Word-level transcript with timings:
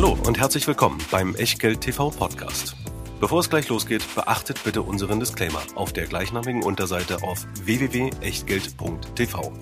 Hallo 0.00 0.16
und 0.28 0.38
herzlich 0.38 0.64
willkommen 0.68 1.00
beim 1.10 1.34
Echtgeld 1.34 1.80
TV 1.80 2.10
Podcast. 2.10 2.76
Bevor 3.18 3.40
es 3.40 3.50
gleich 3.50 3.68
losgeht, 3.68 4.04
beachtet 4.14 4.62
bitte 4.62 4.82
unseren 4.82 5.18
Disclaimer 5.18 5.60
auf 5.74 5.92
der 5.92 6.06
gleichnamigen 6.06 6.62
Unterseite 6.62 7.24
auf 7.24 7.44
www.echtgeld.tv. 7.64 9.52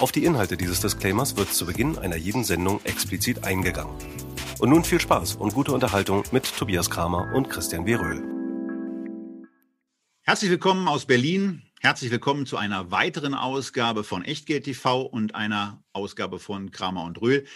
Auf 0.00 0.10
die 0.10 0.24
Inhalte 0.24 0.56
dieses 0.56 0.80
Disclaimers 0.80 1.36
wird 1.36 1.54
zu 1.54 1.66
Beginn 1.66 1.98
einer 1.98 2.16
jeden 2.16 2.42
Sendung 2.42 2.84
explizit 2.84 3.44
eingegangen. 3.44 3.94
Und 4.58 4.70
nun 4.70 4.82
viel 4.82 5.00
Spaß 5.00 5.36
und 5.36 5.54
gute 5.54 5.70
Unterhaltung 5.70 6.24
mit 6.32 6.52
Tobias 6.56 6.90
Kramer 6.90 7.32
und 7.32 7.48
Christian 7.48 7.86
W. 7.86 7.94
Röhl. 7.94 8.24
Herzlich 10.22 10.50
willkommen 10.50 10.88
aus 10.88 11.06
Berlin. 11.06 11.62
Herzlich 11.78 12.10
willkommen 12.10 12.44
zu 12.46 12.56
einer 12.56 12.90
weiteren 12.90 13.34
Ausgabe 13.34 14.02
von 14.02 14.24
Echtgeld 14.24 14.64
TV 14.64 15.02
und 15.02 15.36
einer 15.36 15.80
Ausgabe 15.92 16.40
von 16.40 16.72
Kramer 16.72 17.04
und 17.04 17.22
Röhl, 17.22 17.46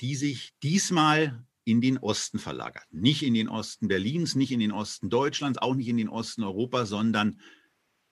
die 0.00 0.14
sich 0.14 0.54
diesmal 0.62 1.44
in 1.70 1.80
den 1.80 1.98
Osten 1.98 2.38
verlagert. 2.38 2.86
Nicht 2.90 3.22
in 3.22 3.34
den 3.34 3.48
Osten 3.48 3.88
Berlins, 3.88 4.34
nicht 4.34 4.52
in 4.52 4.60
den 4.60 4.72
Osten 4.72 5.10
Deutschlands, 5.10 5.58
auch 5.58 5.74
nicht 5.74 5.88
in 5.88 5.96
den 5.96 6.08
Osten 6.08 6.42
Europas, 6.42 6.88
sondern 6.88 7.40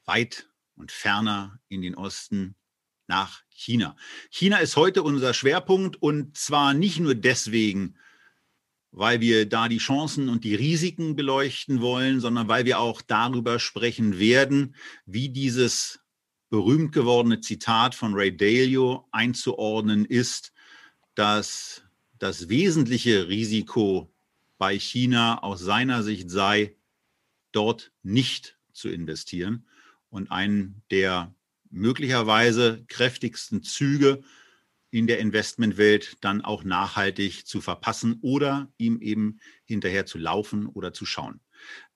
weit 0.04 0.48
und 0.76 0.92
ferner 0.92 1.60
in 1.68 1.82
den 1.82 1.94
Osten 1.94 2.54
nach 3.08 3.42
China. 3.50 3.96
China 4.30 4.58
ist 4.58 4.76
heute 4.76 5.02
unser 5.02 5.34
Schwerpunkt 5.34 6.00
und 6.00 6.36
zwar 6.36 6.74
nicht 6.74 7.00
nur 7.00 7.14
deswegen, 7.14 7.96
weil 8.90 9.20
wir 9.20 9.48
da 9.48 9.68
die 9.68 9.78
Chancen 9.78 10.28
und 10.28 10.44
die 10.44 10.54
Risiken 10.54 11.16
beleuchten 11.16 11.80
wollen, 11.80 12.20
sondern 12.20 12.48
weil 12.48 12.64
wir 12.64 12.80
auch 12.80 13.02
darüber 13.02 13.58
sprechen 13.58 14.18
werden, 14.18 14.74
wie 15.04 15.28
dieses 15.28 16.00
berühmt 16.50 16.92
gewordene 16.92 17.40
Zitat 17.40 17.94
von 17.94 18.14
Ray 18.14 18.34
Dalio 18.34 19.06
einzuordnen 19.10 20.04
ist, 20.04 20.52
dass 21.14 21.82
das 22.18 22.48
wesentliche 22.48 23.28
Risiko 23.28 24.12
bei 24.58 24.78
China 24.78 25.42
aus 25.42 25.60
seiner 25.60 26.02
Sicht 26.02 26.30
sei, 26.30 26.76
dort 27.52 27.92
nicht 28.02 28.58
zu 28.72 28.88
investieren 28.88 29.66
und 30.10 30.30
einen 30.30 30.82
der 30.90 31.34
möglicherweise 31.70 32.84
kräftigsten 32.88 33.62
Züge 33.62 34.22
in 34.90 35.06
der 35.06 35.18
Investmentwelt 35.18 36.16
dann 36.22 36.42
auch 36.42 36.64
nachhaltig 36.64 37.46
zu 37.46 37.60
verpassen 37.60 38.18
oder 38.22 38.72
ihm 38.78 39.00
eben 39.00 39.38
hinterher 39.64 40.06
zu 40.06 40.18
laufen 40.18 40.66
oder 40.66 40.92
zu 40.92 41.04
schauen. 41.04 41.40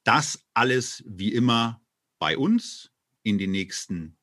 Das 0.05 0.45
alles 0.53 1.03
wie 1.07 1.33
immer 1.33 1.81
bei 2.19 2.37
uns 2.37 2.91
in 3.23 3.39
den 3.39 3.51
nächsten 3.51 4.17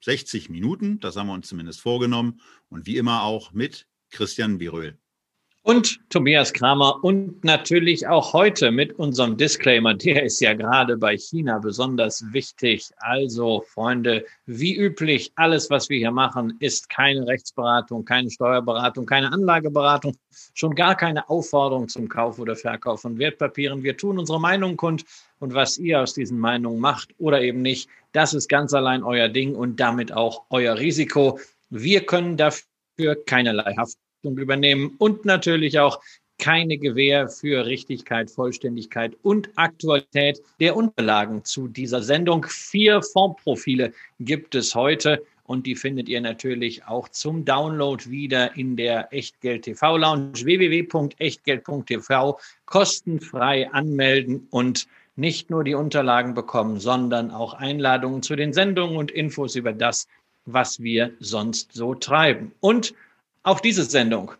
60 0.00 0.50
Minuten, 0.50 1.00
das 1.00 1.16
haben 1.16 1.26
wir 1.26 1.34
uns 1.34 1.48
zumindest 1.48 1.80
vorgenommen 1.80 2.40
und 2.68 2.86
wie 2.86 2.96
immer 2.96 3.22
auch 3.22 3.52
mit 3.52 3.86
Christian 4.10 4.58
Biröhl 4.58 4.98
und 5.64 5.98
Tobias 6.10 6.52
Kramer 6.52 7.02
und 7.02 7.42
natürlich 7.42 8.06
auch 8.06 8.34
heute 8.34 8.70
mit 8.70 8.92
unserem 8.98 9.38
Disclaimer, 9.38 9.94
der 9.94 10.22
ist 10.22 10.38
ja 10.40 10.52
gerade 10.52 10.98
bei 10.98 11.16
China 11.16 11.58
besonders 11.58 12.22
wichtig. 12.32 12.90
Also 12.98 13.64
Freunde, 13.66 14.26
wie 14.44 14.76
üblich, 14.76 15.32
alles, 15.36 15.70
was 15.70 15.88
wir 15.88 15.96
hier 15.96 16.10
machen, 16.10 16.54
ist 16.60 16.90
keine 16.90 17.26
Rechtsberatung, 17.26 18.04
keine 18.04 18.30
Steuerberatung, 18.30 19.06
keine 19.06 19.32
Anlageberatung, 19.32 20.14
schon 20.52 20.74
gar 20.74 20.94
keine 20.96 21.30
Aufforderung 21.30 21.88
zum 21.88 22.10
Kauf 22.10 22.38
oder 22.38 22.56
Verkauf 22.56 23.00
von 23.00 23.18
Wertpapieren. 23.18 23.82
Wir 23.82 23.96
tun 23.96 24.18
unsere 24.18 24.40
Meinung 24.40 24.76
kund 24.76 25.06
und 25.38 25.54
was 25.54 25.78
ihr 25.78 26.02
aus 26.02 26.12
diesen 26.12 26.38
Meinungen 26.38 26.78
macht 26.78 27.14
oder 27.16 27.40
eben 27.40 27.62
nicht, 27.62 27.88
das 28.12 28.34
ist 28.34 28.48
ganz 28.48 28.74
allein 28.74 29.02
euer 29.02 29.30
Ding 29.30 29.54
und 29.54 29.80
damit 29.80 30.12
auch 30.12 30.42
euer 30.50 30.76
Risiko. 30.76 31.40
Wir 31.70 32.04
können 32.04 32.36
dafür 32.36 33.24
keinerlei 33.24 33.74
Haft 33.78 33.96
Verantwortung 34.24 34.38
übernehmen 34.38 34.94
und 34.98 35.24
natürlich 35.24 35.78
auch 35.78 36.00
keine 36.38 36.78
Gewähr 36.78 37.28
für 37.28 37.64
Richtigkeit, 37.64 38.30
Vollständigkeit 38.30 39.16
und 39.22 39.50
Aktualität 39.54 40.40
der 40.58 40.74
Unterlagen 40.74 41.44
zu 41.44 41.68
dieser 41.68 42.02
Sendung. 42.02 42.44
Vier 42.48 43.02
Fondprofile 43.02 43.92
gibt 44.18 44.56
es 44.56 44.74
heute 44.74 45.22
und 45.44 45.66
die 45.66 45.76
findet 45.76 46.08
ihr 46.08 46.20
natürlich 46.20 46.86
auch 46.86 47.08
zum 47.08 47.44
Download 47.44 48.10
wieder 48.10 48.56
in 48.56 48.76
der 48.76 49.12
Echtgeld 49.12 49.62
TV 49.62 49.96
Lounge 49.96 50.32
www.echtgeld.tv 50.42 52.38
kostenfrei 52.64 53.70
anmelden 53.70 54.48
und 54.50 54.88
nicht 55.16 55.50
nur 55.50 55.62
die 55.62 55.74
Unterlagen 55.74 56.34
bekommen, 56.34 56.80
sondern 56.80 57.30
auch 57.30 57.54
Einladungen 57.54 58.22
zu 58.22 58.34
den 58.34 58.52
Sendungen 58.52 58.96
und 58.96 59.12
Infos 59.12 59.54
über 59.54 59.72
das, 59.72 60.08
was 60.46 60.82
wir 60.82 61.12
sonst 61.20 61.72
so 61.72 61.94
treiben. 61.94 62.50
Und 62.58 62.92
auch 63.44 63.60
diese 63.60 63.84
Sendung 63.84 64.32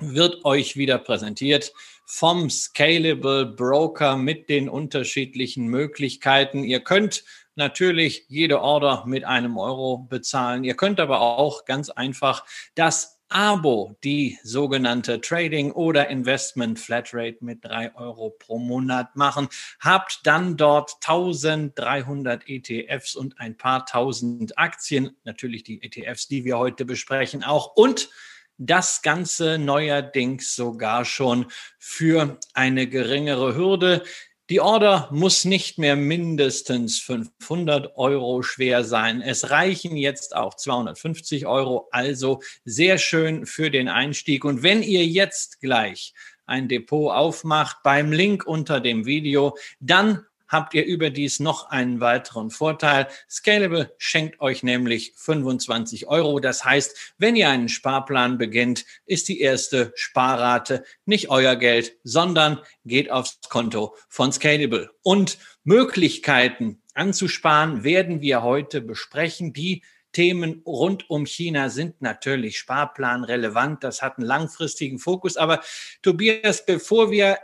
wird 0.00 0.44
euch 0.44 0.76
wieder 0.76 0.98
präsentiert 0.98 1.72
vom 2.06 2.48
Scalable 2.50 3.46
Broker 3.46 4.16
mit 4.16 4.48
den 4.48 4.68
unterschiedlichen 4.68 5.66
Möglichkeiten. 5.66 6.64
Ihr 6.64 6.80
könnt 6.80 7.24
natürlich 7.56 8.24
jede 8.28 8.62
Order 8.62 9.04
mit 9.06 9.24
einem 9.24 9.58
Euro 9.58 9.98
bezahlen. 9.98 10.64
Ihr 10.64 10.74
könnt 10.74 11.00
aber 11.00 11.20
auch 11.20 11.64
ganz 11.64 11.90
einfach 11.90 12.44
das 12.74 13.18
Abo, 13.30 13.98
die 14.04 14.38
sogenannte 14.42 15.20
Trading 15.20 15.72
oder 15.72 16.08
Investment 16.08 16.78
Flatrate 16.78 17.38
mit 17.40 17.62
drei 17.62 17.94
Euro 17.94 18.30
pro 18.30 18.58
Monat 18.58 19.16
machen. 19.16 19.48
Habt 19.80 20.20
dann 20.24 20.56
dort 20.56 20.94
1300 21.02 22.48
ETFs 22.48 23.14
und 23.14 23.38
ein 23.38 23.58
paar 23.58 23.84
tausend 23.84 24.56
Aktien. 24.56 25.14
Natürlich 25.24 25.62
die 25.62 25.82
ETFs, 25.82 26.28
die 26.28 26.46
wir 26.46 26.56
heute 26.56 26.86
besprechen 26.86 27.44
auch. 27.44 27.76
Und 27.76 28.08
das 28.58 29.02
Ganze 29.02 29.58
neuerdings 29.58 30.54
sogar 30.54 31.04
schon 31.04 31.46
für 31.78 32.38
eine 32.54 32.88
geringere 32.88 33.54
Hürde. 33.54 34.02
Die 34.50 34.60
Order 34.60 35.08
muss 35.12 35.44
nicht 35.44 35.78
mehr 35.78 35.94
mindestens 35.94 36.98
500 37.00 37.96
Euro 37.96 38.42
schwer 38.42 38.82
sein. 38.82 39.20
Es 39.20 39.50
reichen 39.50 39.96
jetzt 39.96 40.34
auch 40.34 40.54
250 40.54 41.46
Euro, 41.46 41.88
also 41.92 42.40
sehr 42.64 42.98
schön 42.98 43.46
für 43.46 43.70
den 43.70 43.88
Einstieg. 43.88 44.44
Und 44.44 44.62
wenn 44.62 44.82
ihr 44.82 45.04
jetzt 45.04 45.60
gleich 45.60 46.14
ein 46.46 46.66
Depot 46.66 47.12
aufmacht 47.12 47.82
beim 47.84 48.10
Link 48.10 48.46
unter 48.46 48.80
dem 48.80 49.04
Video, 49.04 49.56
dann 49.80 50.24
habt 50.48 50.74
ihr 50.74 50.84
überdies 50.84 51.40
noch 51.40 51.70
einen 51.70 52.00
weiteren 52.00 52.50
Vorteil. 52.50 53.08
Scalable 53.28 53.94
schenkt 53.98 54.40
euch 54.40 54.62
nämlich 54.62 55.12
25 55.16 56.08
Euro. 56.08 56.40
Das 56.40 56.64
heißt, 56.64 57.14
wenn 57.18 57.36
ihr 57.36 57.48
einen 57.48 57.68
Sparplan 57.68 58.38
beginnt, 58.38 58.84
ist 59.06 59.28
die 59.28 59.40
erste 59.40 59.92
Sparrate 59.94 60.84
nicht 61.04 61.30
euer 61.30 61.56
Geld, 61.56 61.96
sondern 62.02 62.60
geht 62.84 63.10
aufs 63.10 63.38
Konto 63.48 63.96
von 64.08 64.32
Scalable. 64.32 64.90
Und 65.02 65.38
Möglichkeiten 65.64 66.82
anzusparen 66.94 67.84
werden 67.84 68.20
wir 68.20 68.42
heute 68.42 68.80
besprechen, 68.80 69.52
die 69.52 69.82
Themen 70.12 70.62
rund 70.66 71.10
um 71.10 71.26
China 71.26 71.68
sind 71.68 72.00
natürlich 72.00 72.58
Sparplan 72.58 73.24
relevant. 73.24 73.84
Das 73.84 74.02
hat 74.02 74.18
einen 74.18 74.26
langfristigen 74.26 74.98
Fokus. 74.98 75.36
Aber 75.36 75.60
Tobias, 76.02 76.64
bevor 76.64 77.10
wir 77.10 77.38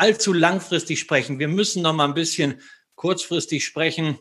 allzu 0.00 0.32
langfristig 0.32 0.98
sprechen. 0.98 1.38
Wir 1.38 1.48
müssen 1.48 1.82
noch 1.82 1.92
mal 1.92 2.06
ein 2.06 2.14
bisschen 2.14 2.60
kurzfristig 2.94 3.64
sprechen. 3.64 4.18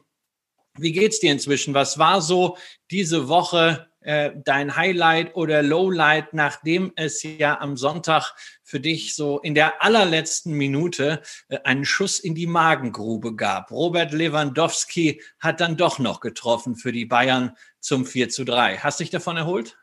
Wie 0.77 0.91
geht's 0.91 1.19
dir 1.19 1.31
inzwischen? 1.31 1.73
Was 1.73 1.97
war 1.97 2.21
so 2.21 2.57
diese 2.91 3.27
Woche 3.27 3.89
äh, 4.01 4.31
dein 4.35 4.75
Highlight 4.75 5.35
oder 5.35 5.63
Lowlight, 5.63 6.33
nachdem 6.33 6.91
es 6.95 7.23
ja 7.23 7.59
am 7.59 7.77
Sonntag 7.77 8.33
für 8.63 8.79
dich 8.79 9.15
so 9.15 9.39
in 9.39 9.55
der 9.55 9.81
allerletzten 9.81 10.53
Minute 10.53 11.21
äh, 11.47 11.59
einen 11.63 11.85
Schuss 11.85 12.19
in 12.19 12.35
die 12.35 12.47
Magengrube 12.47 13.35
gab? 13.35 13.71
Robert 13.71 14.11
Lewandowski 14.11 15.21
hat 15.39 15.61
dann 15.61 15.77
doch 15.77 15.97
noch 15.97 16.19
getroffen 16.19 16.75
für 16.75 16.91
die 16.91 17.05
Bayern 17.05 17.55
zum 17.79 18.05
4 18.05 18.29
zu 18.29 18.43
3. 18.43 18.77
Hast 18.77 18.99
dich 18.99 19.09
davon 19.09 19.37
erholt? 19.37 19.78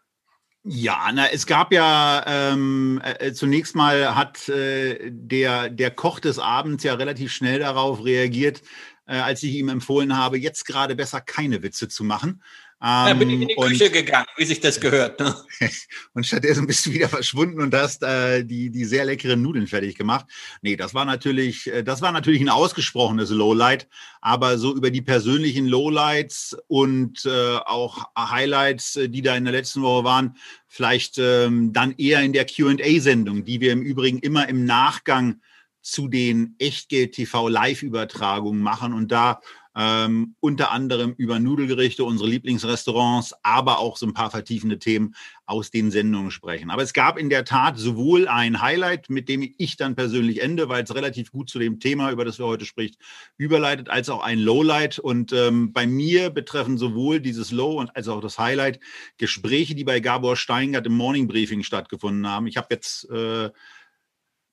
Ja, 0.69 1.13
na, 1.15 1.29
es 1.29 1.47
gab 1.47 1.73
ja 1.73 2.25
ähm, 2.27 3.01
äh, 3.05 3.33
zunächst 3.33 3.77
mal 3.77 4.17
hat 4.17 4.49
äh, 4.49 4.99
der, 5.13 5.71
der 5.71 5.93
Koch 5.93 6.19
des 6.19 6.41
Abends 6.41 6.83
ja 6.83 6.95
relativ 6.95 7.33
schnell 7.33 7.61
darauf 7.61 8.05
reagiert, 8.05 8.63
äh, 9.07 9.17
als 9.17 9.45
ich 9.45 9.55
ihm 9.55 9.69
empfohlen 9.69 10.17
habe, 10.17 10.39
jetzt 10.39 10.67
gerade 10.67 10.97
besser 10.97 11.21
keine 11.21 11.63
Witze 11.63 11.87
zu 11.87 12.03
machen. 12.03 12.43
Ähm, 12.83 13.09
ja, 13.09 13.15
bin 13.15 13.31
ich 13.31 13.41
in 13.41 13.49
die 13.49 13.55
Küche 13.55 13.91
gegangen, 13.91 14.27
wie 14.37 14.45
sich 14.45 14.61
das 14.61 14.79
gehört. 14.79 15.19
Ne? 15.19 15.35
und 16.13 16.27
stattdessen 16.27 16.67
bist 16.67 16.85
du 16.85 16.93
wieder 16.93 17.09
verschwunden 17.09 17.63
und 17.63 17.75
hast 17.75 18.03
äh, 18.03 18.45
die, 18.45 18.69
die 18.69 18.85
sehr 18.85 19.07
leckeren 19.07 19.41
Nudeln 19.41 19.67
fertig 19.67 19.97
gemacht. 19.97 20.27
Nee, 20.61 20.77
das 20.77 20.93
war 20.93 21.07
natürlich, 21.07 21.73
äh, 21.73 21.83
das 21.83 22.03
war 22.03 22.13
natürlich 22.13 22.43
ein 22.43 22.51
ausgesprochenes 22.51 23.31
Lowlight, 23.31 23.89
aber 24.21 24.59
so 24.59 24.77
über 24.77 24.91
die 24.91 25.01
persönlichen 25.01 25.67
Lowlights 25.67 26.55
und 26.67 27.25
äh, 27.25 27.57
auch 27.65 28.11
Highlights, 28.19 28.97
äh, 28.97 29.09
die 29.09 29.23
da 29.23 29.35
in 29.35 29.45
der 29.45 29.55
letzten 29.55 29.81
Woche 29.81 30.05
waren, 30.05 30.37
vielleicht 30.69 31.17
ähm, 31.17 31.73
dann 31.73 31.95
eher 31.97 32.21
in 32.21 32.35
der 32.35 32.45
QA-Sendung, 32.45 33.47
die 33.47 33.63
wir 33.63 33.73
im 33.73 33.81
Übrigen 33.81 34.19
immer 34.19 34.51
im 34.51 34.67
Nachgang 34.67 35.41
zu 35.81 36.09
den 36.09 36.57
Echtgeld-TV-Live-Übertragungen 36.59 38.61
machen 38.61 38.93
und 38.93 39.13
da 39.13 39.41
ähm, 39.77 40.35
unter 40.41 40.71
anderem 40.71 41.13
über 41.19 41.39
Nudelgerichte, 41.39 42.03
unsere 42.03 42.31
Lieblingsrestaurants, 42.31 43.35
aber 43.43 43.79
auch 43.79 43.99
so 43.99 44.07
ein 44.07 44.15
paar 44.15 44.31
vertiefende 44.31 44.79
Themen 44.79 45.15
aus 45.45 45.71
den 45.71 45.91
Sendungen 45.91 46.31
sprechen. 46.31 46.71
Aber 46.71 46.83
es 46.83 46.95
gab 46.95 47.19
in 47.19 47.29
der 47.29 47.45
Tat 47.45 47.79
sowohl 47.79 48.27
ein 48.27 48.63
Highlight, 48.63 49.11
mit 49.11 49.29
dem 49.29 49.55
ich 49.59 49.77
dann 49.77 49.95
persönlich 49.95 50.41
ende, 50.41 50.71
weil 50.71 50.83
es 50.83 50.95
relativ 50.95 51.31
gut 51.31 51.51
zu 51.51 51.59
dem 51.59 51.79
Thema, 51.79 52.11
über 52.11 52.25
das 52.25 52.39
wir 52.39 52.47
heute 52.47 52.65
spricht, 52.65 52.99
überleitet, 53.37 53.91
als 53.91 54.09
auch 54.09 54.23
ein 54.23 54.39
Lowlight. 54.39 54.99
Und 54.99 55.35
ähm, 55.35 55.75
bei 55.75 55.87
mir 55.87 56.31
betreffen 56.31 56.79
sowohl 56.79 57.21
dieses 57.21 57.51
Low 57.53 57.79
und 57.79 57.95
als 57.95 58.09
auch 58.09 58.23
das 58.23 58.39
Highlight 58.39 58.81
Gespräche, 59.19 59.75
die 59.75 59.85
bei 59.85 60.01
Gabor 60.01 60.37
Steingart 60.37 60.87
im 60.87 60.97
Morning 60.97 61.29
Briefing 61.29 61.63
stattgefunden 61.63 62.27
haben. 62.27 62.47
Ich 62.47 62.57
habe 62.57 62.69
jetzt 62.71 63.11
äh, 63.11 63.51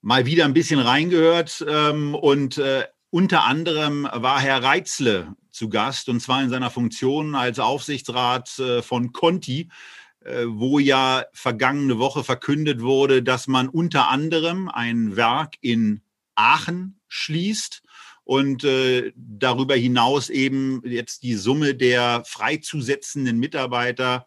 mal 0.01 0.25
wieder 0.25 0.43
ein 0.43 0.53
bisschen 0.53 0.81
reingehört 0.81 1.65
ähm, 1.65 2.13
und 2.13 2.57
äh, 2.57 2.83
unter 3.13 3.43
anderem 3.43 4.09
war 4.11 4.41
Herr 4.41 4.63
Reitzle 4.63 5.35
zu 5.51 5.69
Gast 5.69 6.09
und 6.09 6.19
zwar 6.19 6.41
in 6.41 6.49
seiner 6.49 6.71
Funktion 6.71 7.35
als 7.35 7.59
Aufsichtsrat 7.59 8.57
äh, 8.57 8.81
von 8.81 9.13
Conti, 9.13 9.69
äh, 10.21 10.45
wo 10.47 10.79
ja 10.79 11.23
vergangene 11.31 11.99
Woche 11.99 12.23
verkündet 12.23 12.81
wurde, 12.81 13.21
dass 13.21 13.45
man 13.45 13.69
unter 13.69 14.09
anderem 14.09 14.67
ein 14.67 15.15
Werk 15.15 15.57
in 15.61 16.01
Aachen 16.33 16.99
schließt 17.07 17.83
und 18.23 18.63
äh, 18.63 19.13
darüber 19.15 19.75
hinaus 19.75 20.31
eben 20.31 20.81
jetzt 20.83 21.21
die 21.21 21.35
Summe 21.35 21.75
der 21.75 22.23
freizusetzenden 22.25 23.37
Mitarbeiter 23.37 24.25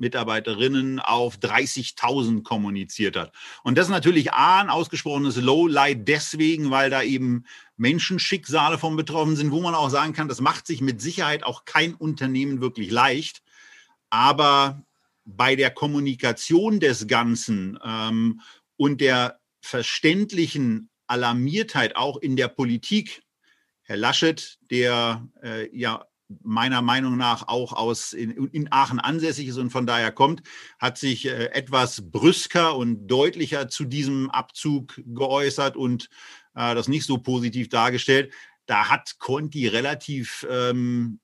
Mitarbeiterinnen 0.00 0.98
auf 0.98 1.36
30.000 1.36 2.42
kommuniziert 2.42 3.16
hat. 3.16 3.32
Und 3.62 3.76
das 3.76 3.86
ist 3.86 3.92
natürlich 3.92 4.32
A, 4.32 4.60
ein 4.60 4.70
ausgesprochenes 4.70 5.36
Lowlight 5.36 6.08
deswegen, 6.08 6.70
weil 6.70 6.90
da 6.90 7.02
eben 7.02 7.44
Menschenschicksale 7.80 8.78
von 8.78 8.94
betroffen 8.94 9.36
sind, 9.36 9.50
wo 9.50 9.60
man 9.60 9.74
auch 9.74 9.88
sagen 9.88 10.12
kann, 10.12 10.28
das 10.28 10.40
macht 10.40 10.66
sich 10.66 10.82
mit 10.82 11.00
Sicherheit 11.00 11.44
auch 11.44 11.64
kein 11.64 11.94
Unternehmen 11.94 12.60
wirklich 12.60 12.90
leicht. 12.90 13.42
Aber 14.10 14.84
bei 15.24 15.56
der 15.56 15.70
Kommunikation 15.70 16.78
des 16.78 17.06
Ganzen 17.06 17.78
ähm, 17.82 18.42
und 18.76 19.00
der 19.00 19.40
verständlichen 19.62 20.90
Alarmiertheit 21.06 21.96
auch 21.96 22.18
in 22.18 22.36
der 22.36 22.48
Politik, 22.48 23.22
Herr 23.82 23.96
Laschet, 23.96 24.58
der 24.70 25.26
äh, 25.42 25.74
ja 25.76 26.04
meiner 26.42 26.80
Meinung 26.82 27.16
nach 27.16 27.48
auch 27.48 27.72
aus 27.72 28.12
in, 28.12 28.30
in, 28.30 28.70
Aachen 28.70 29.00
ansässig 29.00 29.48
ist 29.48 29.56
und 29.56 29.70
von 29.70 29.86
daher 29.86 30.12
kommt, 30.12 30.42
hat 30.78 30.96
sich 30.96 31.26
äh, 31.26 31.46
etwas 31.46 32.10
brüsker 32.10 32.76
und 32.76 33.08
deutlicher 33.08 33.68
zu 33.68 33.84
diesem 33.84 34.30
Abzug 34.30 35.00
geäußert 35.06 35.76
und 35.76 36.08
äh, 36.54 36.74
das 36.74 36.88
nicht 36.88 37.04
so 37.04 37.18
positiv 37.18 37.68
dargestellt. 37.68 38.32
Da 38.66 38.88
hat 38.88 39.18
Conti 39.18 39.66
relativ 39.66 40.46
ähm, 40.50 41.20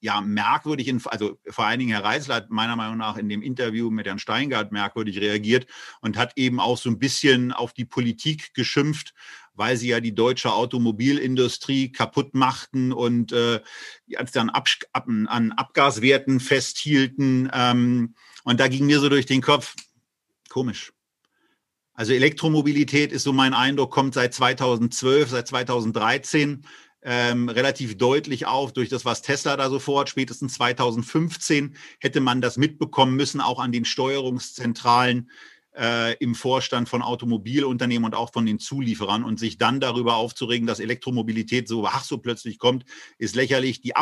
ja, 0.00 0.20
merkwürdig, 0.20 0.88
in, 0.88 1.00
also 1.06 1.38
vor 1.48 1.64
allen 1.64 1.78
Dingen 1.78 1.92
Herr 1.92 2.04
Reisler 2.04 2.34
hat 2.36 2.50
meiner 2.50 2.76
Meinung 2.76 2.98
nach 2.98 3.16
in 3.16 3.28
dem 3.28 3.40
Interview 3.40 3.90
mit 3.90 4.06
Herrn 4.06 4.18
Steingart 4.18 4.70
merkwürdig 4.70 5.18
reagiert 5.18 5.66
und 6.02 6.18
hat 6.18 6.34
eben 6.36 6.60
auch 6.60 6.76
so 6.76 6.90
ein 6.90 6.98
bisschen 6.98 7.52
auf 7.52 7.72
die 7.72 7.86
Politik 7.86 8.52
geschimpft 8.52 9.14
weil 9.54 9.76
sie 9.76 9.88
ja 9.88 10.00
die 10.00 10.14
deutsche 10.14 10.52
Automobilindustrie 10.52 11.92
kaputt 11.92 12.34
machten 12.34 12.92
und 12.92 13.32
äh, 13.32 13.60
als 14.16 14.32
dann 14.32 14.50
ab, 14.50 14.68
ab, 14.92 15.06
an 15.06 15.52
Abgaswerten 15.52 16.40
festhielten. 16.40 17.50
Ähm, 17.52 18.14
und 18.42 18.60
da 18.60 18.68
ging 18.68 18.86
mir 18.86 19.00
so 19.00 19.08
durch 19.08 19.26
den 19.26 19.40
Kopf, 19.40 19.74
komisch. 20.48 20.93
Also 21.94 22.12
Elektromobilität 22.12 23.12
ist 23.12 23.22
so 23.22 23.32
mein 23.32 23.54
Eindruck, 23.54 23.92
kommt 23.92 24.14
seit 24.14 24.34
2012, 24.34 25.30
seit 25.30 25.46
2013 25.46 26.66
ähm, 27.02 27.48
relativ 27.48 27.96
deutlich 27.96 28.46
auf 28.46 28.72
durch 28.72 28.88
das, 28.88 29.04
was 29.04 29.22
Tesla 29.22 29.56
da 29.56 29.70
sofort, 29.70 30.08
spätestens 30.08 30.54
2015 30.54 31.76
hätte 32.00 32.20
man 32.20 32.40
das 32.40 32.56
mitbekommen 32.56 33.14
müssen, 33.14 33.40
auch 33.40 33.60
an 33.60 33.70
den 33.70 33.84
Steuerungszentralen 33.84 35.30
äh, 35.76 36.16
im 36.16 36.34
Vorstand 36.34 36.88
von 36.88 37.02
Automobilunternehmen 37.02 38.06
und 38.06 38.14
auch 38.14 38.32
von 38.32 38.46
den 38.46 38.58
Zulieferern 38.58 39.22
und 39.22 39.38
sich 39.38 39.58
dann 39.58 39.80
darüber 39.80 40.16
aufzuregen, 40.16 40.66
dass 40.66 40.80
Elektromobilität 40.80 41.68
so, 41.68 41.86
ach, 41.86 42.04
so 42.04 42.18
plötzlich 42.18 42.58
kommt, 42.58 42.84
ist 43.18 43.36
lächerlich. 43.36 43.80
Die 43.80 43.96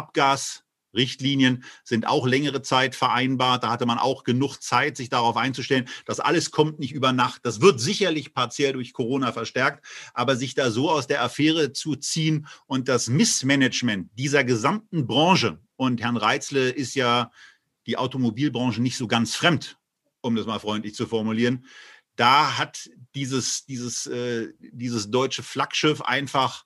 Abgasrichtlinien 0.93 1.65
sind 1.85 2.07
auch 2.07 2.27
längere 2.27 2.63
Zeit 2.63 2.95
vereinbart. 2.95 3.65
Da 3.65 3.71
hatte 3.71 3.87
man 3.87 3.99
auch 3.99 4.25
genug 4.25 4.59
Zeit, 4.59 4.97
sich 4.97 5.09
darauf 5.09 5.37
einzustellen. 5.37 5.89
Das 6.07 6.21
alles 6.21 6.51
kommt 6.51 6.79
nicht 6.79 6.93
über 6.93 7.13
Nacht. 7.13 7.41
Das 7.45 7.61
wird 7.61 7.81
sicherlich 7.81 8.35
partiell 8.35 8.75
durch 8.75 8.93
Corona 8.93 9.33
verstärkt, 9.33 9.85
aber 10.15 10.37
sich 10.37 10.55
da 10.55 10.71
so 10.71 10.91
aus 10.91 11.07
der 11.07 11.23
Affäre 11.23 11.73
zu 11.73 11.97
ziehen 11.97 12.47
und 12.67 12.89
das 12.89 13.09
Missmanagement 13.09 14.11
dieser 14.19 14.45
gesamten 14.45 15.07
Branche 15.07 15.59
und 15.77 16.01
Herrn 16.01 16.17
Reitzle 16.17 16.71
ist 16.71 16.95
ja 16.95 17.31
die 17.87 17.97
Automobilbranche 17.97 18.81
nicht 18.81 18.97
so 18.97 19.09
ganz 19.09 19.35
fremd 19.35 19.79
um 20.25 20.37
das 20.37 20.47
mal 20.47 20.61
freundlich 20.61 20.95
zu 20.95 21.09
formulieren. 21.09 21.67
Da 22.15 22.57
hat 22.57 22.89
dieses, 23.17 23.67
dieses, 23.67 24.07
äh, 24.07 24.53
dieses 24.61 25.11
deutsche 25.11 25.43
Flaggschiff 25.43 26.01
einfach 26.01 26.65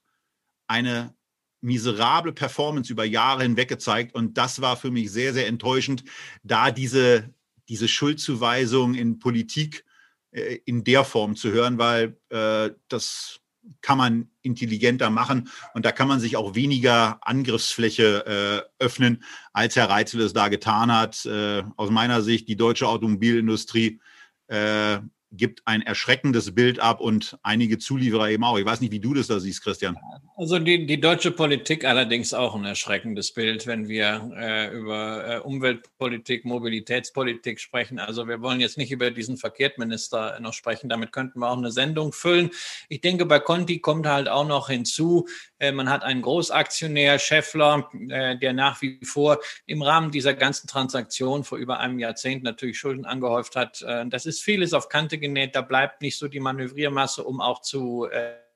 eine 0.66 1.14
miserable 1.60 2.32
Performance 2.32 2.92
über 2.92 3.04
Jahre 3.04 3.42
hinweg 3.42 3.68
gezeigt. 3.68 4.14
Und 4.14 4.38
das 4.38 4.60
war 4.60 4.76
für 4.76 4.90
mich 4.90 5.10
sehr, 5.10 5.32
sehr 5.32 5.46
enttäuschend, 5.46 6.04
da 6.42 6.70
diese, 6.70 7.30
diese 7.68 7.88
Schuldzuweisung 7.88 8.94
in 8.94 9.18
Politik 9.18 9.84
äh, 10.30 10.58
in 10.64 10.84
der 10.84 11.04
Form 11.04 11.36
zu 11.36 11.50
hören, 11.50 11.78
weil 11.78 12.18
äh, 12.30 12.70
das 12.88 13.40
kann 13.80 13.98
man 13.98 14.30
intelligenter 14.42 15.10
machen 15.10 15.50
und 15.74 15.84
da 15.84 15.90
kann 15.90 16.06
man 16.06 16.20
sich 16.20 16.36
auch 16.36 16.54
weniger 16.54 17.18
Angriffsfläche 17.22 18.64
äh, 18.78 18.84
öffnen, 18.84 19.24
als 19.52 19.74
Herr 19.74 19.90
Reitzel 19.90 20.20
es 20.20 20.32
da 20.32 20.48
getan 20.48 20.92
hat. 20.92 21.24
Äh, 21.26 21.64
aus 21.76 21.90
meiner 21.90 22.22
Sicht, 22.22 22.48
die 22.48 22.56
deutsche 22.56 22.86
Automobilindustrie 22.86 24.00
äh, 24.46 24.98
gibt 25.36 25.62
ein 25.64 25.82
erschreckendes 25.82 26.54
Bild 26.54 26.80
ab 26.80 27.00
und 27.00 27.38
einige 27.42 27.78
Zulieferer 27.78 28.30
eben 28.30 28.44
auch. 28.44 28.58
Ich 28.58 28.64
weiß 28.64 28.80
nicht, 28.80 28.92
wie 28.92 29.00
du 29.00 29.14
das 29.14 29.26
da 29.26 29.40
siehst, 29.40 29.62
Christian. 29.62 29.96
Also 30.36 30.58
die, 30.58 30.86
die 30.86 31.00
deutsche 31.00 31.30
Politik 31.30 31.84
allerdings 31.84 32.34
auch 32.34 32.54
ein 32.54 32.64
erschreckendes 32.64 33.32
Bild, 33.32 33.66
wenn 33.66 33.88
wir 33.88 34.30
äh, 34.36 34.76
über 34.76 35.26
äh, 35.26 35.38
Umweltpolitik, 35.38 36.44
Mobilitätspolitik 36.44 37.58
sprechen. 37.58 37.98
Also 37.98 38.28
wir 38.28 38.42
wollen 38.42 38.60
jetzt 38.60 38.76
nicht 38.76 38.92
über 38.92 39.10
diesen 39.10 39.36
Verkehrsminister 39.38 40.38
noch 40.40 40.52
sprechen, 40.52 40.88
damit 40.88 41.12
könnten 41.12 41.40
wir 41.40 41.50
auch 41.50 41.56
eine 41.56 41.70
Sendung 41.70 42.12
füllen. 42.12 42.50
Ich 42.88 43.00
denke, 43.00 43.24
bei 43.24 43.38
Conti 43.38 43.78
kommt 43.78 44.06
halt 44.06 44.28
auch 44.28 44.46
noch 44.46 44.68
hinzu, 44.68 45.26
äh, 45.58 45.72
man 45.72 45.88
hat 45.88 46.02
einen 46.02 46.22
Großaktionär, 46.22 47.18
Scheffler, 47.18 47.88
äh, 48.08 48.36
der 48.38 48.52
nach 48.52 48.82
wie 48.82 49.00
vor 49.04 49.38
im 49.64 49.82
Rahmen 49.82 50.10
dieser 50.10 50.34
ganzen 50.34 50.66
Transaktion 50.68 51.44
vor 51.44 51.58
über 51.58 51.80
einem 51.80 51.98
Jahrzehnt 51.98 52.42
natürlich 52.42 52.78
Schulden 52.78 53.06
angehäuft 53.06 53.56
hat. 53.56 53.82
Äh, 53.82 54.06
das 54.08 54.26
ist 54.26 54.42
vieles 54.42 54.74
auf 54.74 54.88
Kante 54.88 55.18
genäht. 55.34 55.54
Da 55.54 55.62
bleibt 55.62 56.02
nicht 56.02 56.18
so 56.18 56.28
die 56.28 56.40
Manövriermasse, 56.40 57.24
um 57.24 57.40
auch 57.40 57.60
zu 57.62 58.08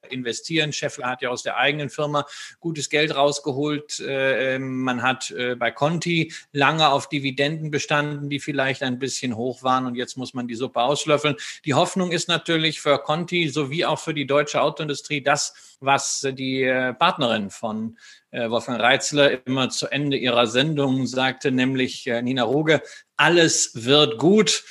investieren. 0.08 0.72
Scheffler 0.72 1.08
hat 1.08 1.22
ja 1.22 1.28
aus 1.28 1.42
der 1.42 1.58
eigenen 1.58 1.90
Firma 1.90 2.26
gutes 2.58 2.88
Geld 2.88 3.14
rausgeholt. 3.14 4.02
Ähm, 4.04 4.82
man 4.82 5.02
hat 5.02 5.32
bei 5.58 5.70
Conti 5.70 6.32
lange 6.52 6.88
auf 6.88 7.08
Dividenden 7.08 7.70
bestanden, 7.70 8.30
die 8.30 8.40
vielleicht 8.40 8.82
ein 8.82 8.98
bisschen 8.98 9.36
hoch 9.36 9.62
waren 9.62 9.86
und 9.86 9.96
jetzt 9.96 10.16
muss 10.16 10.32
man 10.32 10.48
die 10.48 10.54
Suppe 10.54 10.80
auslöffeln. 10.80 11.36
Die 11.64 11.74
Hoffnung 11.74 12.12
ist 12.12 12.28
natürlich 12.28 12.80
für 12.80 12.98
Conti 12.98 13.48
sowie 13.50 13.84
auch 13.84 13.98
für 13.98 14.14
die 14.14 14.26
deutsche 14.26 14.62
Autoindustrie, 14.62 15.22
dass 15.22 15.54
was 15.80 16.26
die 16.32 16.62
äh, 16.62 16.92
Partnerin 16.92 17.50
von 17.50 17.98
äh, 18.30 18.48
Wolfgang 18.50 18.80
Reitzler 18.80 19.46
immer 19.46 19.70
zu 19.70 19.88
Ende 19.88 20.16
ihrer 20.16 20.46
Sendung 20.46 21.06
sagte, 21.06 21.50
nämlich 21.50 22.06
äh, 22.06 22.22
Nina 22.22 22.44
Ruge, 22.44 22.82
alles 23.16 23.72
wird 23.74 24.18
gut. 24.18 24.62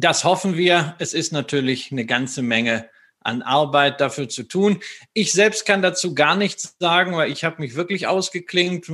Das 0.00 0.24
hoffen 0.24 0.56
wir. 0.56 0.94
Es 0.98 1.12
ist 1.12 1.30
natürlich 1.30 1.92
eine 1.92 2.06
ganze 2.06 2.40
Menge 2.40 2.88
an 3.20 3.42
Arbeit 3.42 4.00
dafür 4.00 4.30
zu 4.30 4.44
tun. 4.44 4.80
Ich 5.12 5.32
selbst 5.32 5.66
kann 5.66 5.82
dazu 5.82 6.14
gar 6.14 6.36
nichts 6.36 6.76
sagen, 6.80 7.14
weil 7.16 7.30
ich 7.30 7.44
habe 7.44 7.60
mich 7.60 7.74
wirklich 7.74 8.06
ausgeklingt. 8.06 8.90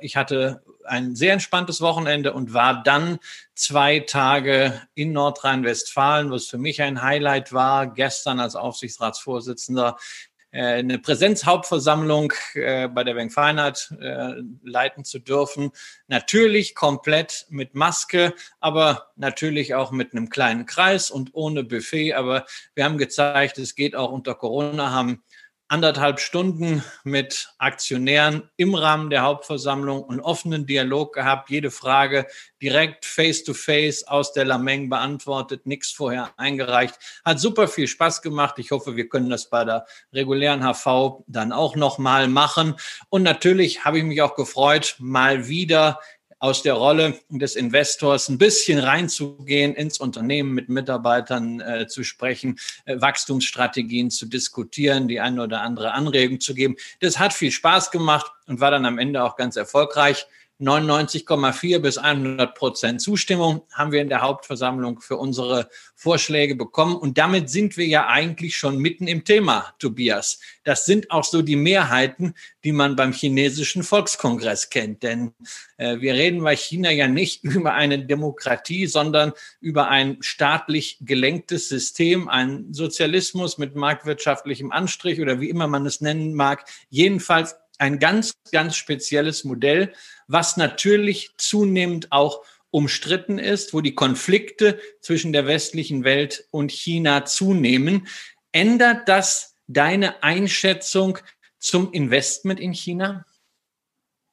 Ich 0.00 0.16
hatte 0.16 0.62
ein 0.84 1.16
sehr 1.16 1.32
entspanntes 1.32 1.80
Wochenende 1.80 2.34
und 2.34 2.54
war 2.54 2.84
dann 2.84 3.18
zwei 3.56 3.98
Tage 3.98 4.80
in 4.94 5.10
Nordrhein-Westfalen, 5.10 6.30
was 6.30 6.46
für 6.46 6.58
mich 6.58 6.82
ein 6.82 7.02
Highlight 7.02 7.52
war, 7.52 7.92
gestern 7.92 8.38
als 8.38 8.54
Aufsichtsratsvorsitzender 8.54 9.96
äh, 9.96 10.33
eine 10.60 10.98
Präsenzhauptversammlung 10.98 12.32
äh, 12.54 12.88
bei 12.88 13.02
der 13.02 13.14
Bank 13.14 13.32
Feinheit 13.32 13.92
äh, 14.00 14.34
leiten 14.62 15.04
zu 15.04 15.18
dürfen. 15.18 15.72
Natürlich 16.06 16.74
komplett 16.74 17.46
mit 17.50 17.74
Maske, 17.74 18.34
aber 18.60 19.10
natürlich 19.16 19.74
auch 19.74 19.90
mit 19.90 20.12
einem 20.12 20.28
kleinen 20.28 20.66
Kreis 20.66 21.10
und 21.10 21.30
ohne 21.34 21.64
Buffet. 21.64 22.14
Aber 22.14 22.46
wir 22.74 22.84
haben 22.84 22.98
gezeigt, 22.98 23.58
es 23.58 23.74
geht 23.74 23.96
auch 23.96 24.12
unter 24.12 24.34
Corona, 24.34 24.92
haben 24.92 25.24
anderthalb 25.68 26.20
Stunden 26.20 26.84
mit 27.04 27.48
Aktionären 27.58 28.50
im 28.56 28.74
Rahmen 28.74 29.10
der 29.10 29.22
Hauptversammlung 29.22 30.08
einen 30.08 30.20
offenen 30.20 30.66
Dialog 30.66 31.14
gehabt, 31.14 31.50
jede 31.50 31.70
Frage 31.70 32.26
direkt 32.60 33.04
face-to-face 33.04 34.04
-face 34.04 34.08
aus 34.08 34.32
der 34.32 34.44
Lameng 34.44 34.88
beantwortet, 34.88 35.66
nichts 35.66 35.90
vorher 35.90 36.32
eingereicht. 36.36 36.94
Hat 37.24 37.40
super 37.40 37.68
viel 37.68 37.88
Spaß 37.88 38.22
gemacht. 38.22 38.58
Ich 38.58 38.70
hoffe, 38.70 38.96
wir 38.96 39.08
können 39.08 39.30
das 39.30 39.50
bei 39.50 39.64
der 39.64 39.86
regulären 40.12 40.62
HV 40.62 41.24
dann 41.26 41.52
auch 41.52 41.76
nochmal 41.76 42.28
machen. 42.28 42.74
Und 43.08 43.22
natürlich 43.22 43.84
habe 43.84 43.98
ich 43.98 44.04
mich 44.04 44.22
auch 44.22 44.34
gefreut, 44.34 44.96
mal 44.98 45.48
wieder 45.48 46.00
aus 46.44 46.60
der 46.60 46.74
Rolle 46.74 47.18
des 47.30 47.56
Investors 47.56 48.28
ein 48.28 48.36
bisschen 48.36 48.78
reinzugehen, 48.78 49.74
ins 49.74 49.98
Unternehmen 49.98 50.52
mit 50.52 50.68
Mitarbeitern 50.68 51.60
äh, 51.62 51.86
zu 51.86 52.04
sprechen, 52.04 52.58
äh, 52.84 53.00
Wachstumsstrategien 53.00 54.10
zu 54.10 54.26
diskutieren, 54.26 55.08
die 55.08 55.20
eine 55.20 55.42
oder 55.42 55.62
andere 55.62 55.92
Anregung 55.92 56.40
zu 56.40 56.52
geben. 56.52 56.76
Das 57.00 57.18
hat 57.18 57.32
viel 57.32 57.50
Spaß 57.50 57.90
gemacht 57.90 58.30
und 58.46 58.60
war 58.60 58.70
dann 58.70 58.84
am 58.84 58.98
Ende 58.98 59.24
auch 59.24 59.36
ganz 59.36 59.56
erfolgreich. 59.56 60.26
99,4 60.60 61.80
bis 61.80 61.98
100 61.98 62.54
Prozent 62.54 63.00
Zustimmung 63.00 63.62
haben 63.72 63.90
wir 63.90 64.00
in 64.00 64.08
der 64.08 64.22
Hauptversammlung 64.22 65.00
für 65.00 65.16
unsere 65.16 65.68
Vorschläge 65.96 66.54
bekommen. 66.54 66.94
Und 66.94 67.18
damit 67.18 67.50
sind 67.50 67.76
wir 67.76 67.86
ja 67.86 68.06
eigentlich 68.06 68.56
schon 68.56 68.78
mitten 68.78 69.08
im 69.08 69.24
Thema, 69.24 69.74
Tobias. 69.80 70.38
Das 70.62 70.86
sind 70.86 71.10
auch 71.10 71.24
so 71.24 71.42
die 71.42 71.56
Mehrheiten, 71.56 72.34
die 72.62 72.70
man 72.70 72.94
beim 72.94 73.12
chinesischen 73.12 73.82
Volkskongress 73.82 74.70
kennt. 74.70 75.02
Denn 75.02 75.32
äh, 75.76 76.00
wir 76.00 76.14
reden 76.14 76.42
bei 76.42 76.54
China 76.54 76.90
ja 76.90 77.08
nicht 77.08 77.42
über 77.44 77.74
eine 77.74 78.06
Demokratie, 78.06 78.86
sondern 78.86 79.32
über 79.60 79.88
ein 79.88 80.18
staatlich 80.20 80.98
gelenktes 81.00 81.68
System, 81.68 82.28
ein 82.28 82.72
Sozialismus 82.72 83.58
mit 83.58 83.74
marktwirtschaftlichem 83.74 84.70
Anstrich 84.70 85.20
oder 85.20 85.40
wie 85.40 85.50
immer 85.50 85.66
man 85.66 85.84
es 85.84 86.00
nennen 86.00 86.34
mag. 86.34 86.64
Jedenfalls 86.90 87.56
ein 87.78 87.98
ganz, 87.98 88.34
ganz 88.52 88.76
spezielles 88.76 89.44
Modell, 89.44 89.92
was 90.28 90.56
natürlich 90.56 91.30
zunehmend 91.36 92.12
auch 92.12 92.42
umstritten 92.70 93.38
ist, 93.38 93.72
wo 93.72 93.80
die 93.80 93.94
Konflikte 93.94 94.80
zwischen 95.00 95.32
der 95.32 95.46
westlichen 95.46 96.02
Welt 96.02 96.48
und 96.50 96.72
China 96.72 97.24
zunehmen. 97.24 98.08
Ändert 98.50 99.08
das 99.08 99.54
deine 99.66 100.22
Einschätzung 100.22 101.18
zum 101.58 101.92
Investment 101.92 102.58
in 102.58 102.72
China? 102.72 103.24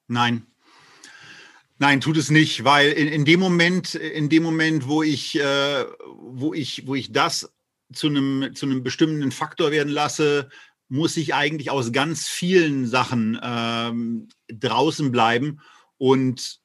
Nein. 0.07 0.47
Nein, 1.77 2.01
tut 2.01 2.17
es 2.17 2.29
nicht, 2.29 2.63
weil 2.63 2.91
in, 2.91 3.07
in 3.07 3.25
dem 3.25 3.39
Moment, 3.39 3.95
in 3.95 4.29
dem 4.29 4.43
Moment, 4.43 4.87
wo 4.87 5.01
ich, 5.01 5.39
äh, 5.39 5.85
wo 6.15 6.53
ich, 6.53 6.85
wo 6.85 6.95
ich 6.95 7.11
das 7.11 7.51
zu 7.93 8.07
einem, 8.07 8.55
zu 8.55 8.65
einem 8.65 8.83
bestimmenden 8.83 9.31
Faktor 9.31 9.71
werden 9.71 9.91
lasse, 9.91 10.49
muss 10.89 11.15
ich 11.15 11.33
eigentlich 11.33 11.71
aus 11.71 11.91
ganz 11.91 12.27
vielen 12.27 12.85
Sachen 12.85 13.39
ähm, 13.41 14.27
draußen 14.49 15.11
bleiben. 15.11 15.61
Und 16.01 16.59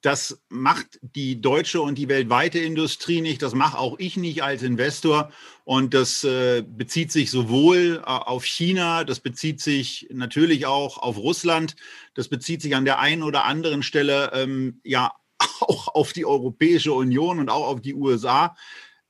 das 0.00 0.40
macht 0.48 1.00
die 1.00 1.40
deutsche 1.40 1.82
und 1.82 1.98
die 1.98 2.08
weltweite 2.08 2.60
Industrie 2.60 3.20
nicht. 3.20 3.42
Das 3.42 3.52
mache 3.52 3.76
auch 3.76 3.98
ich 3.98 4.16
nicht 4.16 4.44
als 4.44 4.62
Investor. 4.62 5.32
Und 5.64 5.92
das 5.92 6.22
äh, 6.22 6.62
bezieht 6.62 7.10
sich 7.10 7.32
sowohl 7.32 8.00
äh, 8.00 8.06
auf 8.06 8.44
China, 8.44 9.02
das 9.02 9.18
bezieht 9.18 9.60
sich 9.60 10.06
natürlich 10.12 10.66
auch 10.66 10.98
auf 10.98 11.16
Russland, 11.16 11.74
das 12.14 12.28
bezieht 12.28 12.62
sich 12.62 12.76
an 12.76 12.84
der 12.84 13.00
einen 13.00 13.24
oder 13.24 13.44
anderen 13.44 13.82
Stelle 13.82 14.30
ähm, 14.34 14.80
ja 14.84 15.10
auch 15.60 15.88
auf 15.88 16.12
die 16.12 16.24
Europäische 16.24 16.92
Union 16.92 17.40
und 17.40 17.48
auch 17.48 17.66
auf 17.66 17.80
die 17.80 17.94
USA, 17.94 18.54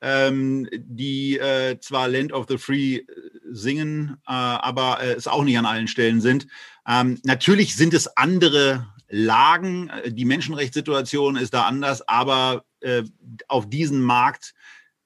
ähm, 0.00 0.66
die 0.72 1.38
äh, 1.38 1.78
zwar 1.80 2.08
Land 2.08 2.32
of 2.32 2.46
the 2.48 2.56
Free 2.56 2.96
äh, 2.96 3.04
singen, 3.50 4.16
äh, 4.26 4.32
aber 4.32 5.02
äh, 5.02 5.12
es 5.12 5.28
auch 5.28 5.44
nicht 5.44 5.58
an 5.58 5.66
allen 5.66 5.86
Stellen 5.86 6.22
sind. 6.22 6.46
Ähm, 6.88 7.20
natürlich 7.24 7.76
sind 7.76 7.94
es 7.94 8.16
andere 8.16 8.91
Lagen. 9.12 9.90
Äh, 9.90 10.12
die 10.12 10.24
Menschenrechtssituation 10.24 11.36
ist 11.36 11.54
da 11.54 11.62
anders, 11.62 12.06
aber 12.08 12.64
äh, 12.80 13.04
auf 13.46 13.68
diesen 13.68 14.00
Markt 14.00 14.54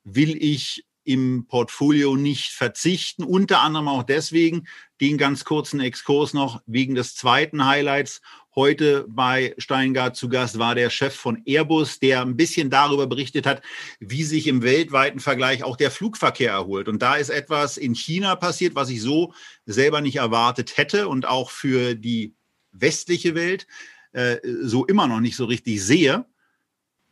will 0.05 0.37
ich 0.41 0.87
im 1.03 1.47
Portfolio 1.47 2.17
nicht 2.17 2.53
verzichten. 2.53 3.23
Unter 3.23 3.61
anderem 3.61 3.89
auch 3.89 4.03
deswegen, 4.03 4.67
den 5.01 5.19
ganz 5.19 5.45
kurzen 5.45 5.81
Exkurs 5.81 6.35
noch, 6.35 6.63
wegen 6.67 6.95
des 6.95 7.15
zweiten 7.15 7.65
Highlights. 7.65 8.21
Heute 8.55 9.07
bei 9.09 9.55
Steingart 9.59 10.17
zu 10.17 10.29
Gast 10.29 10.59
war 10.59 10.75
der 10.75 10.91
Chef 10.91 11.15
von 11.15 11.43
Airbus, 11.45 12.01
der 12.01 12.23
ein 12.23 12.37
bisschen 12.37 12.71
darüber 12.71 13.07
berichtet 13.07 13.47
hat, 13.47 13.63
wie 14.01 14.25
sich 14.25 14.47
im 14.47 14.63
weltweiten 14.63 15.21
Vergleich 15.21 15.63
auch 15.63 15.77
der 15.77 15.91
Flugverkehr 15.91 16.53
erholt. 16.53 16.89
Und 16.89 17.03
da 17.03 17.17
ist 17.17 17.29
etwas 17.29 17.77
in 17.77 17.95
China 17.95 18.35
passiert, 18.35 18.75
was 18.75 18.89
ich 18.89 19.03
so 19.03 19.33
selber 19.65 20.01
nicht 20.01 20.17
erwartet 20.17 20.77
hätte 20.77 21.09
und 21.09 21.27
auch 21.27 21.51
für 21.51 21.95
die 21.95 22.35
westliche 22.73 23.35
Welt 23.35 23.67
äh, 24.17 24.41
so 24.63 24.87
immer 24.87 25.07
noch 25.07 25.21
nicht 25.21 25.37
so 25.37 25.45
richtig 25.45 25.83
sehe, 25.83 26.25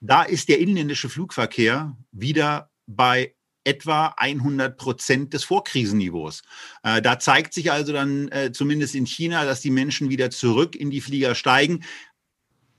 da 0.00 0.22
ist 0.22 0.48
der 0.48 0.58
inländische 0.58 1.10
Flugverkehr 1.10 1.96
wieder 2.12 2.70
bei 2.86 3.34
etwa 3.64 4.14
100 4.16 4.76
Prozent 4.78 5.34
des 5.34 5.44
Vorkrisenniveaus. 5.44 6.42
Äh, 6.82 7.02
da 7.02 7.18
zeigt 7.18 7.52
sich 7.52 7.70
also 7.70 7.92
dann 7.92 8.28
äh, 8.28 8.52
zumindest 8.52 8.94
in 8.94 9.06
China, 9.06 9.44
dass 9.44 9.60
die 9.60 9.70
Menschen 9.70 10.08
wieder 10.08 10.30
zurück 10.30 10.76
in 10.76 10.90
die 10.90 11.02
Flieger 11.02 11.34
steigen, 11.34 11.84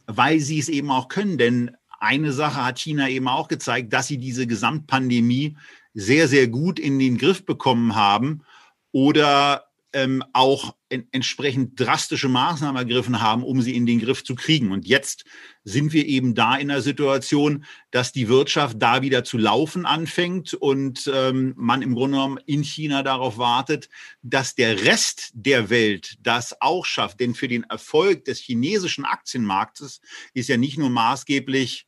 weil 0.08 0.40
sie 0.40 0.58
es 0.58 0.70
eben 0.70 0.90
auch 0.90 1.08
können. 1.08 1.38
Denn 1.38 1.78
eine 2.00 2.34
Sache 2.34 2.64
hat 2.64 2.80
China 2.80 3.08
eben 3.08 3.28
auch 3.28 3.48
gezeigt, 3.48 3.94
dass 3.94 4.08
sie 4.08 4.18
diese 4.18 4.48
Gesamtpandemie 4.48 5.56
sehr, 5.94 6.28
sehr 6.28 6.48
gut 6.48 6.80
in 6.80 6.98
den 6.98 7.20
Griff 7.20 7.46
bekommen 7.46 7.96
haben 7.96 8.44
oder 8.92 9.66
ähm, 9.96 10.22
auch 10.34 10.76
en 10.90 11.08
entsprechend 11.14 11.80
drastische 11.80 12.28
Maßnahmen 12.28 12.76
ergriffen 12.76 13.22
haben, 13.22 13.44
um 13.44 13.62
sie 13.62 13.78
in 13.78 13.86
den 13.86 14.02
Griff 14.02 14.26
zu 14.26 14.36
kriegen. 14.36 14.74
Und 14.74 14.86
jetzt 14.86 15.24
sind 15.64 15.94
wir 15.94 16.06
eben 16.06 16.36
da 16.36 16.58
in 16.58 16.68
der 16.68 16.82
Situation, 16.82 17.64
dass 17.92 18.12
die 18.12 18.28
Wirtschaft 18.28 18.76
da 18.82 19.02
wieder 19.02 19.24
zu 19.24 19.38
laufen 19.38 19.86
anfängt 19.86 20.54
und 20.54 21.10
ähm, 21.12 21.54
man 21.56 21.82
im 21.82 21.96
Grunde 21.96 22.18
genommen 22.18 22.40
in 22.46 22.62
China 22.62 23.04
darauf 23.04 23.38
wartet, 23.38 23.88
dass 24.22 24.54
der 24.54 24.84
Rest 24.84 25.32
der 25.34 25.70
Welt 25.70 26.18
das 26.22 26.62
auch 26.62 26.86
schafft. 26.86 27.22
Denn 27.22 27.34
für 27.34 27.48
den 27.48 27.64
Erfolg 27.64 28.26
des 28.26 28.40
chinesischen 28.40 29.06
Aktienmarktes 29.06 30.02
ist 30.34 30.50
ja 30.50 30.58
nicht 30.58 30.78
nur 30.78 30.90
maßgeblich 30.90 31.88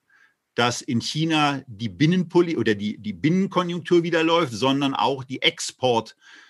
dass 0.55 0.81
in 0.81 1.01
China 1.01 1.61
die 1.67 1.87
Binnenpoli 1.87 2.57
oder 2.57 2.73
die, 2.73 2.97
die 2.97 3.13
Binnenkonjunktur 3.13 4.01
wieder 4.01 4.23
läuft, 4.23 4.53
sondern 4.53 4.95
auch 4.95 5.23
die 5.23 5.43
Export 5.43 6.15
äh, 6.17 6.46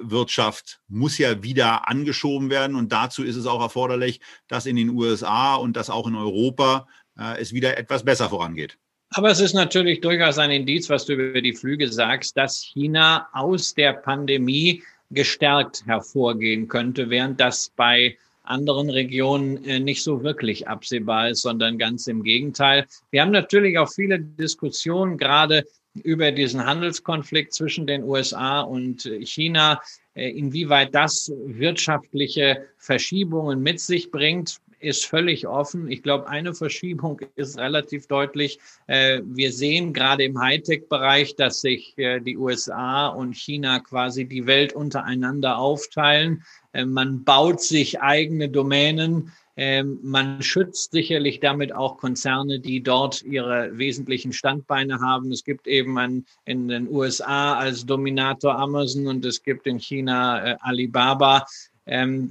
Wirtschaft 0.00 0.80
muss 0.88 1.18
ja 1.18 1.42
wieder 1.42 1.88
angeschoben 1.88 2.50
werden. 2.50 2.76
Und 2.76 2.92
dazu 2.92 3.22
ist 3.22 3.36
es 3.36 3.46
auch 3.46 3.60
erforderlich, 3.60 4.20
dass 4.48 4.66
in 4.66 4.76
den 4.76 4.90
USA 4.90 5.54
und 5.54 5.76
dass 5.76 5.90
auch 5.90 6.06
in 6.06 6.16
Europa 6.16 6.88
äh, 7.18 7.40
es 7.40 7.52
wieder 7.52 7.78
etwas 7.78 8.04
besser 8.04 8.28
vorangeht. 8.28 8.78
Aber 9.10 9.30
es 9.30 9.40
ist 9.40 9.54
natürlich 9.54 10.00
durchaus 10.00 10.38
ein 10.38 10.50
Indiz, 10.50 10.88
was 10.88 11.04
du 11.04 11.14
über 11.14 11.40
die 11.40 11.52
Flüge 11.52 11.90
sagst, 11.90 12.36
dass 12.36 12.62
China 12.62 13.28
aus 13.32 13.74
der 13.74 13.92
Pandemie 13.92 14.82
gestärkt 15.10 15.84
hervorgehen 15.86 16.68
könnte, 16.68 17.10
während 17.10 17.40
das 17.40 17.72
bei 17.74 18.16
anderen 18.44 18.90
Regionen 18.90 19.64
äh, 19.64 19.80
nicht 19.80 20.02
so 20.02 20.22
wirklich 20.22 20.68
absehbar 20.68 21.30
ist, 21.30 21.42
sondern 21.42 21.78
ganz 21.78 22.06
im 22.06 22.22
Gegenteil. 22.22 22.86
Wir 23.10 23.22
haben 23.22 23.30
natürlich 23.30 23.78
auch 23.78 23.90
viele 23.92 24.20
Diskussionen 24.20 25.18
gerade 25.18 25.64
über 25.94 26.30
diesen 26.32 26.64
Handelskonflikt 26.64 27.52
zwischen 27.52 27.86
den 27.86 28.04
USA 28.04 28.60
und 28.60 29.10
China, 29.22 29.80
äh, 30.14 30.30
inwieweit 30.30 30.94
das 30.94 31.32
wirtschaftliche 31.46 32.66
Verschiebungen 32.78 33.62
mit 33.62 33.80
sich 33.80 34.10
bringt, 34.10 34.58
ist 34.78 35.04
völlig 35.04 35.46
offen. 35.46 35.90
Ich 35.90 36.02
glaube, 36.02 36.28
eine 36.28 36.54
Verschiebung 36.54 37.20
ist 37.36 37.58
relativ 37.58 38.06
deutlich. 38.06 38.58
Äh, 38.86 39.20
wir 39.24 39.52
sehen 39.52 39.92
gerade 39.92 40.24
im 40.24 40.40
Hightech-Bereich, 40.40 41.36
dass 41.36 41.60
sich 41.60 41.96
äh, 41.98 42.20
die 42.20 42.38
USA 42.38 43.08
und 43.08 43.36
China 43.36 43.80
quasi 43.80 44.24
die 44.24 44.46
Welt 44.46 44.72
untereinander 44.72 45.58
aufteilen. 45.58 46.44
Man 46.72 47.24
baut 47.24 47.60
sich 47.60 48.00
eigene 48.00 48.48
Domänen 48.48 49.32
man 50.02 50.42
schützt 50.42 50.92
sicherlich 50.92 51.40
damit 51.40 51.74
auch 51.74 51.98
Konzerne, 51.98 52.60
die 52.60 52.82
dort 52.82 53.22
ihre 53.22 53.76
wesentlichen 53.76 54.32
Standbeine 54.32 55.00
haben. 55.00 55.30
Es 55.32 55.44
gibt 55.44 55.66
eben 55.66 55.98
an, 55.98 56.24
in 56.46 56.68
den 56.68 56.88
USA 56.88 57.58
als 57.58 57.84
Dominator 57.84 58.58
Amazon 58.58 59.06
und 59.06 59.22
es 59.26 59.42
gibt 59.42 59.66
in 59.66 59.78
China 59.78 60.52
äh, 60.52 60.56
Alibaba. 60.60 61.44
Ähm, 61.84 62.30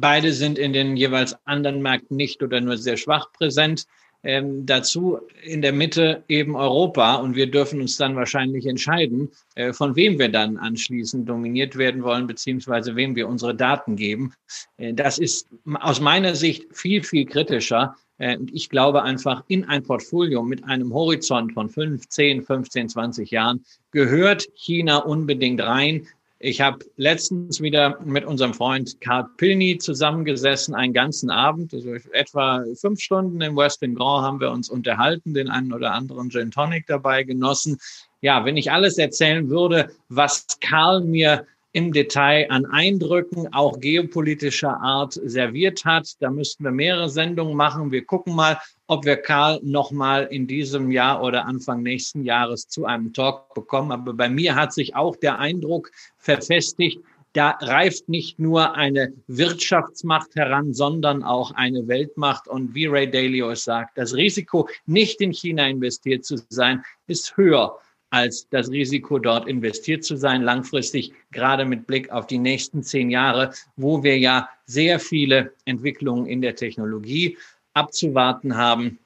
beide 0.00 0.32
sind 0.32 0.58
in 0.58 0.72
den 0.72 0.96
jeweils 0.96 1.36
anderen 1.44 1.82
Märkten 1.82 2.16
nicht 2.16 2.42
oder 2.42 2.60
nur 2.60 2.76
sehr 2.76 2.96
schwach 2.96 3.30
präsent. 3.32 3.86
Ähm, 4.26 4.66
dazu 4.66 5.20
in 5.44 5.62
der 5.62 5.72
Mitte 5.72 6.24
eben 6.26 6.56
Europa 6.56 7.14
und 7.14 7.36
wir 7.36 7.48
dürfen 7.48 7.80
uns 7.80 7.96
dann 7.96 8.16
wahrscheinlich 8.16 8.66
entscheiden, 8.66 9.30
äh, 9.54 9.72
von 9.72 9.94
wem 9.94 10.18
wir 10.18 10.28
dann 10.28 10.56
anschließend 10.56 11.28
dominiert 11.28 11.76
werden 11.76 12.02
wollen, 12.02 12.26
beziehungsweise 12.26 12.96
wem 12.96 13.14
wir 13.14 13.28
unsere 13.28 13.54
Daten 13.54 13.94
geben. 13.94 14.34
Äh, 14.78 14.94
das 14.94 15.18
ist 15.18 15.48
aus 15.74 16.00
meiner 16.00 16.34
Sicht 16.34 16.66
viel, 16.72 17.04
viel 17.04 17.24
kritischer. 17.24 17.94
Äh, 18.18 18.36
und 18.36 18.52
ich 18.52 18.68
glaube 18.68 19.04
einfach, 19.04 19.44
in 19.46 19.64
ein 19.64 19.84
Portfolio 19.84 20.42
mit 20.42 20.64
einem 20.64 20.92
Horizont 20.92 21.52
von 21.52 21.70
5, 21.70 22.08
10, 22.08 22.42
15, 22.42 22.88
20 22.88 23.30
Jahren 23.30 23.64
gehört 23.92 24.48
China 24.56 24.98
unbedingt 24.98 25.60
rein, 25.60 26.08
Ich 26.38 26.60
habe 26.60 26.84
letztens 26.96 27.62
wieder 27.62 27.98
mit 28.04 28.26
unserem 28.26 28.52
Freund 28.52 29.00
Karl 29.00 29.26
Pilny 29.38 29.78
zusammengesessen, 29.78 30.74
einen 30.74 30.92
ganzen 30.92 31.30
Abend, 31.30 31.72
also 31.72 31.94
etwa 32.12 32.62
fünf 32.74 33.00
Stunden 33.00 33.40
im 33.40 33.56
Westin 33.56 33.94
Grand 33.94 34.26
haben 34.26 34.40
wir 34.40 34.50
uns 34.50 34.68
unterhalten, 34.68 35.32
den 35.32 35.48
einen 35.48 35.72
oder 35.72 35.92
anderen 35.92 36.30
Gin 36.30 36.50
Tonic 36.50 36.86
dabei 36.88 37.22
genossen. 37.22 37.78
Ja, 38.20 38.44
wenn 38.44 38.58
ich 38.58 38.70
alles 38.70 38.98
erzählen 38.98 39.48
würde, 39.48 39.90
was 40.10 40.46
Karl 40.60 41.02
mir 41.02 41.46
im 41.76 41.92
Detail 41.92 42.46
an 42.48 42.64
Eindrücken, 42.64 43.52
auch 43.52 43.78
geopolitischer 43.80 44.80
Art, 44.80 45.12
serviert 45.12 45.84
hat. 45.84 46.14
Da 46.20 46.30
müssten 46.30 46.64
wir 46.64 46.70
mehrere 46.70 47.10
Sendungen 47.10 47.54
machen. 47.54 47.92
Wir 47.92 48.02
gucken 48.02 48.34
mal, 48.34 48.58
ob 48.86 49.04
wir 49.04 49.18
Karl 49.18 49.60
nochmal 49.62 50.26
in 50.30 50.46
diesem 50.46 50.90
Jahr 50.90 51.22
oder 51.22 51.44
Anfang 51.44 51.82
nächsten 51.82 52.24
Jahres 52.24 52.66
zu 52.66 52.86
einem 52.86 53.12
Talk 53.12 53.52
bekommen. 53.52 53.92
Aber 53.92 54.14
bei 54.14 54.30
mir 54.30 54.54
hat 54.54 54.72
sich 54.72 54.96
auch 54.96 55.16
der 55.16 55.38
Eindruck 55.38 55.90
verfestigt, 56.16 56.98
da 57.34 57.50
reift 57.60 58.08
nicht 58.08 58.38
nur 58.38 58.74
eine 58.74 59.12
Wirtschaftsmacht 59.26 60.34
heran, 60.34 60.72
sondern 60.72 61.22
auch 61.22 61.50
eine 61.50 61.86
Weltmacht. 61.88 62.48
Und 62.48 62.74
wie 62.74 62.86
Ray 62.86 63.10
Dalio 63.10 63.50
es 63.50 63.64
sagt, 63.64 63.98
das 63.98 64.14
Risiko, 64.14 64.66
nicht 64.86 65.20
in 65.20 65.32
China 65.32 65.68
investiert 65.68 66.24
zu 66.24 66.36
sein, 66.48 66.82
ist 67.06 67.36
höher 67.36 67.78
als 68.10 68.48
das 68.50 68.70
Risiko, 68.70 69.18
dort 69.18 69.48
investiert 69.48 70.04
zu 70.04 70.16
sein, 70.16 70.42
langfristig, 70.42 71.12
gerade 71.32 71.64
mit 71.64 71.86
Blick 71.86 72.10
auf 72.10 72.26
die 72.26 72.38
nächsten 72.38 72.82
zehn 72.82 73.10
Jahre, 73.10 73.52
wo 73.76 74.02
wir 74.02 74.18
ja 74.18 74.48
sehr 74.66 75.00
viele 75.00 75.52
Entwicklungen 75.64 76.26
in 76.26 76.40
der 76.40 76.56
Technologie 76.56 77.36
abzuwarten 77.74 78.56
haben. 78.56 78.98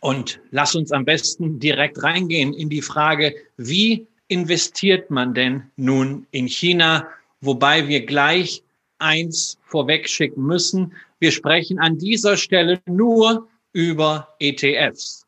Und 0.00 0.40
lass 0.50 0.74
uns 0.74 0.90
am 0.92 1.04
besten 1.04 1.60
direkt 1.60 2.02
reingehen 2.02 2.52
in 2.52 2.68
die 2.68 2.82
Frage, 2.82 3.34
wie 3.56 4.06
investiert 4.28 5.10
man 5.10 5.34
denn 5.34 5.70
nun 5.76 6.26
in 6.30 6.48
China? 6.48 7.08
Wobei 7.40 7.88
wir 7.88 8.04
gleich 8.06 8.62
eins 8.98 9.58
vorwegschicken 9.64 10.42
müssen. 10.42 10.92
Wir 11.18 11.32
sprechen 11.32 11.78
an 11.78 11.98
dieser 11.98 12.36
Stelle 12.36 12.80
nur 12.86 13.48
über 13.72 14.34
ETFs. 14.38 15.26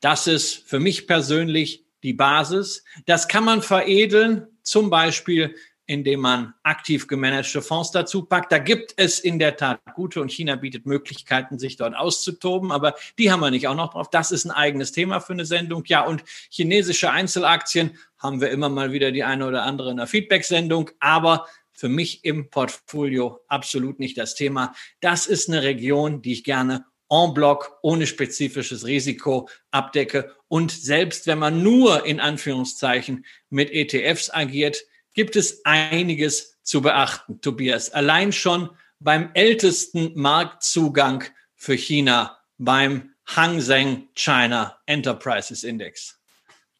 Das 0.00 0.26
ist 0.26 0.68
für 0.68 0.80
mich 0.80 1.06
persönlich 1.06 1.82
die 2.02 2.12
Basis. 2.12 2.84
Das 3.06 3.28
kann 3.28 3.44
man 3.44 3.62
veredeln, 3.62 4.46
zum 4.62 4.90
Beispiel 4.90 5.54
indem 5.90 6.20
man 6.20 6.54
aktiv 6.62 7.08
gemanagte 7.08 7.60
Fonds 7.60 7.90
dazu 7.90 8.22
packt. 8.22 8.52
Da 8.52 8.58
gibt 8.58 8.94
es 8.96 9.18
in 9.18 9.40
der 9.40 9.56
Tat 9.56 9.80
gute 9.96 10.20
und 10.20 10.30
China 10.30 10.54
bietet 10.54 10.86
Möglichkeiten, 10.86 11.58
sich 11.58 11.76
dort 11.76 11.96
auszutoben, 11.96 12.70
aber 12.70 12.94
die 13.18 13.32
haben 13.32 13.40
wir 13.40 13.50
nicht 13.50 13.66
auch 13.66 13.74
noch 13.74 13.90
drauf. 13.90 14.08
Das 14.08 14.30
ist 14.30 14.44
ein 14.44 14.52
eigenes 14.52 14.92
Thema 14.92 15.18
für 15.18 15.32
eine 15.32 15.44
Sendung. 15.44 15.82
Ja, 15.86 16.02
und 16.02 16.22
chinesische 16.48 17.10
Einzelaktien 17.10 17.98
haben 18.18 18.40
wir 18.40 18.50
immer 18.50 18.68
mal 18.68 18.92
wieder 18.92 19.10
die 19.10 19.24
eine 19.24 19.44
oder 19.44 19.64
andere 19.64 19.90
in 19.90 19.96
der 19.96 20.06
Feedback-Sendung, 20.06 20.92
aber 21.00 21.48
für 21.72 21.88
mich 21.88 22.24
im 22.24 22.50
Portfolio 22.50 23.40
absolut 23.48 23.98
nicht 23.98 24.16
das 24.16 24.36
Thema. 24.36 24.74
Das 25.00 25.26
ist 25.26 25.48
eine 25.48 25.64
Region, 25.64 26.22
die 26.22 26.34
ich 26.34 26.44
gerne 26.44 26.84
en 27.10 27.34
bloc 27.34 27.78
ohne 27.82 28.06
spezifisches 28.06 28.86
Risiko 28.86 29.48
abdecke. 29.70 30.34
Und 30.48 30.70
selbst 30.70 31.26
wenn 31.26 31.38
man 31.38 31.62
nur 31.62 32.06
in 32.06 32.20
Anführungszeichen 32.20 33.26
mit 33.50 33.70
ETFs 33.70 34.30
agiert, 34.30 34.78
gibt 35.12 35.36
es 35.36 35.64
einiges 35.64 36.58
zu 36.62 36.80
beachten, 36.80 37.40
Tobias. 37.40 37.90
Allein 37.90 38.32
schon 38.32 38.70
beim 39.00 39.30
ältesten 39.34 40.12
Marktzugang 40.14 41.24
für 41.56 41.74
China, 41.74 42.38
beim 42.58 43.14
Hang 43.26 43.60
Seng 43.60 44.08
China 44.14 44.78
Enterprises 44.86 45.64
Index. 45.64 46.18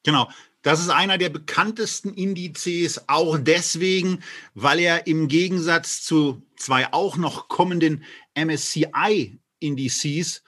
Genau. 0.04 0.28
Das 0.62 0.80
ist 0.80 0.90
einer 0.90 1.16
der 1.16 1.30
bekanntesten 1.30 2.12
Indizes, 2.12 3.08
auch 3.08 3.38
deswegen, 3.38 4.22
weil 4.52 4.78
er 4.78 5.06
im 5.06 5.28
Gegensatz 5.28 6.02
zu 6.02 6.42
zwei 6.56 6.92
auch 6.92 7.16
noch 7.16 7.49
kommenden 7.49 8.04
MSCI 8.34 9.39
Indizes 9.61 10.43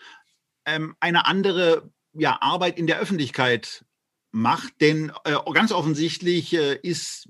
ähm, 0.67 0.97
eine 1.01 1.27
andere 1.27 1.91
ja, 2.13 2.39
Arbeit 2.41 2.79
in 2.79 2.87
der 2.87 2.99
Öffentlichkeit 2.99 3.85
macht. 4.33 4.81
Denn 4.81 5.13
äh, 5.25 5.35
ganz 5.53 5.73
offensichtlich 5.73 6.55
äh, 6.55 6.77
ist 6.83 7.29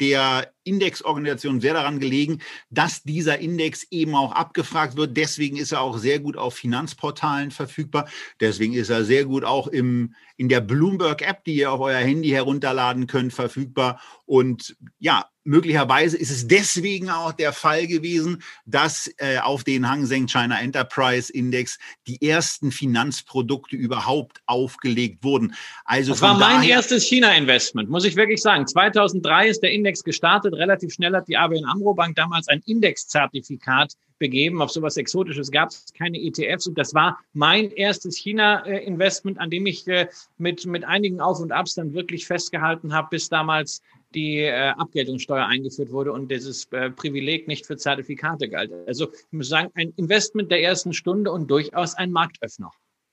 der 0.00 0.52
Indexorganisation 0.64 1.60
sehr 1.60 1.74
daran 1.74 1.98
gelegen, 1.98 2.40
dass 2.70 3.02
dieser 3.02 3.38
Index 3.38 3.86
eben 3.90 4.14
auch 4.14 4.32
abgefragt 4.32 4.96
wird. 4.96 5.16
Deswegen 5.16 5.56
ist 5.56 5.72
er 5.72 5.80
auch 5.80 5.98
sehr 5.98 6.18
gut 6.18 6.36
auf 6.36 6.54
Finanzportalen 6.54 7.50
verfügbar. 7.50 8.08
Deswegen 8.40 8.74
ist 8.74 8.90
er 8.90 9.04
sehr 9.04 9.24
gut 9.24 9.44
auch 9.44 9.66
im, 9.66 10.14
in 10.36 10.48
der 10.48 10.60
Bloomberg-App, 10.60 11.44
die 11.44 11.56
ihr 11.56 11.72
auf 11.72 11.80
euer 11.80 11.98
Handy 11.98 12.28
herunterladen 12.28 13.06
könnt, 13.06 13.32
verfügbar. 13.32 14.00
Und 14.26 14.76
ja, 14.98 15.26
möglicherweise 15.48 16.16
ist 16.16 16.30
es 16.30 16.46
deswegen 16.46 17.08
auch 17.08 17.32
der 17.32 17.52
Fall 17.52 17.86
gewesen, 17.86 18.42
dass 18.66 19.10
äh, 19.16 19.38
auf 19.38 19.64
den 19.64 19.88
Hang 19.88 20.04
Seng 20.04 20.28
China 20.28 20.60
Enterprise 20.60 21.32
Index 21.32 21.78
die 22.06 22.20
ersten 22.22 22.70
Finanzprodukte 22.70 23.74
überhaupt 23.74 24.42
aufgelegt 24.46 25.24
wurden. 25.24 25.54
Also 25.84 26.12
das 26.12 26.22
war 26.22 26.38
mein 26.38 26.62
erstes 26.62 27.04
China-Investment, 27.04 27.88
muss 27.88 28.04
ich 28.04 28.14
wirklich 28.14 28.42
sagen. 28.42 28.66
2003 28.66 29.48
ist 29.48 29.62
der 29.62 29.72
Index 29.72 30.04
gestartet. 30.04 30.54
Relativ 30.54 30.92
schnell 30.92 31.14
hat 31.16 31.26
die 31.28 31.36
ABN 31.36 31.64
Amro 31.64 31.94
Bank 31.94 32.14
damals 32.16 32.46
ein 32.48 32.60
Indexzertifikat 32.66 33.94
begeben. 34.18 34.60
Auf 34.60 34.70
sowas 34.70 34.96
Exotisches 34.96 35.50
gab 35.50 35.70
es 35.70 35.86
keine 35.96 36.18
ETFs. 36.18 36.66
Und 36.66 36.76
das 36.76 36.92
war 36.92 37.18
mein 37.32 37.70
erstes 37.70 38.16
China-Investment, 38.16 39.38
an 39.38 39.48
dem 39.48 39.66
ich 39.66 39.86
äh, 39.88 40.08
mit, 40.36 40.66
mit 40.66 40.84
einigen 40.84 41.20
Auf 41.20 41.40
und 41.40 41.52
Abs 41.52 41.74
dann 41.74 41.94
wirklich 41.94 42.26
festgehalten 42.26 42.92
habe, 42.92 43.08
bis 43.10 43.28
damals 43.28 43.80
die 44.14 44.38
äh, 44.38 44.70
Abgeltungssteuer 44.70 45.46
eingeführt 45.46 45.90
wurde 45.90 46.12
und 46.12 46.30
dieses 46.30 46.70
äh, 46.72 46.90
Privileg 46.90 47.48
nicht 47.48 47.66
für 47.66 47.76
Zertifikate 47.76 48.48
galt. 48.48 48.72
Also 48.86 49.12
ich 49.12 49.32
muss 49.32 49.48
sagen, 49.48 49.70
ein 49.74 49.92
Investment 49.96 50.50
der 50.50 50.62
ersten 50.62 50.92
Stunde 50.92 51.30
und 51.30 51.50
durchaus 51.50 51.94
ein 51.94 52.10
Marktöffner. 52.10 52.70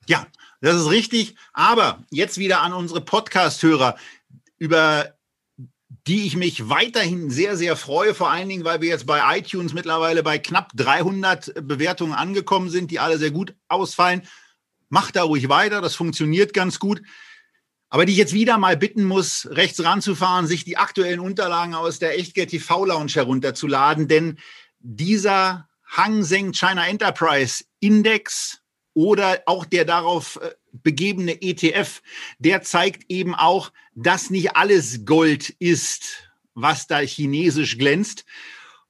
Ja, 0.07 0.27
das 0.61 0.75
ist 0.75 0.89
richtig. 0.89 1.35
Aber 1.53 2.03
jetzt 2.11 2.37
wieder 2.37 2.61
an 2.61 2.73
unsere 2.73 3.01
Podcast-Hörer, 3.01 3.97
über 4.57 5.15
die 6.07 6.27
ich 6.27 6.35
mich 6.35 6.69
weiterhin 6.69 7.29
sehr, 7.29 7.57
sehr 7.57 7.75
freue, 7.75 8.13
vor 8.13 8.29
allen 8.29 8.47
Dingen, 8.47 8.63
weil 8.63 8.81
wir 8.81 8.89
jetzt 8.89 9.07
bei 9.07 9.37
iTunes 9.37 9.73
mittlerweile 9.73 10.21
bei 10.23 10.37
knapp 10.37 10.71
300 10.75 11.67
Bewertungen 11.67 12.13
angekommen 12.13 12.69
sind, 12.69 12.91
die 12.91 12.99
alle 12.99 13.17
sehr 13.17 13.31
gut 13.31 13.55
ausfallen. 13.67 14.21
Macht 14.89 15.15
da 15.15 15.23
ruhig 15.23 15.49
weiter, 15.49 15.81
das 15.81 15.95
funktioniert 15.95 16.53
ganz 16.53 16.79
gut 16.79 17.01
aber 17.95 18.05
die 18.05 18.11
ich 18.11 18.17
jetzt 18.17 18.33
wieder 18.33 18.57
mal 18.57 18.75
bitten 18.75 19.05
muss, 19.05 19.47
rechts 19.51 19.81
ranzufahren, 19.81 20.47
sich 20.47 20.65
die 20.65 20.75
aktuellen 20.75 21.21
Unterlagen 21.21 21.75
aus 21.75 21.97
der 21.97 22.19
Echtgeld 22.19 22.49
TV 22.49 22.83
Lounge 22.83 23.13
herunterzuladen, 23.13 24.09
denn 24.09 24.37
dieser 24.79 25.69
Hang 25.85 26.21
Seng 26.23 26.51
China 26.51 26.85
Enterprise 26.85 27.63
Index 27.79 28.59
oder 28.93 29.43
auch 29.45 29.63
der 29.63 29.85
darauf 29.85 30.41
äh, 30.41 30.51
begebene 30.73 31.41
ETF, 31.41 32.01
der 32.37 32.63
zeigt 32.63 33.09
eben 33.09 33.33
auch, 33.33 33.71
dass 33.93 34.29
nicht 34.29 34.57
alles 34.57 35.05
Gold 35.05 35.51
ist, 35.59 36.29
was 36.53 36.87
da 36.87 36.99
chinesisch 36.99 37.77
glänzt. 37.77 38.25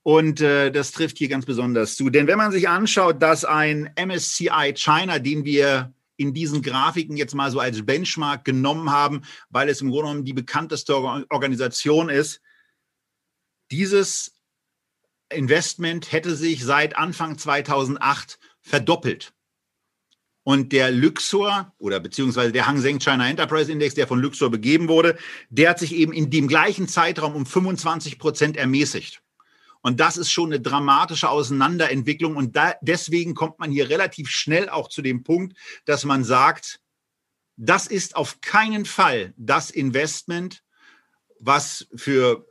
Und 0.01 0.41
äh, 0.41 0.71
das 0.71 0.93
trifft 0.93 1.19
hier 1.19 1.27
ganz 1.27 1.45
besonders 1.45 1.95
zu. 1.95 2.09
Denn 2.09 2.25
wenn 2.25 2.39
man 2.39 2.51
sich 2.51 2.67
anschaut, 2.67 3.21
dass 3.21 3.45
ein 3.45 3.93
MSCI 4.03 4.73
China, 4.73 5.19
den 5.19 5.45
wir 5.45 5.93
in 6.17 6.33
diesen 6.33 6.61
Grafiken 6.61 7.17
jetzt 7.17 7.35
mal 7.35 7.51
so 7.51 7.59
als 7.59 7.85
Benchmark 7.85 8.45
genommen 8.45 8.91
haben, 8.91 9.21
weil 9.49 9.69
es 9.69 9.81
im 9.81 9.89
Grunde 9.89 10.07
genommen 10.07 10.25
die 10.25 10.33
bekannteste 10.33 10.95
Organisation 10.95 12.09
ist. 12.09 12.41
Dieses 13.71 14.33
Investment 15.29 16.11
hätte 16.11 16.35
sich 16.35 16.63
seit 16.63 16.95
Anfang 16.95 17.37
2008 17.37 18.39
verdoppelt. 18.61 19.33
Und 20.43 20.73
der 20.73 20.91
Luxor 20.91 21.73
oder 21.79 21.99
beziehungsweise 21.99 22.51
der 22.51 22.67
Hang 22.67 22.79
Seng 22.79 22.99
China 22.99 23.27
Enterprise 23.27 23.71
Index, 23.71 23.95
der 23.95 24.07
von 24.07 24.19
Luxor 24.19 24.51
begeben 24.51 24.87
wurde, 24.87 25.17
der 25.49 25.71
hat 25.71 25.79
sich 25.79 25.95
eben 25.95 26.13
in 26.13 26.29
dem 26.29 26.47
gleichen 26.47 26.87
Zeitraum 26.87 27.33
um 27.33 27.47
25 27.47 28.19
Prozent 28.19 28.55
ermäßigt. 28.55 29.23
Und 29.85 29.99
das 29.99 30.17
ist 30.17 30.31
schon 30.31 30.51
eine 30.51 30.59
dramatische 30.59 31.29
Auseinanderentwicklung. 31.29 32.37
Und 32.37 32.55
da, 32.55 32.73
deswegen 32.81 33.35
kommt 33.35 33.59
man 33.59 33.69
hier 33.69 33.87
relativ 33.87 34.31
schnell 34.31 34.67
auch 34.67 34.89
zu 34.89 35.03
dem 35.03 35.23
Punkt, 35.23 35.55
dass 35.85 36.05
man 36.05 36.23
sagt, 36.23 36.79
das 37.55 37.85
ist 37.85 38.15
auf 38.15 38.41
keinen 38.41 38.85
Fall 38.85 39.35
das 39.37 39.69
Investment, 39.69 40.63
was 41.39 41.85
für, 41.95 42.47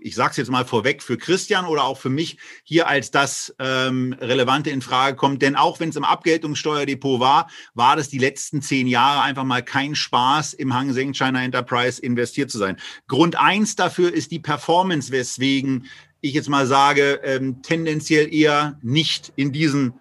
ich 0.00 0.14
sage 0.14 0.30
es 0.30 0.36
jetzt 0.38 0.50
mal 0.50 0.64
vorweg, 0.64 1.02
für 1.02 1.18
Christian 1.18 1.66
oder 1.66 1.84
auch 1.84 1.98
für 1.98 2.08
mich 2.08 2.38
hier 2.64 2.88
als 2.88 3.10
das 3.10 3.54
ähm, 3.58 4.14
Relevante 4.18 4.70
in 4.70 4.80
Frage 4.80 5.18
kommt. 5.18 5.42
Denn 5.42 5.56
auch 5.56 5.80
wenn 5.80 5.90
es 5.90 5.96
im 5.96 6.04
Abgeltungssteuerdepot 6.04 7.20
war, 7.20 7.50
war 7.74 7.96
das 7.96 8.08
die 8.08 8.16
letzten 8.16 8.62
zehn 8.62 8.86
Jahre 8.86 9.20
einfach 9.20 9.44
mal 9.44 9.62
kein 9.62 9.94
Spaß, 9.94 10.54
im 10.54 10.72
Hang 10.72 10.94
Seng 10.94 11.12
China 11.12 11.44
Enterprise 11.44 12.00
investiert 12.00 12.50
zu 12.50 12.56
sein. 12.56 12.78
Grund 13.06 13.36
eins 13.36 13.76
dafür 13.76 14.10
ist 14.10 14.30
die 14.30 14.38
Performance, 14.38 15.12
weswegen 15.12 15.86
ich 16.20 16.34
jetzt 16.34 16.48
mal 16.48 16.66
sage, 16.66 17.20
ähm, 17.24 17.62
tendenziell 17.62 18.32
eher 18.32 18.78
nicht 18.82 19.32
in 19.36 19.52
diesen 19.52 19.94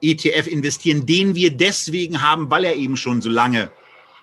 ETF 0.00 0.48
investieren, 0.48 1.06
den 1.06 1.34
wir 1.34 1.56
deswegen 1.56 2.22
haben, 2.22 2.50
weil 2.50 2.64
er 2.64 2.76
eben 2.76 2.96
schon 2.96 3.22
so 3.22 3.30
lange 3.30 3.70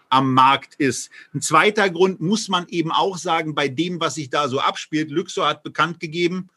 am 0.10 0.34
Markt 0.34 0.76
ist. 0.76 1.10
Ein 1.34 1.42
zweiter 1.42 1.90
Grund 1.90 2.20
muss 2.20 2.50
man 2.50 2.68
eben 2.68 2.92
auch 2.92 3.18
sagen, 3.18 3.56
bei 3.56 3.68
dem, 3.68 4.00
was 4.00 4.16
sich 4.16 4.30
da 4.30 4.48
so 4.50 4.60
abspielt, 4.60 5.12
Luxor 5.12 5.48
hat 5.48 5.64
bekannt 5.64 6.00
gegeben, 6.00 6.50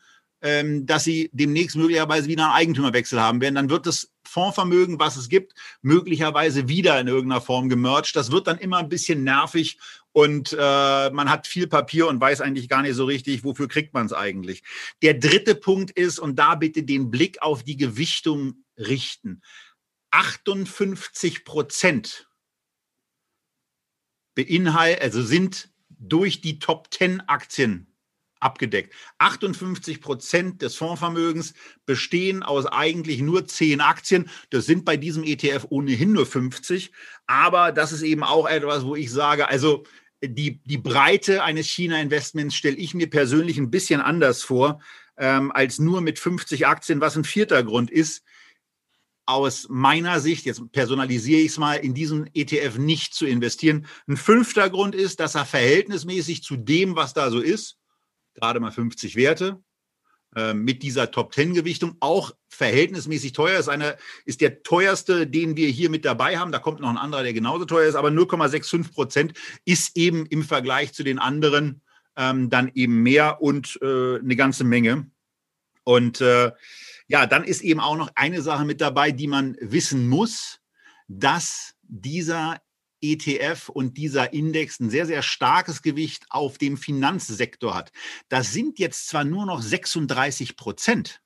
dass 0.43 1.05
sie 1.05 1.31
demnächst 1.33 1.77
möglicherweise 1.77 2.29
wieder 2.29 2.47
einen 2.47 2.55
Eigentümerwechsel 2.55 3.21
haben 3.21 3.41
werden. 3.41 3.55
Dann 3.55 3.71
wird 3.71 3.87
das 3.87 4.13
Fondsvermögen, 4.25 4.99
was 4.99 5.17
es 5.17 5.29
gibt, 5.29 5.55
möglicherweise 5.83 6.69
wieder 6.69 6.99
in 6.99 7.07
irgendeiner 7.07 7.41
Form 7.41 7.69
gemerged. 7.69 8.17
Das 8.17 8.33
wird 8.33 8.47
dann 8.47 8.59
immer 8.59 8.79
ein 8.79 8.89
bisschen 8.89 9.25
nervig 9.25 9.79
und 10.13 10.53
äh, 10.59 11.11
man 11.11 11.31
hat 11.31 11.47
viel 11.47 11.67
Papier 11.67 12.09
und 12.09 12.21
weiß 12.21 12.41
eigentlich 12.41 12.69
gar 12.69 12.83
nicht 12.83 12.95
so 12.95 13.05
richtig, 13.05 13.45
wofür 13.45 13.69
kriegt 13.69 13.95
man 13.95 14.07
es 14.07 14.13
eigentlich. 14.13 14.63
Der 15.03 15.15
dritte 15.15 15.55
Punkt 15.55 15.91
ist, 15.91 16.19
und 16.19 16.37
da 16.39 16.55
bitte 16.55 16.83
den 16.83 17.11
Blick 17.11 17.41
auf 17.43 17.63
die 17.63 17.77
Gewichtung 17.77 18.65
richten. 18.77 19.43
58 20.11 21.45
Prozent 21.45 22.29
beinhalten, 24.35 25.03
also 25.03 25.23
sind 25.23 25.71
durch 25.89 26.41
die 26.41 26.59
Top 26.59 26.89
10 26.93 27.21
Aktien 27.29 27.92
abgedeckt. 28.43 28.95
58 29.19 30.01
Prozent 30.01 30.63
des 30.63 30.77
Fondsvermögens 30.77 31.55
bestehen 31.87 32.43
aus 32.43 32.67
eigentlich 32.67 33.21
nur 33.21 33.47
10 33.47 33.81
Aktien. 33.81 34.29
Das 34.51 34.67
sind 34.67 34.85
bei 34.85 34.97
diesem 34.97 35.25
ETF 35.25 35.67
ohnehin 35.71 36.13
nur 36.13 36.27
50. 36.27 36.93
Aber 37.27 37.73
das 37.73 37.93
ist 37.93 38.03
eben 38.03 38.25
auch 38.25 38.49
etwas, 38.49 38.85
wo 38.85 38.97
ich 38.97 39.11
sage, 39.11 39.49
also 39.49 39.85
die, 40.25 40.61
die 40.65 40.79
Breite 40.79 41.43
eines 41.43 41.67
China-Investments 41.67 42.55
stelle 42.55 42.77
ich 42.77 42.95
mir 42.95 43.11
persönlich 43.11 43.59
ein 43.59 43.71
bisschen 43.71 44.01
anders 44.01 44.43
vor, 44.43 44.81
ähm, 45.17 45.53
als 45.53 45.79
nur 45.79 46.01
mit 46.01 46.19
50 46.19 46.67
Aktien, 46.67 47.01
was 47.01 47.17
ein 47.17 47.25
vierter 47.25 47.63
Grund 47.63 47.91
ist, 47.91 48.23
aus 49.25 49.67
meiner 49.71 50.21
Sicht, 50.21 50.47
jetzt 50.47 50.61
personalisiere 50.73 51.41
ich 51.41 51.53
es 51.53 51.59
mal, 51.59 51.75
in 51.75 51.95
diesen 51.95 52.29
ETF 52.35 52.79
nicht 52.79 53.15
zu 53.15 53.27
investieren. 53.27 53.87
Ein 54.09 54.17
fünfter 54.17 54.69
Grund 54.69 54.95
ist, 54.95 55.21
dass 55.21 55.37
er 55.37 55.47
verhältnismäßig 55.47 56.43
zu 56.43 56.57
dem, 56.57 56.97
was 56.97 57.15
da 57.15 57.31
so 57.31 57.41
ist, 57.41 57.79
gerade 58.35 58.61
mal 58.61 58.71
50 58.71 59.17
Werte, 59.17 59.63
äh, 60.35 60.55
mit 60.55 60.83
dieser 60.83 61.11
Top-10-Gewichtung 61.11 61.97
auch 62.01 62.33
verhältnismäßig 62.49 63.33
teuer 63.33 63.59
ist. 63.59 63.69
Einer 63.69 63.97
ist 64.25 64.41
der 64.41 64.63
teuerste, 64.63 65.27
den 65.27 65.57
wir 65.57 65.69
hier 65.69 65.91
mit 65.91 66.05
dabei 66.05 66.39
haben. 66.39 66.53
Da 66.53 66.59
kommt 66.59 66.81
noch 66.81 66.89
ein 66.89 66.97
anderer, 66.97 67.23
der 67.23 67.35
genauso 67.35 67.65
teuer 67.65 67.89
ist, 67.89 67.97
aber 67.97 68.09
0,65 68.09 68.93
Prozent 68.93 69.35
ist 69.65 69.97
eben 69.97 70.25
im 70.27 70.43
Vergleich 70.43 70.95
zu 70.95 71.03
den 71.03 71.19
anderen 71.19 71.83
ähm, 72.17 72.51
dann 72.51 72.71
eben 72.75 73.03
mehr 73.03 73.43
und 73.43 73.79
äh, 73.83 74.19
eine 74.19 74.37
ganze 74.37 74.65
Menge. 74.65 75.11
Und 75.85 76.21
äh, 76.21 76.53
ja, 77.09 77.27
dann 77.27 77.45
ist 77.45 77.63
eben 77.63 77.81
auch 77.81 77.97
noch 77.97 78.11
eine 78.15 78.41
Sache 78.43 78.65
mit 78.65 78.81
dabei, 78.81 79.11
die 79.11 79.27
man 79.27 79.57
wissen 79.61 80.09
muss, 80.09 80.61
dass 81.09 81.75
dieser 81.83 82.61
ETF 83.03 83.69
und 83.69 83.99
dieser 83.99 84.33
Index 84.33 84.81
ein 84.81 84.91
sehr, 84.91 85.07
sehr 85.07 85.23
starkes 85.23 85.83
Gewicht 85.83 86.25
auf 86.31 86.57
dem 86.57 86.77
Finanzsektor 86.77 87.75
hat. 87.75 87.93
Das 88.29 88.53
sind 88.53 88.79
jetzt 88.79 89.09
zwar 89.09 89.25
nur 89.25 89.45
noch 89.45 89.61
36 89.61 90.57
Prozent 90.57 91.21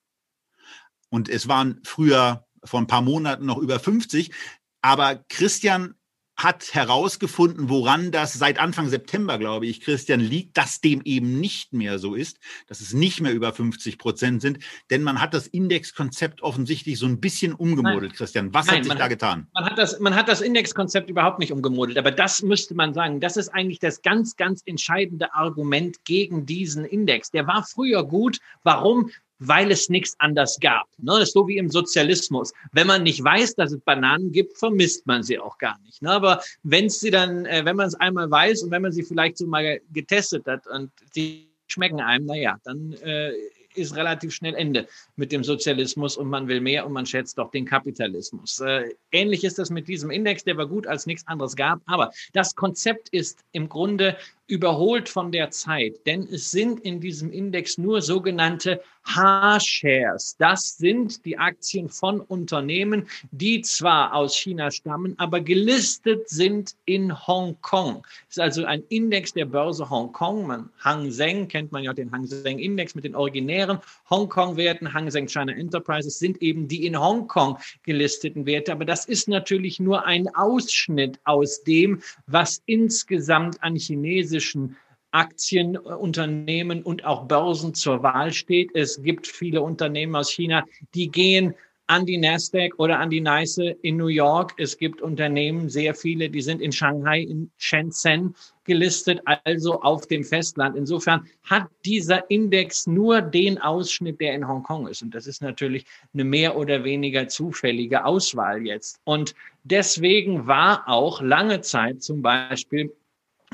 und 1.08 1.28
es 1.28 1.48
waren 1.48 1.80
früher 1.84 2.46
vor 2.64 2.80
ein 2.80 2.86
paar 2.86 3.02
Monaten 3.02 3.46
noch 3.46 3.58
über 3.58 3.78
50, 3.78 4.32
aber 4.80 5.24
Christian 5.28 5.94
hat 6.36 6.74
herausgefunden, 6.74 7.68
woran 7.70 8.10
das 8.10 8.34
seit 8.34 8.58
Anfang 8.58 8.88
September, 8.88 9.38
glaube 9.38 9.66
ich, 9.66 9.80
Christian 9.80 10.20
liegt, 10.20 10.56
dass 10.56 10.80
dem 10.80 11.00
eben 11.04 11.40
nicht 11.40 11.72
mehr 11.72 11.98
so 11.98 12.14
ist, 12.14 12.38
dass 12.66 12.80
es 12.80 12.92
nicht 12.92 13.20
mehr 13.20 13.32
über 13.32 13.52
50 13.52 13.98
Prozent 13.98 14.42
sind, 14.42 14.58
denn 14.90 15.02
man 15.02 15.20
hat 15.20 15.32
das 15.32 15.46
Indexkonzept 15.46 16.42
offensichtlich 16.42 16.98
so 16.98 17.06
ein 17.06 17.20
bisschen 17.20 17.54
umgemodelt, 17.54 18.10
Nein. 18.10 18.12
Christian. 18.12 18.54
Was 18.54 18.66
Nein, 18.66 18.76
hat 18.76 18.84
sich 18.84 18.94
da 18.94 19.04
hat, 19.04 19.10
getan? 19.10 19.46
Man 19.54 19.64
hat 19.64 19.78
das, 19.78 19.98
man 19.98 20.14
hat 20.14 20.28
das 20.28 20.42
Indexkonzept 20.42 21.08
überhaupt 21.08 21.38
nicht 21.38 21.52
umgemodelt, 21.52 21.96
aber 21.96 22.10
das 22.10 22.42
müsste 22.42 22.74
man 22.74 22.92
sagen, 22.92 23.20
das 23.20 23.36
ist 23.36 23.48
eigentlich 23.48 23.78
das 23.78 24.02
ganz, 24.02 24.36
ganz 24.36 24.62
entscheidende 24.66 25.32
Argument 25.34 26.04
gegen 26.04 26.44
diesen 26.44 26.84
Index. 26.84 27.30
Der 27.30 27.46
war 27.46 27.64
früher 27.64 28.04
gut. 28.04 28.40
Warum? 28.62 29.10
Weil 29.38 29.70
es 29.70 29.88
nichts 29.88 30.14
anders 30.18 30.58
gab. 30.60 30.86
Ne? 30.98 31.12
Das 31.12 31.28
ist 31.28 31.32
so 31.34 31.46
wie 31.48 31.58
im 31.58 31.70
Sozialismus. 31.70 32.52
Wenn 32.72 32.86
man 32.86 33.02
nicht 33.02 33.22
weiß, 33.22 33.54
dass 33.54 33.72
es 33.72 33.80
Bananen 33.80 34.32
gibt, 34.32 34.56
vermisst 34.58 35.06
man 35.06 35.22
sie 35.22 35.38
auch 35.38 35.58
gar 35.58 35.78
nicht. 35.84 36.02
Ne? 36.02 36.10
Aber 36.10 36.42
wenn 36.62 36.88
sie 36.88 37.10
dann, 37.10 37.46
äh, 37.46 37.64
wenn 37.64 37.76
man 37.76 37.88
es 37.88 37.94
einmal 37.94 38.30
weiß 38.30 38.62
und 38.62 38.70
wenn 38.70 38.82
man 38.82 38.92
sie 38.92 39.02
vielleicht 39.02 39.38
so 39.38 39.46
mal 39.46 39.80
getestet 39.92 40.46
hat 40.46 40.66
und 40.66 40.90
sie 41.12 41.48
schmecken 41.68 42.00
einem, 42.00 42.26
naja, 42.26 42.58
dann 42.64 42.92
äh, 43.02 43.32
ist 43.76 43.94
relativ 43.94 44.32
schnell 44.34 44.54
Ende 44.54 44.88
mit 45.16 45.32
dem 45.32 45.44
Sozialismus 45.44 46.16
und 46.16 46.28
man 46.28 46.48
will 46.48 46.60
mehr 46.60 46.86
und 46.86 46.92
man 46.92 47.06
schätzt 47.06 47.38
doch 47.38 47.50
den 47.50 47.66
Kapitalismus. 47.66 48.60
Äh, 48.60 48.94
ähnlich 49.12 49.44
ist 49.44 49.58
das 49.58 49.70
mit 49.70 49.88
diesem 49.88 50.10
Index, 50.10 50.44
der 50.44 50.56
war 50.56 50.66
gut, 50.66 50.86
als 50.86 51.06
nichts 51.06 51.26
anderes 51.26 51.56
gab. 51.56 51.80
Aber 51.86 52.10
das 52.32 52.54
Konzept 52.54 53.08
ist 53.10 53.44
im 53.52 53.68
Grunde 53.68 54.16
überholt 54.48 55.08
von 55.08 55.32
der 55.32 55.50
Zeit, 55.50 56.06
denn 56.06 56.22
es 56.30 56.50
sind 56.50 56.80
in 56.80 57.00
diesem 57.00 57.32
Index 57.32 57.78
nur 57.78 58.00
sogenannte 58.00 58.80
H-Shares. 59.04 60.36
Das 60.38 60.76
sind 60.76 61.24
die 61.24 61.38
Aktien 61.38 61.88
von 61.88 62.20
Unternehmen, 62.20 63.08
die 63.30 63.60
zwar 63.62 64.14
aus 64.14 64.36
China 64.36 64.70
stammen, 64.70 65.14
aber 65.18 65.40
gelistet 65.40 66.28
sind 66.28 66.74
in 66.84 67.26
Hongkong. 67.26 68.04
Es 68.28 68.36
ist 68.36 68.42
also 68.42 68.64
ein 68.64 68.82
Index 68.88 69.32
der 69.32 69.46
Börse 69.46 69.88
Hongkong. 69.88 70.46
Man, 70.46 70.70
Hang 70.80 71.10
Seng 71.10 71.48
kennt 71.48 71.72
man 71.72 71.84
ja 71.84 71.92
den 71.92 72.10
Hang 72.10 72.26
Seng 72.26 72.58
Index 72.58 72.94
mit 72.94 73.04
den 73.04 73.14
originären 73.14 73.78
Hongkong-Werten. 74.10 74.92
Hang 74.92 75.10
Seng 75.10 75.28
China 75.28 75.52
Enterprises 75.52 76.18
sind 76.18 76.42
eben 76.42 76.68
die 76.68 76.86
in 76.86 76.98
Hongkong 76.98 77.58
gelisteten 77.84 78.46
Werte. 78.46 78.72
Aber 78.72 78.84
das 78.84 79.06
ist 79.06 79.28
natürlich 79.28 79.78
nur 79.78 80.04
ein 80.04 80.32
Ausschnitt 80.34 81.18
aus 81.24 81.62
dem, 81.62 82.02
was 82.26 82.60
insgesamt 82.66 83.62
an 83.62 83.76
chinesischen 83.76 84.35
chinesischen 84.36 84.76
Aktienunternehmen 85.12 86.82
und 86.82 87.04
auch 87.04 87.26
Börsen 87.26 87.74
zur 87.74 88.02
Wahl 88.02 88.32
steht. 88.32 88.70
Es 88.74 89.02
gibt 89.02 89.26
viele 89.26 89.62
Unternehmen 89.62 90.14
aus 90.14 90.30
China, 90.30 90.64
die 90.94 91.10
gehen 91.10 91.54
an 91.88 92.04
die 92.04 92.18
Nasdaq 92.18 92.74
oder 92.78 92.98
an 92.98 93.10
die 93.10 93.20
NYSE 93.20 93.76
in 93.82 93.96
New 93.96 94.08
York. 94.08 94.54
Es 94.58 94.76
gibt 94.76 95.00
Unternehmen, 95.00 95.68
sehr 95.68 95.94
viele, 95.94 96.28
die 96.28 96.42
sind 96.42 96.60
in 96.60 96.72
Shanghai, 96.72 97.20
in 97.20 97.50
Shenzhen 97.56 98.34
gelistet, 98.64 99.20
also 99.44 99.80
auf 99.80 100.06
dem 100.08 100.24
Festland. 100.24 100.76
Insofern 100.76 101.26
hat 101.44 101.68
dieser 101.84 102.28
Index 102.28 102.88
nur 102.88 103.22
den 103.22 103.58
Ausschnitt, 103.58 104.20
der 104.20 104.34
in 104.34 104.48
Hongkong 104.48 104.88
ist. 104.88 105.02
Und 105.02 105.14
das 105.14 105.28
ist 105.28 105.40
natürlich 105.40 105.86
eine 106.12 106.24
mehr 106.24 106.56
oder 106.56 106.82
weniger 106.82 107.28
zufällige 107.28 108.04
Auswahl 108.04 108.66
jetzt. 108.66 108.98
Und 109.04 109.34
deswegen 109.62 110.48
war 110.48 110.88
auch 110.88 111.22
lange 111.22 111.60
Zeit 111.60 112.02
zum 112.02 112.20
Beispiel 112.20 112.92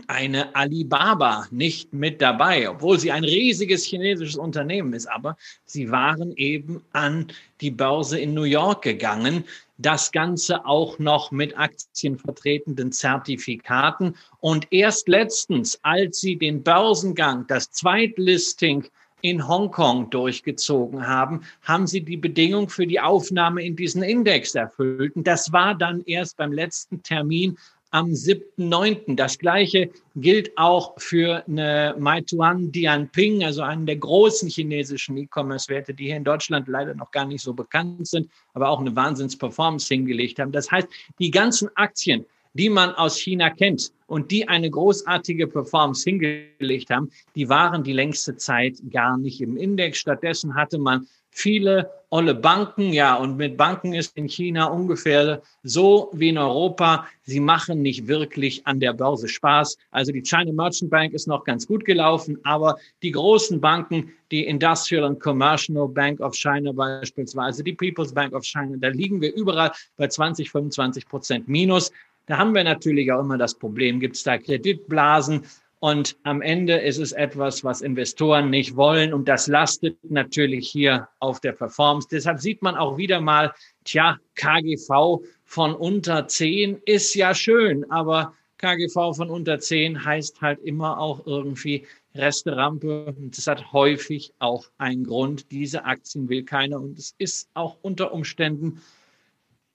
eine 0.06 0.54
Alibaba 0.54 1.46
nicht 1.50 1.92
mit 1.92 2.22
dabei, 2.22 2.68
obwohl 2.68 2.98
sie 2.98 3.12
ein 3.12 3.24
riesiges 3.24 3.84
chinesisches 3.84 4.36
Unternehmen 4.36 4.92
ist. 4.94 5.06
Aber 5.06 5.36
sie 5.64 5.90
waren 5.90 6.32
eben 6.36 6.82
an 6.92 7.26
die 7.60 7.70
Börse 7.70 8.18
in 8.18 8.34
New 8.34 8.44
York 8.44 8.82
gegangen. 8.82 9.44
Das 9.78 10.12
Ganze 10.12 10.64
auch 10.64 10.98
noch 10.98 11.30
mit 11.30 11.58
aktienvertretenden 11.58 12.92
Zertifikaten. 12.92 14.16
Und 14.40 14.66
erst 14.70 15.08
letztens, 15.08 15.78
als 15.82 16.20
sie 16.20 16.36
den 16.36 16.62
Börsengang, 16.62 17.46
das 17.46 17.70
Zweitlisting 17.70 18.86
in 19.20 19.46
Hongkong 19.46 20.10
durchgezogen 20.10 21.06
haben, 21.06 21.42
haben 21.62 21.86
sie 21.86 22.00
die 22.00 22.16
Bedingung 22.16 22.68
für 22.68 22.86
die 22.86 23.00
Aufnahme 23.00 23.62
in 23.64 23.76
diesen 23.76 24.02
Index 24.02 24.54
erfüllt. 24.54 25.14
Und 25.16 25.26
das 25.26 25.52
war 25.52 25.74
dann 25.74 26.02
erst 26.06 26.36
beim 26.36 26.52
letzten 26.52 27.02
Termin 27.02 27.56
am 27.92 28.08
7.9. 28.10 29.16
Das 29.16 29.38
gleiche 29.38 29.90
gilt 30.16 30.50
auch 30.56 30.94
für 30.98 31.44
eine 31.46 31.94
Meituan 31.98 32.72
Dianping, 32.72 33.44
also 33.44 33.62
einen 33.62 33.86
der 33.86 33.96
großen 33.96 34.48
chinesischen 34.48 35.16
E-Commerce-Werte, 35.18 35.94
die 35.94 36.06
hier 36.06 36.16
in 36.16 36.24
Deutschland 36.24 36.68
leider 36.68 36.94
noch 36.94 37.10
gar 37.10 37.26
nicht 37.26 37.42
so 37.42 37.52
bekannt 37.52 38.08
sind, 38.08 38.30
aber 38.54 38.70
auch 38.70 38.80
eine 38.80 38.96
Wahnsinns-Performance 38.96 39.92
hingelegt 39.92 40.38
haben. 40.38 40.52
Das 40.52 40.70
heißt, 40.70 40.88
die 41.18 41.30
ganzen 41.30 41.68
Aktien, 41.76 42.24
die 42.54 42.70
man 42.70 42.94
aus 42.94 43.18
China 43.18 43.50
kennt 43.50 43.92
und 44.06 44.30
die 44.30 44.48
eine 44.48 44.70
großartige 44.70 45.46
Performance 45.46 46.04
hingelegt 46.04 46.90
haben, 46.90 47.10
die 47.34 47.48
waren 47.48 47.84
die 47.84 47.92
längste 47.92 48.36
Zeit 48.36 48.78
gar 48.90 49.18
nicht 49.18 49.40
im 49.42 49.56
Index. 49.58 49.98
Stattdessen 49.98 50.54
hatte 50.54 50.78
man 50.78 51.06
viele 51.32 51.90
olle 52.10 52.34
Banken, 52.34 52.92
ja, 52.92 53.16
und 53.16 53.38
mit 53.38 53.56
Banken 53.56 53.94
ist 53.94 54.16
in 54.18 54.28
China 54.28 54.66
ungefähr 54.66 55.40
so 55.62 56.10
wie 56.12 56.28
in 56.28 56.36
Europa. 56.36 57.06
Sie 57.22 57.40
machen 57.40 57.80
nicht 57.80 58.06
wirklich 58.06 58.66
an 58.66 58.80
der 58.80 58.92
Börse 58.92 59.28
Spaß. 59.28 59.78
Also 59.90 60.12
die 60.12 60.22
China 60.22 60.52
Merchant 60.52 60.90
Bank 60.90 61.14
ist 61.14 61.26
noch 61.26 61.44
ganz 61.44 61.66
gut 61.66 61.86
gelaufen, 61.86 62.38
aber 62.44 62.76
die 63.02 63.12
großen 63.12 63.62
Banken, 63.62 64.12
die 64.30 64.44
Industrial 64.44 65.04
and 65.04 65.20
Commercial 65.20 65.88
Bank 65.88 66.20
of 66.20 66.34
China 66.34 66.70
beispielsweise, 66.72 67.64
die 67.64 67.72
People's 67.72 68.12
Bank 68.12 68.34
of 68.34 68.44
China, 68.44 68.76
da 68.78 68.88
liegen 68.88 69.22
wir 69.22 69.34
überall 69.34 69.72
bei 69.96 70.06
20, 70.06 70.50
25 70.50 71.08
Prozent 71.08 71.48
Minus. 71.48 71.90
Da 72.26 72.36
haben 72.36 72.54
wir 72.54 72.62
natürlich 72.62 73.10
auch 73.10 73.20
immer 73.20 73.38
das 73.38 73.54
Problem, 73.54 74.00
gibt 74.00 74.16
es 74.16 74.22
da 74.22 74.36
Kreditblasen? 74.36 75.46
Und 75.84 76.16
am 76.22 76.42
Ende 76.42 76.76
ist 76.78 76.98
es 76.98 77.10
etwas, 77.10 77.64
was 77.64 77.80
Investoren 77.80 78.50
nicht 78.50 78.76
wollen. 78.76 79.12
Und 79.12 79.26
das 79.26 79.48
lastet 79.48 79.98
natürlich 80.08 80.68
hier 80.68 81.08
auf 81.18 81.40
der 81.40 81.50
Performance. 81.50 82.06
Deshalb 82.08 82.38
sieht 82.38 82.62
man 82.62 82.76
auch 82.76 82.98
wieder 82.98 83.20
mal, 83.20 83.52
tja, 83.82 84.16
KGV 84.36 85.24
von 85.44 85.74
unter 85.74 86.28
10 86.28 86.82
ist 86.84 87.16
ja 87.16 87.34
schön, 87.34 87.90
aber 87.90 88.32
KGV 88.58 89.16
von 89.16 89.28
unter 89.28 89.58
10 89.58 90.04
heißt 90.04 90.40
halt 90.40 90.60
immer 90.60 91.00
auch 91.00 91.26
irgendwie 91.26 91.84
Resterampe. 92.14 93.06
Und 93.18 93.36
das 93.36 93.48
hat 93.48 93.72
häufig 93.72 94.34
auch 94.38 94.66
einen 94.78 95.02
Grund. 95.02 95.50
Diese 95.50 95.84
Aktien 95.84 96.28
will 96.28 96.44
keiner 96.44 96.80
und 96.80 96.96
es 96.96 97.16
ist 97.18 97.48
auch 97.54 97.76
unter 97.82 98.12
Umständen 98.12 98.80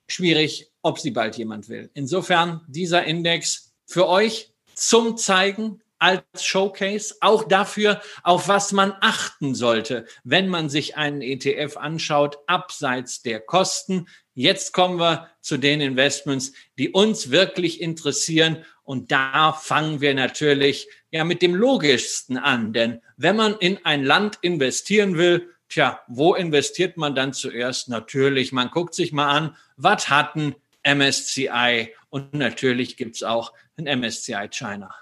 schwierig, 0.07 0.71
ob 0.83 0.99
sie 0.99 1.11
bald 1.11 1.37
jemand 1.37 1.67
will. 1.67 1.89
Insofern 1.95 2.61
dieser 2.69 3.03
Index 3.03 3.73
für 3.85 4.07
euch 4.07 4.53
zum 4.73 5.17
Zeigen, 5.17 5.81
als 5.99 6.43
Showcase, 6.43 7.15
auch 7.21 7.43
dafür, 7.43 8.01
auf 8.23 8.47
was 8.47 8.71
man 8.71 8.93
achten 9.01 9.55
sollte, 9.55 10.05
wenn 10.23 10.47
man 10.47 10.69
sich 10.69 10.97
einen 10.97 11.21
ETF 11.21 11.77
anschaut, 11.77 12.37
abseits 12.47 13.21
der 13.21 13.39
Kosten. 13.39 14.07
Jetzt 14.33 14.73
kommen 14.73 14.99
wir 14.99 15.29
zu 15.41 15.57
den 15.57 15.81
Investments, 15.81 16.53
die 16.77 16.89
uns 16.89 17.31
wirklich 17.31 17.81
interessieren. 17.81 18.63
Und 18.83 19.11
da 19.11 19.53
fangen 19.53 19.99
wir 19.99 20.13
natürlich 20.13 20.87
ja 21.11 21.23
mit 21.23 21.41
dem 21.41 21.55
logischsten 21.55 22.37
an. 22.37 22.73
Denn 22.73 23.01
wenn 23.17 23.35
man 23.35 23.57
in 23.57 23.83
ein 23.85 24.03
Land 24.03 24.37
investieren 24.41 25.17
will, 25.17 25.49
tja, 25.69 26.01
wo 26.07 26.35
investiert 26.35 26.97
man 26.97 27.15
dann 27.15 27.33
zuerst? 27.33 27.89
Natürlich, 27.89 28.51
man 28.51 28.69
guckt 28.69 28.93
sich 28.93 29.11
mal 29.11 29.29
an, 29.29 29.55
was 29.75 30.09
hat 30.09 30.35
ein 30.35 30.55
MSCI? 30.83 31.93
Und 32.09 32.33
natürlich 32.33 32.95
gibt's 32.95 33.23
auch 33.23 33.53
ein 33.77 33.85
MSCI 33.99 34.47
China. 34.49 34.93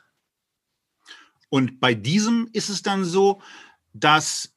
Und 1.55 1.79
bei 1.79 1.93
diesem 1.93 2.49
ist 2.51 2.67
es 2.67 2.81
dann 2.81 3.05
so, 3.05 3.41
dass 3.93 4.51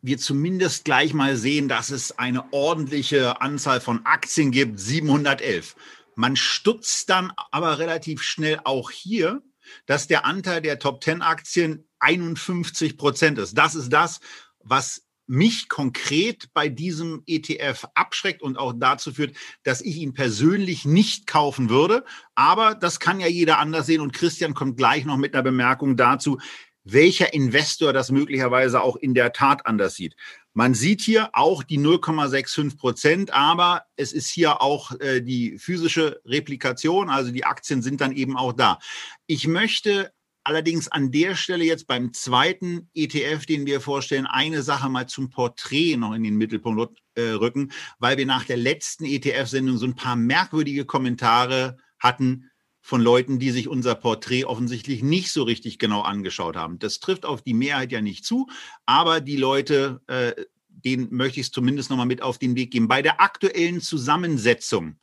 wir 0.00 0.18
zumindest 0.18 0.84
gleich 0.84 1.14
mal 1.14 1.36
sehen, 1.36 1.68
dass 1.68 1.90
es 1.90 2.18
eine 2.18 2.52
ordentliche 2.52 3.40
Anzahl 3.40 3.80
von 3.80 4.04
Aktien 4.06 4.50
gibt, 4.50 4.80
711. 4.80 5.76
Man 6.16 6.34
stutzt 6.34 7.08
dann 7.10 7.32
aber 7.52 7.78
relativ 7.78 8.24
schnell 8.24 8.58
auch 8.64 8.90
hier, 8.90 9.40
dass 9.86 10.08
der 10.08 10.24
Anteil 10.24 10.60
der 10.62 10.80
Top 10.80 11.04
10 11.04 11.22
Aktien 11.22 11.88
51 12.00 12.98
Prozent 12.98 13.38
ist. 13.38 13.56
Das 13.56 13.76
ist 13.76 13.90
das, 13.90 14.18
was 14.58 15.06
mich 15.26 15.68
konkret 15.68 16.48
bei 16.52 16.68
diesem 16.68 17.22
ETF 17.26 17.86
abschreckt 17.94 18.42
und 18.42 18.58
auch 18.58 18.74
dazu 18.76 19.12
führt, 19.12 19.36
dass 19.62 19.80
ich 19.80 19.96
ihn 19.96 20.14
persönlich 20.14 20.84
nicht 20.84 21.26
kaufen 21.26 21.70
würde. 21.70 22.04
Aber 22.34 22.74
das 22.74 23.00
kann 23.00 23.20
ja 23.20 23.28
jeder 23.28 23.58
anders 23.58 23.86
sehen. 23.86 24.00
Und 24.00 24.12
Christian 24.12 24.54
kommt 24.54 24.76
gleich 24.76 25.04
noch 25.04 25.16
mit 25.16 25.34
einer 25.34 25.42
Bemerkung 25.42 25.96
dazu, 25.96 26.38
welcher 26.84 27.32
Investor 27.32 27.92
das 27.92 28.10
möglicherweise 28.10 28.82
auch 28.82 28.96
in 28.96 29.14
der 29.14 29.32
Tat 29.32 29.66
anders 29.66 29.94
sieht. 29.94 30.16
Man 30.54 30.74
sieht 30.74 31.00
hier 31.00 31.30
auch 31.32 31.62
die 31.62 31.78
0,65 31.78 32.76
Prozent, 32.76 33.32
aber 33.32 33.84
es 33.96 34.12
ist 34.12 34.28
hier 34.28 34.60
auch 34.60 34.92
äh, 35.00 35.22
die 35.22 35.58
physische 35.58 36.20
Replikation, 36.26 37.08
also 37.08 37.30
die 37.30 37.44
Aktien 37.44 37.80
sind 37.80 38.00
dann 38.00 38.12
eben 38.12 38.36
auch 38.36 38.52
da. 38.52 38.78
Ich 39.26 39.46
möchte 39.46 40.12
allerdings 40.44 40.88
an 40.88 41.10
der 41.10 41.34
Stelle 41.34 41.64
jetzt 41.64 41.86
beim 41.86 42.12
zweiten 42.12 42.88
ETF, 42.94 43.46
den 43.46 43.66
wir 43.66 43.80
vorstellen, 43.80 44.26
eine 44.26 44.62
Sache 44.62 44.88
mal 44.88 45.06
zum 45.06 45.30
Porträt 45.30 45.96
noch 45.96 46.14
in 46.14 46.22
den 46.22 46.36
Mittelpunkt 46.36 47.00
äh, 47.14 47.22
rücken, 47.22 47.72
weil 47.98 48.16
wir 48.16 48.26
nach 48.26 48.44
der 48.44 48.56
letzten 48.56 49.04
ETF-Sendung 49.04 49.78
so 49.78 49.86
ein 49.86 49.94
paar 49.94 50.16
merkwürdige 50.16 50.84
Kommentare 50.84 51.76
hatten 51.98 52.50
von 52.80 53.00
Leuten, 53.00 53.38
die 53.38 53.52
sich 53.52 53.68
unser 53.68 53.94
Porträt 53.94 54.44
offensichtlich 54.44 55.02
nicht 55.02 55.30
so 55.30 55.44
richtig 55.44 55.78
genau 55.78 56.00
angeschaut 56.02 56.56
haben. 56.56 56.80
Das 56.80 56.98
trifft 56.98 57.24
auf 57.24 57.42
die 57.42 57.54
Mehrheit 57.54 57.92
ja 57.92 58.00
nicht 58.00 58.24
zu, 58.24 58.48
aber 58.86 59.20
die 59.20 59.36
Leute, 59.36 60.00
äh, 60.08 60.32
denen 60.68 61.14
möchte 61.14 61.38
ich 61.38 61.46
es 61.46 61.52
zumindest 61.52 61.90
nochmal 61.90 62.06
mit 62.06 62.22
auf 62.22 62.38
den 62.38 62.56
Weg 62.56 62.72
geben. 62.72 62.88
Bei 62.88 63.02
der 63.02 63.20
aktuellen 63.20 63.80
Zusammensetzung, 63.80 64.98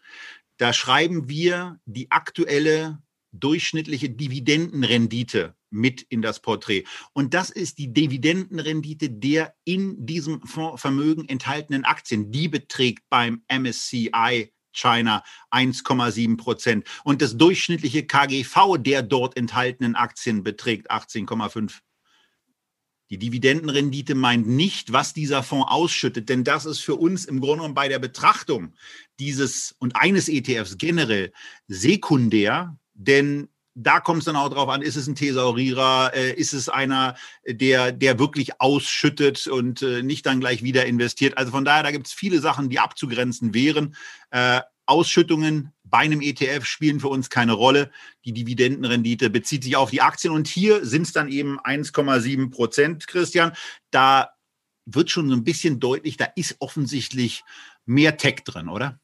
da 0.58 0.74
schreiben 0.74 1.30
wir 1.30 1.80
die 1.86 2.12
aktuelle 2.12 3.02
durchschnittliche 3.32 4.10
Dividendenrendite 4.10 5.56
mit 5.70 6.02
in 6.02 6.22
das 6.22 6.42
Porträt. 6.42 6.86
Und 7.14 7.34
das 7.34 7.50
ist 7.50 7.78
die 7.78 7.94
Dividendenrendite 7.94 9.10
der 9.10 9.56
in 9.66 10.06
diesem 10.06 10.42
Fondsvermögen 10.42 11.30
enthaltenen 11.30 11.86
Aktien. 11.86 12.32
Die 12.32 12.48
beträgt 12.48 13.04
beim 13.10 13.44
MSCI 13.48 14.52
China 14.72 15.24
1,7 15.52 16.38
Prozent. 16.38 16.88
Und 17.04 17.22
das 17.22 17.38
durchschnittliche 17.38 18.06
KGV 18.06 18.78
der 18.78 19.04
dort 19.04 19.36
enthaltenen 19.38 19.96
Aktien 19.96 20.44
beträgt 20.44 20.92
18,5 20.92 21.80
die 23.10 23.18
Dividendenrendite 23.18 24.14
meint 24.14 24.48
nicht, 24.48 24.94
was 24.94 25.14
dieser 25.14 25.42
Fonds 25.42 25.72
ausschüttet, 25.72 26.30
denn 26.30 26.44
das 26.44 26.66
ist 26.66 26.80
für 26.80 26.96
uns 26.96 27.26
im 27.26 27.40
Grunde 27.40 27.58
genommen 27.58 27.74
bei 27.74 27.88
der 27.88 27.98
Betrachtung 27.98 28.76
dieses 29.20 29.76
und 29.80 29.96
eines 29.96 30.30
ETFs 30.30 30.78
generell 30.78 31.34
sekundär, 31.68 32.78
denn 33.00 33.48
da 33.76 34.02
kommt 34.02 34.20
es 34.20 34.26
dann 34.26 34.36
auch 34.36 34.50
drauf 34.50 34.68
an, 34.68 34.82
ist 34.82 34.98
es 34.98 35.08
ein 35.08 35.16
Thesaurierer, 35.16 36.12
äh, 36.14 36.34
ist 36.34 36.54
es 36.54 36.68
einer, 36.68 37.16
der, 37.48 37.94
der 37.94 38.20
wirklich 38.20 38.60
ausschüttet 38.60 39.48
und 39.48 39.82
äh, 39.82 40.04
nicht 40.04 40.26
dann 40.26 40.42
gleich 40.42 40.64
wieder 40.64 40.86
investiert. 40.86 41.38
Also 41.38 41.52
von 41.52 41.64
daher, 41.64 41.84
da 41.84 41.92
gibt 41.92 42.08
es 42.08 42.14
viele 42.14 42.42
Sachen, 42.42 42.70
die 42.70 42.80
abzugrenzen 42.80 43.54
wären. 43.54 43.96
Äh, 44.32 44.62
Ausschüttungen 44.86 45.72
bei 45.84 46.00
einem 46.00 46.22
ETF 46.22 46.66
spielen 46.66 47.00
für 47.00 47.08
uns 47.08 47.30
keine 47.30 47.54
Rolle. 47.54 47.92
Die 48.26 48.34
Dividendenrendite 48.34 49.30
bezieht 49.30 49.64
sich 49.64 49.76
auf 49.78 49.92
die 49.92 50.02
Aktien 50.02 50.34
und 50.34 50.48
hier 50.48 50.86
sind 50.86 51.04
es 51.04 51.14
dann 51.14 51.30
eben 51.30 51.60
1,7 51.60 52.50
Prozent, 52.50 53.08
Christian. 53.08 53.54
Da 53.92 54.32
wird 54.86 55.10
schon 55.10 55.30
so 55.30 55.36
ein 55.36 55.44
bisschen 55.44 55.80
deutlich, 55.80 56.18
da 56.18 56.26
ist 56.36 56.58
offensichtlich 56.60 57.44
mehr 57.86 58.18
Tech 58.18 58.44
drin, 58.44 58.68
oder? 58.68 59.00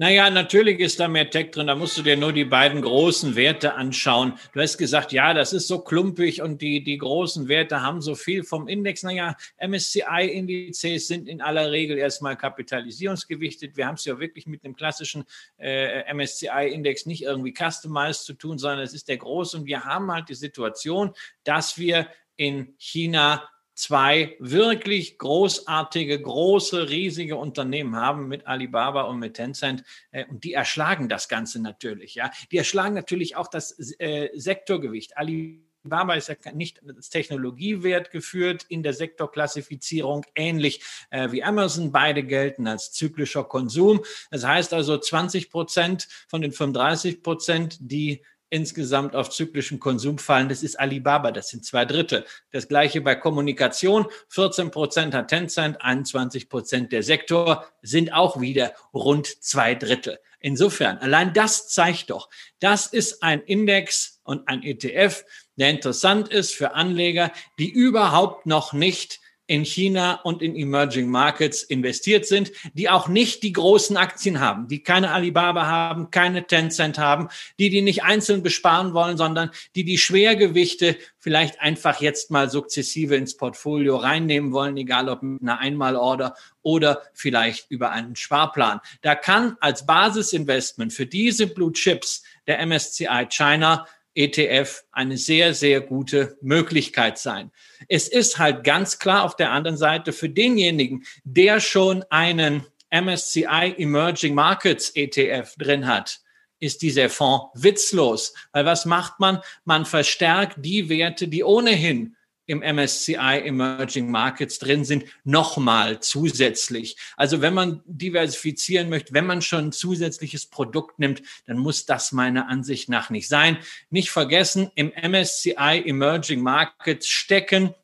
Naja, 0.00 0.30
natürlich 0.30 0.78
ist 0.78 1.00
da 1.00 1.08
mehr 1.08 1.28
Tech 1.28 1.50
drin. 1.50 1.66
Da 1.66 1.74
musst 1.74 1.98
du 1.98 2.02
dir 2.02 2.16
nur 2.16 2.32
die 2.32 2.44
beiden 2.44 2.82
großen 2.82 3.34
Werte 3.34 3.74
anschauen. 3.74 4.34
Du 4.52 4.60
hast 4.60 4.78
gesagt, 4.78 5.10
ja, 5.10 5.34
das 5.34 5.52
ist 5.52 5.66
so 5.66 5.80
klumpig 5.80 6.40
und 6.40 6.62
die, 6.62 6.84
die 6.84 6.98
großen 6.98 7.48
Werte 7.48 7.82
haben 7.82 8.00
so 8.00 8.14
viel 8.14 8.44
vom 8.44 8.68
Index. 8.68 9.02
Naja, 9.02 9.34
MSCI-Indizes 9.60 11.08
sind 11.08 11.28
in 11.28 11.40
aller 11.40 11.72
Regel 11.72 11.98
erstmal 11.98 12.36
kapitalisierungsgewichtet. 12.36 13.76
Wir 13.76 13.88
haben 13.88 13.96
es 13.96 14.04
ja 14.04 14.20
wirklich 14.20 14.46
mit 14.46 14.64
einem 14.64 14.76
klassischen 14.76 15.24
äh, 15.56 16.14
MSCI-Index 16.14 17.06
nicht 17.06 17.24
irgendwie 17.24 17.52
customized 17.52 18.22
zu 18.22 18.34
tun, 18.34 18.56
sondern 18.56 18.78
es 18.78 18.94
ist 18.94 19.08
der 19.08 19.16
große. 19.16 19.56
Und 19.56 19.66
wir 19.66 19.84
haben 19.84 20.12
halt 20.12 20.28
die 20.28 20.36
Situation, 20.36 21.12
dass 21.42 21.76
wir 21.76 22.06
in 22.36 22.72
China 22.78 23.48
zwei 23.78 24.34
wirklich 24.40 25.18
großartige, 25.18 26.20
große, 26.20 26.88
riesige 26.90 27.36
Unternehmen 27.36 27.94
haben 27.94 28.26
mit 28.26 28.46
Alibaba 28.48 29.02
und 29.02 29.20
mit 29.20 29.34
Tencent. 29.34 29.84
Äh, 30.10 30.26
und 30.26 30.42
die 30.42 30.52
erschlagen 30.52 31.08
das 31.08 31.28
Ganze 31.28 31.62
natürlich. 31.62 32.16
Ja, 32.16 32.32
die 32.50 32.58
erschlagen 32.58 32.94
natürlich 32.94 33.36
auch 33.36 33.46
das 33.46 33.78
äh, 34.00 34.30
Sektorgewicht. 34.34 35.16
Alibaba 35.16 36.14
ist 36.14 36.28
ja 36.28 36.34
nicht 36.52 36.82
als 36.84 37.08
Technologiewert 37.08 38.10
geführt 38.10 38.66
in 38.68 38.82
der 38.82 38.94
Sektorklassifizierung, 38.94 40.26
ähnlich 40.34 40.82
äh, 41.10 41.30
wie 41.30 41.44
Amazon. 41.44 41.92
Beide 41.92 42.24
gelten 42.24 42.66
als 42.66 42.90
zyklischer 42.90 43.44
Konsum. 43.44 44.02
Das 44.32 44.44
heißt 44.44 44.74
also 44.74 44.98
20 44.98 45.50
Prozent 45.50 46.08
von 46.26 46.42
den 46.42 46.50
35 46.50 47.22
Prozent, 47.22 47.78
die 47.80 48.24
insgesamt 48.50 49.14
auf 49.14 49.30
zyklischen 49.30 49.78
Konsum 49.78 50.18
fallen, 50.18 50.48
das 50.48 50.62
ist 50.62 50.78
Alibaba, 50.78 51.32
das 51.32 51.48
sind 51.48 51.64
zwei 51.64 51.84
Drittel. 51.84 52.24
Das 52.50 52.68
gleiche 52.68 53.00
bei 53.00 53.14
Kommunikation, 53.14 54.06
14 54.28 54.70
Prozent 54.70 55.14
hat 55.14 55.28
Tencent, 55.28 55.80
21 55.82 56.48
Prozent 56.48 56.92
der 56.92 57.02
Sektor 57.02 57.66
sind 57.82 58.12
auch 58.12 58.40
wieder 58.40 58.72
rund 58.94 59.26
zwei 59.26 59.74
Drittel. 59.74 60.18
Insofern, 60.40 60.98
allein 60.98 61.32
das 61.32 61.68
zeigt 61.68 62.10
doch, 62.10 62.28
das 62.60 62.86
ist 62.86 63.22
ein 63.22 63.40
Index 63.40 64.20
und 64.22 64.46
ein 64.46 64.62
ETF, 64.62 65.24
der 65.56 65.70
interessant 65.70 66.28
ist 66.28 66.54
für 66.54 66.74
Anleger, 66.74 67.32
die 67.58 67.70
überhaupt 67.70 68.46
noch 68.46 68.72
nicht 68.72 69.20
in 69.48 69.64
China 69.64 70.20
und 70.24 70.42
in 70.42 70.54
Emerging 70.54 71.08
Markets 71.08 71.62
investiert 71.62 72.26
sind, 72.26 72.52
die 72.74 72.90
auch 72.90 73.08
nicht 73.08 73.42
die 73.42 73.52
großen 73.52 73.96
Aktien 73.96 74.40
haben, 74.40 74.68
die 74.68 74.82
keine 74.82 75.10
Alibaba 75.10 75.66
haben, 75.66 76.10
keine 76.10 76.46
Tencent 76.46 76.98
haben, 76.98 77.28
die 77.58 77.70
die 77.70 77.80
nicht 77.80 78.04
einzeln 78.04 78.42
besparen 78.42 78.92
wollen, 78.92 79.16
sondern 79.16 79.50
die 79.74 79.84
die 79.84 79.96
Schwergewichte 79.96 80.98
vielleicht 81.18 81.60
einfach 81.60 82.00
jetzt 82.02 82.30
mal 82.30 82.50
sukzessive 82.50 83.16
ins 83.16 83.38
Portfolio 83.38 83.96
reinnehmen 83.96 84.52
wollen, 84.52 84.76
egal 84.76 85.08
ob 85.08 85.22
mit 85.22 85.40
einer 85.40 85.58
Einmalorder 85.58 86.34
oder 86.60 87.02
vielleicht 87.14 87.70
über 87.70 87.90
einen 87.90 88.16
Sparplan. 88.16 88.80
Da 89.00 89.14
kann 89.14 89.56
als 89.60 89.86
Basisinvestment 89.86 90.92
für 90.92 91.06
diese 91.06 91.46
Blue 91.46 91.72
Chips 91.72 92.22
der 92.46 92.64
MSCI 92.66 93.26
China 93.30 93.86
ETF 94.18 94.82
eine 94.90 95.16
sehr, 95.16 95.54
sehr 95.54 95.80
gute 95.80 96.36
Möglichkeit 96.42 97.18
sein. 97.18 97.52
Es 97.88 98.08
ist 98.08 98.38
halt 98.38 98.64
ganz 98.64 98.98
klar 98.98 99.24
auf 99.24 99.36
der 99.36 99.52
anderen 99.52 99.78
Seite 99.78 100.12
für 100.12 100.28
denjenigen, 100.28 101.04
der 101.22 101.60
schon 101.60 102.04
einen 102.10 102.66
MSCI 102.90 103.74
Emerging 103.78 104.34
Markets 104.34 104.90
ETF 104.94 105.54
drin 105.56 105.86
hat, 105.86 106.20
ist 106.58 106.82
dieser 106.82 107.08
Fonds 107.08 107.46
witzlos. 107.54 108.34
Weil 108.52 108.64
was 108.64 108.84
macht 108.84 109.20
man? 109.20 109.40
Man 109.64 109.84
verstärkt 109.84 110.56
die 110.58 110.88
Werte, 110.88 111.28
die 111.28 111.44
ohnehin 111.44 112.16
im 112.48 112.60
MSCI 112.60 113.42
Emerging 113.44 114.10
Markets 114.10 114.58
drin 114.58 114.84
sind, 114.84 115.04
nochmal 115.22 116.00
zusätzlich. 116.00 116.96
Also 117.16 117.40
wenn 117.40 117.54
man 117.54 117.82
diversifizieren 117.86 118.88
möchte, 118.88 119.12
wenn 119.12 119.26
man 119.26 119.42
schon 119.42 119.66
ein 119.66 119.72
zusätzliches 119.72 120.46
Produkt 120.46 120.98
nimmt, 120.98 121.22
dann 121.46 121.58
muss 121.58 121.86
das 121.86 122.10
meiner 122.10 122.48
Ansicht 122.48 122.88
nach 122.88 123.10
nicht 123.10 123.28
sein. 123.28 123.58
Nicht 123.90 124.10
vergessen, 124.10 124.72
im 124.74 124.90
MSCI 124.90 125.84
Emerging 125.84 126.40
Markets 126.40 127.06
stecken 127.06 127.74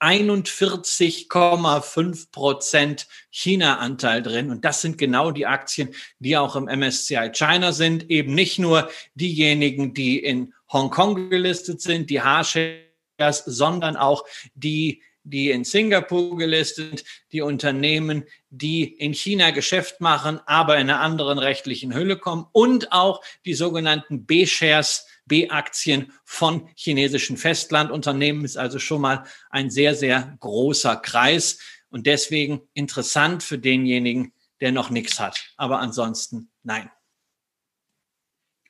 41,5 0.00 2.32
Prozent 2.32 3.06
China-Anteil 3.30 4.22
drin. 4.22 4.50
Und 4.50 4.64
das 4.64 4.80
sind 4.80 4.96
genau 4.96 5.30
die 5.30 5.46
Aktien, 5.46 5.90
die 6.18 6.38
auch 6.38 6.56
im 6.56 6.64
MSCI 6.64 7.32
China 7.32 7.72
sind. 7.72 8.10
Eben 8.10 8.34
nicht 8.34 8.58
nur 8.58 8.88
diejenigen, 9.14 9.92
die 9.92 10.18
in 10.18 10.54
Hongkong 10.72 11.28
gelistet 11.28 11.82
sind, 11.82 12.08
die 12.08 12.22
H-Shares 12.22 12.89
sondern 13.28 13.96
auch 13.96 14.24
die, 14.54 15.02
die 15.22 15.50
in 15.50 15.64
Singapur 15.64 16.36
gelistet, 16.36 17.04
die 17.32 17.42
Unternehmen, 17.42 18.24
die 18.48 18.84
in 18.84 19.12
China 19.12 19.50
Geschäft 19.50 20.00
machen, 20.00 20.40
aber 20.46 20.76
in 20.76 20.90
einer 20.90 21.00
anderen 21.00 21.38
rechtlichen 21.38 21.94
Hülle 21.94 22.16
kommen 22.16 22.46
und 22.52 22.92
auch 22.92 23.22
die 23.44 23.54
sogenannten 23.54 24.24
B-Shares, 24.26 25.06
B-Aktien 25.26 26.12
von 26.24 26.68
chinesischen 26.74 27.36
Festlandunternehmen 27.36 28.44
ist 28.44 28.56
also 28.56 28.78
schon 28.78 29.02
mal 29.02 29.24
ein 29.50 29.70
sehr, 29.70 29.94
sehr 29.94 30.36
großer 30.40 30.96
Kreis 30.96 31.58
und 31.90 32.06
deswegen 32.06 32.62
interessant 32.74 33.42
für 33.42 33.58
denjenigen, 33.58 34.32
der 34.60 34.72
noch 34.72 34.90
nichts 34.90 35.20
hat. 35.20 35.38
Aber 35.56 35.78
ansonsten 35.78 36.50
nein. 36.62 36.90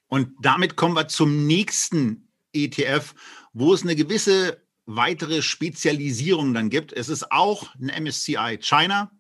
Und 0.09 0.35
damit 0.43 0.77
kommen 0.77 0.97
wir 0.97 1.09
zum 1.09 1.47
nächsten 1.47 2.29
ETF, 2.53 3.15
wo 3.53 3.75
es 3.75 3.83
eine 3.83 3.97
gewisse 3.97 4.63
weitere 4.87 5.43
Spezialisierung 5.43 6.55
dann 6.55 6.71
gibt. 6.71 6.93
Es 6.93 7.09
ist 7.09 7.31
auch 7.31 7.75
ein 7.77 8.03
MSCI 8.03 8.59
China, 8.61 9.11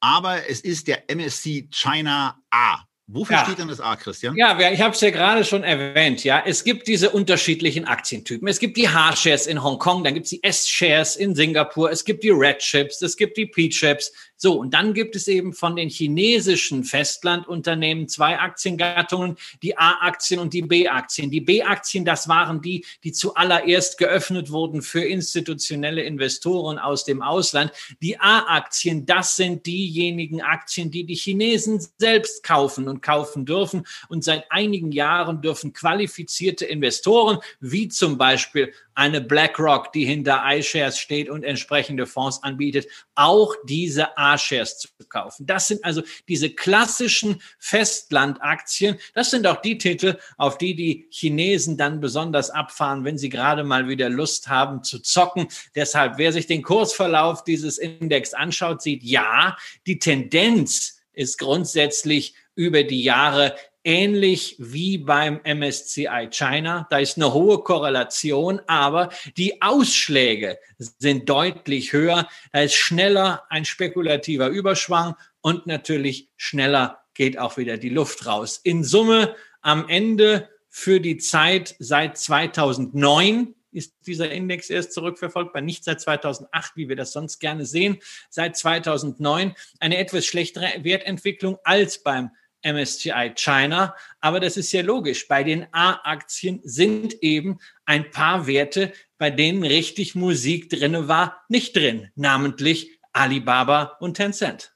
aber 0.00 0.48
es 0.48 0.60
ist 0.60 0.88
der 0.88 1.04
MSCI 1.12 1.68
China 1.70 2.40
A. 2.50 2.84
Wofür 3.10 3.36
ja. 3.36 3.44
steht 3.44 3.58
denn 3.58 3.68
das 3.68 3.80
A, 3.80 3.96
Christian? 3.96 4.36
Ja, 4.36 4.58
ich 4.70 4.82
habe 4.82 4.94
es 4.94 5.00
ja 5.00 5.08
gerade 5.08 5.42
schon 5.42 5.64
erwähnt. 5.64 6.24
Ja, 6.24 6.42
es 6.44 6.62
gibt 6.62 6.86
diese 6.86 7.08
unterschiedlichen 7.08 7.86
Aktientypen. 7.86 8.46
Es 8.46 8.58
gibt 8.58 8.76
die 8.76 8.86
H-Shares 8.86 9.46
in 9.46 9.62
Hongkong, 9.62 10.04
dann 10.04 10.12
gibt 10.12 10.26
es 10.26 10.30
die 10.30 10.44
S-Shares 10.44 11.16
in 11.16 11.34
Singapur, 11.34 11.90
es 11.90 12.04
gibt 12.04 12.22
die 12.22 12.30
Red 12.30 12.58
Chips, 12.58 13.00
es 13.00 13.16
gibt 13.16 13.38
die 13.38 13.46
P-Chips, 13.46 14.12
so, 14.40 14.54
und 14.54 14.72
dann 14.72 14.94
gibt 14.94 15.16
es 15.16 15.26
eben 15.26 15.52
von 15.52 15.74
den 15.74 15.88
chinesischen 15.88 16.84
Festlandunternehmen 16.84 18.06
zwei 18.06 18.38
Aktiengattungen, 18.38 19.36
die 19.62 19.76
A-Aktien 19.76 20.38
und 20.38 20.54
die 20.54 20.62
B-Aktien. 20.62 21.32
Die 21.32 21.40
B-Aktien, 21.40 22.04
das 22.04 22.28
waren 22.28 22.62
die, 22.62 22.86
die 23.02 23.10
zuallererst 23.10 23.98
geöffnet 23.98 24.52
wurden 24.52 24.80
für 24.82 25.02
institutionelle 25.02 26.02
Investoren 26.04 26.78
aus 26.78 27.04
dem 27.04 27.20
Ausland. 27.20 27.72
Die 28.00 28.20
A-Aktien, 28.20 29.06
das 29.06 29.34
sind 29.34 29.66
diejenigen 29.66 30.40
Aktien, 30.40 30.92
die 30.92 31.02
die 31.04 31.16
Chinesen 31.16 31.84
selbst 31.98 32.44
kaufen 32.44 32.86
und 32.86 33.02
kaufen 33.02 33.44
dürfen. 33.44 33.88
Und 34.08 34.22
seit 34.22 34.50
einigen 34.52 34.92
Jahren 34.92 35.42
dürfen 35.42 35.72
qualifizierte 35.72 36.64
Investoren, 36.64 37.38
wie 37.58 37.88
zum 37.88 38.18
Beispiel 38.18 38.72
eine 38.98 39.20
BlackRock, 39.20 39.92
die 39.92 40.04
hinter 40.04 40.42
iShares 40.44 40.98
steht 40.98 41.30
und 41.30 41.44
entsprechende 41.44 42.04
Fonds 42.04 42.42
anbietet, 42.42 42.88
auch 43.14 43.54
diese 43.64 44.16
A-Shares 44.32 44.78
zu 44.78 44.88
kaufen. 45.08 45.46
Das 45.46 45.68
sind 45.68 45.84
also 45.84 46.02
diese 46.28 46.50
klassischen 46.50 47.40
Festlandaktien. 47.58 48.98
Das 49.14 49.30
sind 49.30 49.46
auch 49.46 49.60
die 49.60 49.78
Titel, 49.78 50.18
auf 50.36 50.58
die 50.58 50.74
die 50.74 51.08
Chinesen 51.10 51.76
dann 51.76 52.00
besonders 52.00 52.50
abfahren, 52.50 53.04
wenn 53.04 53.18
sie 53.18 53.28
gerade 53.28 53.64
mal 53.64 53.88
wieder 53.88 54.08
Lust 54.08 54.48
haben 54.48 54.82
zu 54.82 55.00
zocken. 55.00 55.48
Deshalb, 55.74 56.18
wer 56.18 56.32
sich 56.32 56.46
den 56.46 56.62
Kursverlauf 56.62 57.44
dieses 57.44 57.78
Index 57.78 58.34
anschaut, 58.34 58.82
sieht, 58.82 59.02
ja, 59.02 59.56
die 59.86 59.98
Tendenz 59.98 61.00
ist 61.12 61.38
grundsätzlich 61.38 62.34
über 62.54 62.84
die 62.84 63.02
Jahre 63.02 63.54
ähnlich 63.88 64.54
wie 64.58 64.98
beim 64.98 65.40
MSCI 65.44 66.28
China. 66.30 66.86
Da 66.90 66.98
ist 66.98 67.16
eine 67.16 67.32
hohe 67.32 67.60
Korrelation, 67.64 68.60
aber 68.66 69.08
die 69.38 69.62
Ausschläge 69.62 70.58
sind 70.76 71.26
deutlich 71.30 71.94
höher. 71.94 72.28
Da 72.52 72.60
ist 72.60 72.74
schneller 72.74 73.44
ein 73.48 73.64
spekulativer 73.64 74.48
Überschwang 74.48 75.14
und 75.40 75.66
natürlich 75.66 76.28
schneller 76.36 77.02
geht 77.14 77.38
auch 77.38 77.56
wieder 77.56 77.78
die 77.78 77.88
Luft 77.88 78.26
raus. 78.26 78.60
In 78.62 78.84
Summe 78.84 79.34
am 79.62 79.88
Ende 79.88 80.50
für 80.68 81.00
die 81.00 81.16
Zeit 81.16 81.74
seit 81.78 82.18
2009 82.18 83.54
ist 83.70 83.94
dieser 84.06 84.30
Index 84.30 84.68
erst 84.68 84.92
zurückverfolgbar, 84.92 85.62
nicht 85.62 85.84
seit 85.84 86.02
2008, 86.02 86.72
wie 86.76 86.90
wir 86.90 86.96
das 86.96 87.12
sonst 87.12 87.38
gerne 87.38 87.64
sehen, 87.64 87.98
seit 88.28 88.54
2009 88.54 89.54
eine 89.80 89.96
etwas 89.96 90.26
schlechtere 90.26 90.84
Wertentwicklung 90.84 91.56
als 91.64 92.02
beim 92.02 92.30
MSCI 92.62 93.32
China. 93.34 93.94
Aber 94.20 94.40
das 94.40 94.56
ist 94.56 94.72
ja 94.72 94.82
logisch. 94.82 95.28
Bei 95.28 95.44
den 95.44 95.66
A-Aktien 95.72 96.60
sind 96.64 97.22
eben 97.22 97.58
ein 97.84 98.10
paar 98.10 98.46
Werte, 98.46 98.92
bei 99.18 99.30
denen 99.30 99.64
richtig 99.64 100.14
Musik 100.14 100.70
drinne 100.70 101.08
war, 101.08 101.44
nicht 101.48 101.76
drin, 101.76 102.10
namentlich 102.14 102.98
Alibaba 103.12 103.96
und 104.00 104.14
Tencent. 104.14 104.72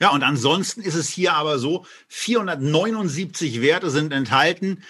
Ja, 0.00 0.10
und 0.10 0.22
ansonsten 0.22 0.80
ist 0.80 0.94
es 0.94 1.08
hier 1.08 1.34
aber 1.34 1.58
so, 1.58 1.84
479 2.08 3.60
Werte 3.60 3.90
sind 3.90 4.12
enthalten. 4.12 4.82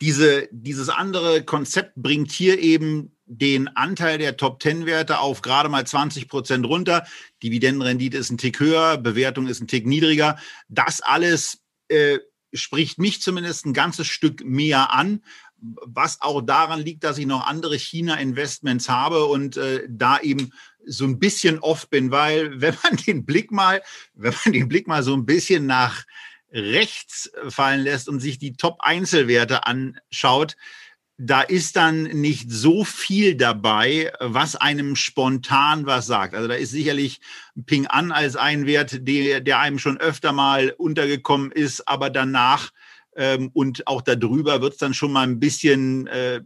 Diese, 0.00 0.48
dieses 0.50 0.88
andere 0.88 1.44
Konzept 1.44 1.94
bringt 1.94 2.32
hier 2.32 2.58
eben 2.58 3.15
den 3.26 3.68
Anteil 3.68 4.18
der 4.18 4.36
Top 4.36 4.62
10 4.62 4.86
Werte 4.86 5.18
auf 5.18 5.42
gerade 5.42 5.68
mal 5.68 5.86
20 5.86 6.28
Prozent 6.28 6.64
runter. 6.64 7.06
Dividendenrendite 7.42 8.16
ist 8.16 8.30
ein 8.30 8.38
Tick 8.38 8.60
höher, 8.60 8.96
Bewertung 8.96 9.48
ist 9.48 9.60
ein 9.60 9.68
Tick 9.68 9.86
niedriger. 9.86 10.38
Das 10.68 11.00
alles 11.00 11.60
äh, 11.88 12.18
spricht 12.54 12.98
mich 12.98 13.20
zumindest 13.20 13.66
ein 13.66 13.74
ganzes 13.74 14.06
Stück 14.06 14.44
mehr 14.44 14.92
an, 14.92 15.22
was 15.58 16.20
auch 16.20 16.40
daran 16.40 16.80
liegt, 16.80 17.04
dass 17.04 17.18
ich 17.18 17.26
noch 17.26 17.46
andere 17.46 17.76
China-Investments 17.76 18.88
habe 18.88 19.24
und 19.26 19.56
äh, 19.56 19.84
da 19.88 20.20
eben 20.20 20.52
so 20.84 21.04
ein 21.04 21.18
bisschen 21.18 21.58
off 21.58 21.88
bin, 21.90 22.10
weil 22.10 22.60
wenn 22.60 22.76
man 22.82 22.96
den 22.96 23.26
Blick 23.26 23.50
mal, 23.50 23.82
wenn 24.14 24.34
man 24.44 24.52
den 24.52 24.68
Blick 24.68 24.86
mal 24.86 25.02
so 25.02 25.14
ein 25.14 25.26
bisschen 25.26 25.66
nach 25.66 26.04
rechts 26.52 27.30
fallen 27.48 27.80
lässt 27.80 28.08
und 28.08 28.20
sich 28.20 28.38
die 28.38 28.56
Top-Einzelwerte 28.56 29.66
anschaut, 29.66 30.56
da 31.18 31.40
ist 31.40 31.76
dann 31.76 32.02
nicht 32.02 32.50
so 32.50 32.84
viel 32.84 33.36
dabei, 33.36 34.12
was 34.20 34.54
einem 34.54 34.96
spontan 34.96 35.86
was 35.86 36.06
sagt. 36.06 36.34
Also 36.34 36.46
da 36.46 36.54
ist 36.54 36.70
sicherlich 36.70 37.20
Ping 37.64 37.86
An 37.86 38.12
als 38.12 38.36
ein 38.36 38.66
Wert, 38.66 38.98
der, 39.08 39.40
der 39.40 39.60
einem 39.60 39.78
schon 39.78 39.96
öfter 39.98 40.32
mal 40.32 40.74
untergekommen 40.76 41.52
ist, 41.52 41.88
aber 41.88 42.10
danach 42.10 42.70
ähm, 43.16 43.50
und 43.54 43.86
auch 43.86 44.02
darüber 44.02 44.60
wird 44.60 44.74
es 44.74 44.78
dann 44.78 44.94
schon 44.94 45.12
mal 45.12 45.26
ein 45.26 45.40
bisschen, 45.40 46.06
äh, 46.06 46.42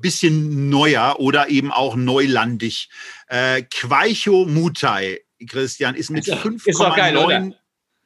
bisschen 0.00 0.68
neuer 0.68 1.16
oder 1.18 1.48
eben 1.48 1.72
auch 1.72 1.96
neulandig. 1.96 2.90
Äh, 3.28 3.62
Quaicho 3.62 4.44
Mutai, 4.44 5.20
Christian, 5.48 5.94
ist 5.94 6.10
mit 6.10 6.24
5,9 6.24 7.54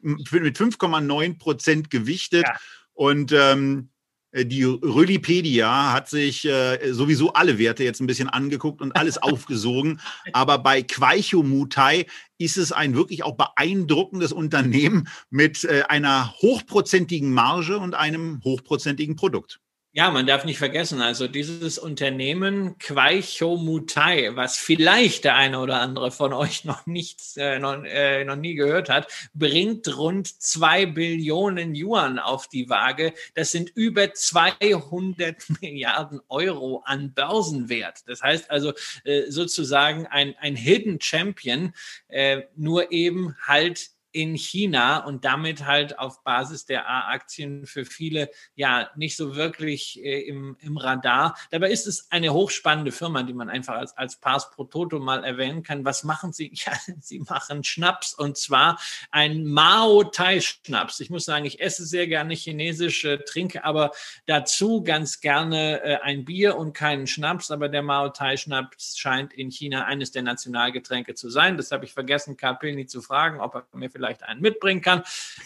mit 0.01 0.29
5,9 0.57 1.39
Prozent 1.39 1.91
gewichtet 1.91 2.45
ja. 2.47 2.57
und 2.93 3.33
ähm, 3.33 3.89
äh, 3.89 3.96
die 4.45 4.65
Rölipedia 4.65 5.93
hat 5.93 6.09
sich 6.09 6.45
äh, 6.45 6.93
sowieso 6.93 7.33
alle 7.33 7.59
Werte 7.59 7.85
jetzt 7.85 8.01
ein 8.01 8.07
bisschen 8.07 8.29
angeguckt 8.29 8.83
und 8.83 8.95
alles 8.97 9.19
aufgesogen. 9.23 10.01
Aber 10.33 10.59
bei 10.59 10.83
Quaichomutai 10.83 12.07
ist 12.39 12.57
es 12.59 12.73
ein 12.73 12.95
wirklich 12.95 13.25
auch 13.25 13.37
beeindruckendes 13.37 14.33
Unternehmen 14.33 15.09
mit 15.31 15.65
äh, 15.65 15.85
einer 15.89 16.35
hochprozentigen 16.41 17.33
Marge 17.33 17.79
und 17.79 17.95
einem 17.95 18.41
hochprozentigen 18.45 19.17
Produkt. 19.17 19.61
Ja, 19.99 20.11
man 20.11 20.27
darf 20.27 20.45
nicht 20.45 20.59
vergessen, 20.59 21.01
also 21.01 21.27
dieses 21.27 21.79
Unternehmen 21.79 22.77
Quaichomutai, 22.79 24.37
was 24.37 24.59
vielleicht 24.59 25.25
der 25.25 25.37
eine 25.37 25.59
oder 25.59 25.81
andere 25.81 26.11
von 26.11 26.35
euch 26.35 26.67
noch 26.67 26.85
nicht, 26.85 27.19
äh, 27.39 27.59
noch, 27.59 27.83
äh, 27.83 28.23
noch 28.27 28.37
nie 28.37 28.57
gehört 28.57 28.91
hat, 28.91 29.11
bringt 29.33 29.97
rund 29.97 30.29
zwei 30.29 30.85
Billionen 30.85 31.75
Yuan 31.75 32.19
auf 32.19 32.47
die 32.47 32.69
Waage. 32.69 33.15
Das 33.35 33.53
sind 33.53 33.71
über 33.71 34.13
200 34.13 35.49
Milliarden 35.63 36.21
Euro 36.29 36.83
an 36.85 37.15
Börsenwert. 37.15 38.01
Das 38.07 38.23
heißt 38.23 38.51
also 38.51 38.75
äh, 39.05 39.31
sozusagen 39.31 40.07
ein, 40.09 40.35
ein 40.41 40.57
Hidden 40.57 41.01
Champion, 41.01 41.73
äh, 42.09 42.43
nur 42.55 42.93
eben 42.93 43.35
halt 43.47 43.96
in 44.17 44.35
China 44.35 45.05
und 45.05 45.27
damit 45.27 45.67
halt 45.67 45.99
auf 45.99 46.25
Basis 46.25 46.65
der 46.65 46.89
A-Aktien 46.89 47.67
für 47.67 47.85
viele 47.85 48.31
ja 48.55 48.89
nicht 48.97 49.15
so 49.15 49.37
wirklich 49.37 50.03
äh, 50.03 50.23
im, 50.23 50.57
im 50.61 50.79
Radar. 50.79 51.37
Dabei 51.51 51.71
ist 51.71 51.87
es 51.87 52.11
eine 52.11 52.33
hochspannende 52.33 52.93
Firma, 52.93 53.25
die 53.25 53.35
man 53.35 53.51
einfach 53.51 53.75
als, 53.75 53.95
als 53.95 54.17
Pars 54.17 54.51
pro 54.53 54.65
Toto 54.65 55.01
mal 55.01 55.23
erwähnen 55.23 55.63
kann. 55.63 55.85
Was 55.85 56.03
machen 56.03 56.33
sie? 56.33 56.51
Ja, 56.67 56.73
sie 57.01 57.21
machen 57.21 57.63
Schnaps 57.63 58.15
und 58.15 58.39
zwar 58.39 58.81
ein 59.11 59.45
Mao 59.45 60.05
Tai 60.05 60.41
Schnaps. 60.41 60.99
Ich 61.01 61.11
muss 61.11 61.27
sagen, 61.27 61.45
ich 61.45 61.61
esse 61.61 61.85
sehr 61.85 62.07
gerne 62.07 62.35
chinesisch, 62.35 63.05
äh, 63.05 63.19
trinke 63.19 63.63
aber 63.63 63.93
dazu 64.25 64.83
ganz 64.83 65.21
gerne 65.21 65.83
äh, 65.83 65.97
ein 66.03 66.25
Bier 66.25 66.57
und 66.57 66.73
keinen 66.73 67.07
Schnaps. 67.07 67.51
Aber 67.51 67.69
der 67.69 67.83
Mao 67.83 68.09
Tai 68.09 68.39
Schnaps 68.39 68.97
scheint 68.97 69.35
in 69.35 69.51
China 69.51 69.85
eines 69.85 70.11
der 70.11 70.23
Nationalgetränke 70.23 71.15
zu 71.15 71.29
sein. 71.29 71.59
Das 71.59 71.71
habe 71.71 71.85
ich 71.85 71.93
vergessen, 71.93 72.39
Karl 72.39 72.57
Pilny 72.57 72.87
zu 72.87 73.03
fragen, 73.03 73.41
ob 73.41 73.55
er 73.55 73.67
mir 73.73 73.91
vielleicht 73.91 74.06
vielleicht 74.07 74.23
einen 74.23 74.41
mitbringen 74.41 74.81
kann, 74.81 75.03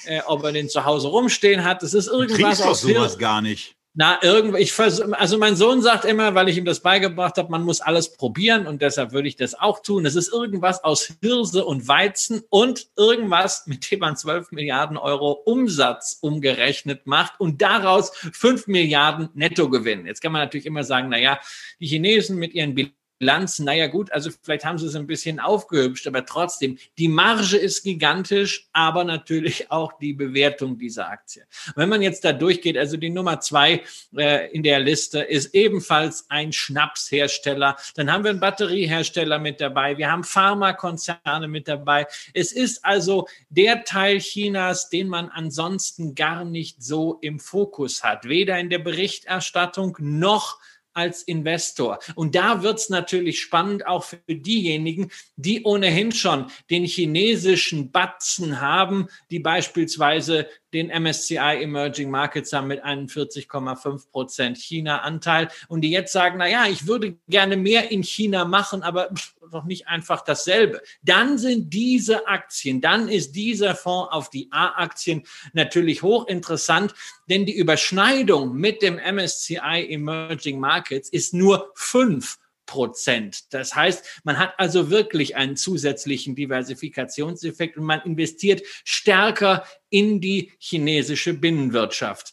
äh, 0.06 0.20
ob 0.26 0.44
er 0.44 0.52
den 0.52 0.68
zu 0.68 0.84
Hause 0.84 1.08
rumstehen 1.08 1.64
hat. 1.64 1.82
Das 1.82 1.94
ist 1.94 2.08
irgendwas 2.08 2.58
du 2.58 2.64
aus 2.64 2.80
sowas 2.82 3.18
gar 3.18 3.42
nicht. 3.42 3.76
Na, 3.92 4.20
irgendwie, 4.22 4.60
ich 4.60 4.72
vers 4.72 5.00
also 5.00 5.36
mein 5.36 5.56
Sohn 5.56 5.82
sagt 5.82 6.04
immer, 6.04 6.36
weil 6.36 6.48
ich 6.48 6.56
ihm 6.56 6.64
das 6.64 6.78
beigebracht 6.78 7.36
habe, 7.38 7.50
man 7.50 7.64
muss 7.64 7.80
alles 7.80 8.12
probieren 8.12 8.68
und 8.68 8.82
deshalb 8.82 9.10
würde 9.10 9.26
ich 9.26 9.34
das 9.34 9.58
auch 9.58 9.82
tun. 9.82 10.06
Es 10.06 10.14
ist 10.14 10.32
irgendwas 10.32 10.84
aus 10.84 11.12
Hirse 11.20 11.64
und 11.64 11.88
Weizen 11.88 12.42
und 12.50 12.86
irgendwas, 12.96 13.66
mit 13.66 13.90
dem 13.90 13.98
man 13.98 14.16
12 14.16 14.52
Milliarden 14.52 14.96
Euro 14.96 15.32
Umsatz 15.32 16.18
umgerechnet 16.20 17.08
macht 17.08 17.40
und 17.40 17.62
daraus 17.62 18.12
5 18.32 18.68
Milliarden 18.68 19.30
Nettogewinn. 19.34 20.06
Jetzt 20.06 20.20
kann 20.20 20.30
man 20.30 20.42
natürlich 20.42 20.66
immer 20.66 20.84
sagen, 20.84 21.08
na 21.10 21.18
ja, 21.18 21.40
die 21.80 21.88
Chinesen 21.88 22.36
mit 22.38 22.54
ihren 22.54 22.76
Bilanz, 23.20 23.58
naja 23.58 23.86
gut, 23.86 24.10
also 24.12 24.30
vielleicht 24.42 24.64
haben 24.64 24.78
sie 24.78 24.86
es 24.86 24.96
ein 24.96 25.06
bisschen 25.06 25.40
aufgehübscht, 25.40 26.06
aber 26.06 26.24
trotzdem, 26.24 26.78
die 26.96 27.08
Marge 27.08 27.58
ist 27.58 27.82
gigantisch, 27.82 28.66
aber 28.72 29.04
natürlich 29.04 29.70
auch 29.70 29.92
die 29.98 30.14
Bewertung 30.14 30.78
dieser 30.78 31.10
Aktie. 31.10 31.44
Wenn 31.76 31.90
man 31.90 32.00
jetzt 32.00 32.24
da 32.24 32.32
durchgeht, 32.32 32.78
also 32.78 32.96
die 32.96 33.10
Nummer 33.10 33.38
zwei 33.40 33.82
äh, 34.16 34.50
in 34.52 34.62
der 34.62 34.80
Liste 34.80 35.20
ist 35.20 35.54
ebenfalls 35.54 36.30
ein 36.30 36.50
Schnapshersteller. 36.50 37.76
Dann 37.94 38.10
haben 38.10 38.24
wir 38.24 38.30
einen 38.30 38.40
Batteriehersteller 38.40 39.38
mit 39.38 39.60
dabei. 39.60 39.98
Wir 39.98 40.10
haben 40.10 40.24
Pharmakonzerne 40.24 41.46
mit 41.46 41.68
dabei. 41.68 42.06
Es 42.32 42.52
ist 42.52 42.82
also 42.86 43.28
der 43.50 43.84
Teil 43.84 44.20
Chinas, 44.20 44.88
den 44.88 45.08
man 45.08 45.28
ansonsten 45.28 46.14
gar 46.14 46.46
nicht 46.46 46.82
so 46.82 47.18
im 47.20 47.38
Fokus 47.38 48.02
hat. 48.02 48.26
Weder 48.26 48.58
in 48.58 48.70
der 48.70 48.78
Berichterstattung 48.78 49.94
noch 50.00 50.58
als 50.94 51.22
Investor. 51.22 51.98
Und 52.14 52.34
da 52.34 52.62
wird 52.62 52.78
es 52.78 52.88
natürlich 52.90 53.40
spannend 53.40 53.86
auch 53.86 54.04
für 54.04 54.18
diejenigen, 54.28 55.10
die 55.36 55.62
ohnehin 55.64 56.12
schon 56.12 56.50
den 56.70 56.84
chinesischen 56.84 57.90
Batzen 57.90 58.60
haben, 58.60 59.08
die 59.30 59.38
beispielsweise 59.38 60.48
den 60.72 60.88
MSCI 60.88 61.62
Emerging 61.62 62.10
Markets 62.10 62.52
haben 62.52 62.68
mit 62.68 62.84
41,5 62.84 64.10
Prozent 64.10 64.58
China-Anteil 64.58 65.48
und 65.68 65.82
die 65.82 65.90
jetzt 65.90 66.12
sagen, 66.12 66.38
na 66.38 66.48
ja, 66.48 66.66
ich 66.66 66.86
würde 66.86 67.16
gerne 67.28 67.56
mehr 67.56 67.90
in 67.90 68.02
China 68.02 68.44
machen, 68.44 68.82
aber 68.82 69.10
doch 69.50 69.64
nicht 69.64 69.88
einfach 69.88 70.22
dasselbe. 70.22 70.80
Dann 71.02 71.38
sind 71.38 71.72
diese 71.74 72.26
Aktien, 72.26 72.80
dann 72.80 73.08
ist 73.08 73.32
dieser 73.32 73.74
Fonds 73.74 74.12
auf 74.12 74.30
die 74.30 74.48
A-Aktien 74.50 75.24
natürlich 75.52 76.02
hochinteressant, 76.02 76.94
denn 77.28 77.46
die 77.46 77.56
Überschneidung 77.56 78.54
mit 78.54 78.82
dem 78.82 78.96
MSCI 78.96 79.86
Emerging 79.88 80.60
Markets 80.60 81.08
ist 81.08 81.34
nur 81.34 81.72
fünf 81.74 82.38
Prozent. 82.70 83.52
Das 83.52 83.74
heißt, 83.74 84.20
man 84.22 84.38
hat 84.38 84.54
also 84.56 84.90
wirklich 84.90 85.34
einen 85.34 85.56
zusätzlichen 85.56 86.36
Diversifikationseffekt 86.36 87.76
und 87.76 87.82
man 87.82 88.00
investiert 88.02 88.62
stärker 88.84 89.64
in 89.88 90.20
die 90.20 90.52
chinesische 90.60 91.34
Binnenwirtschaft. 91.34 92.32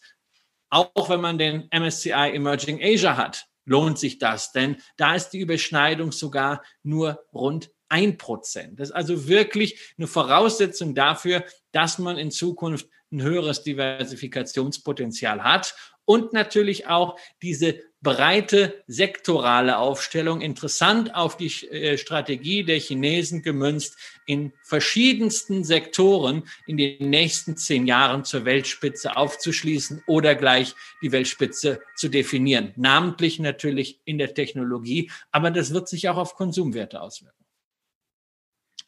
Auch 0.69 1.09
wenn 1.09 1.21
man 1.21 1.39
den 1.39 1.67
MSCI 1.73 2.35
Emerging 2.35 2.79
Asia 2.83 3.17
hat, 3.17 3.47
lohnt 3.65 3.97
sich 3.97 4.19
das, 4.19 4.51
denn 4.51 4.77
da 4.95 5.15
ist 5.15 5.29
die 5.29 5.39
Überschneidung 5.39 6.11
sogar 6.11 6.61
nur 6.83 7.25
rund 7.33 7.71
ein 7.89 8.19
Prozent. 8.19 8.79
Das 8.79 8.89
ist 8.89 8.95
also 8.95 9.27
wirklich 9.27 9.95
eine 9.97 10.05
Voraussetzung 10.05 10.93
dafür, 10.93 11.45
dass 11.71 11.97
man 11.97 12.19
in 12.19 12.29
Zukunft 12.29 12.87
ein 13.11 13.23
höheres 13.23 13.63
Diversifikationspotenzial 13.63 15.43
hat 15.43 15.73
und 16.05 16.31
natürlich 16.31 16.85
auch 16.85 17.19
diese 17.41 17.81
breite 18.01 18.83
sektorale 18.87 19.77
Aufstellung, 19.77 20.41
interessant 20.41 21.15
auf 21.15 21.35
die 21.35 21.47
äh, 21.67 21.97
Strategie 21.97 22.63
der 22.63 22.79
Chinesen 22.79 23.41
gemünzt, 23.41 23.97
in 24.25 24.53
verschiedensten 24.63 25.63
Sektoren 25.63 26.43
in 26.67 26.77
den 26.77 27.09
nächsten 27.09 27.57
zehn 27.57 27.87
Jahren 27.87 28.23
zur 28.23 28.45
Weltspitze 28.45 29.15
aufzuschließen 29.15 30.03
oder 30.05 30.35
gleich 30.35 30.75
die 31.01 31.11
Weltspitze 31.11 31.81
zu 31.95 32.09
definieren. 32.09 32.73
Namentlich 32.75 33.39
natürlich 33.39 33.99
in 34.05 34.17
der 34.17 34.33
Technologie, 34.33 35.09
aber 35.31 35.49
das 35.49 35.73
wird 35.73 35.87
sich 35.87 36.07
auch 36.09 36.17
auf 36.17 36.35
Konsumwerte 36.35 37.01
auswirken. 37.01 37.37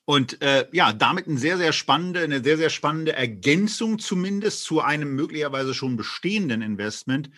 Und 0.06 0.42
äh, 0.42 0.66
ja, 0.72 0.92
damit 0.92 1.28
eine 1.28 1.38
sehr, 1.38 1.58
sehr 1.58 1.72
spannende, 1.72 2.22
eine 2.22 2.44
sehr, 2.44 2.58
sehr 2.58 2.72
spannende 2.72 3.14
Ergänzung 3.14 4.00
zumindest 4.00 4.64
zu 4.64 4.82
einem 4.82 5.14
möglicherweise 5.14 5.76
schon 5.76 5.98
bestehenden 5.98 6.64
Investment, 6.64 7.30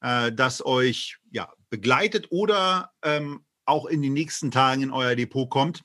äh, 0.00 0.32
das 0.32 0.64
euch 0.64 1.18
ja, 1.30 1.52
begleitet 1.70 2.28
oder 2.30 2.92
ähm, 3.02 3.44
auch 3.64 3.86
in 3.86 4.02
den 4.02 4.12
nächsten 4.12 4.50
Tagen 4.50 4.82
in 4.82 4.90
euer 4.90 5.14
Depot 5.14 5.48
kommt. 5.48 5.84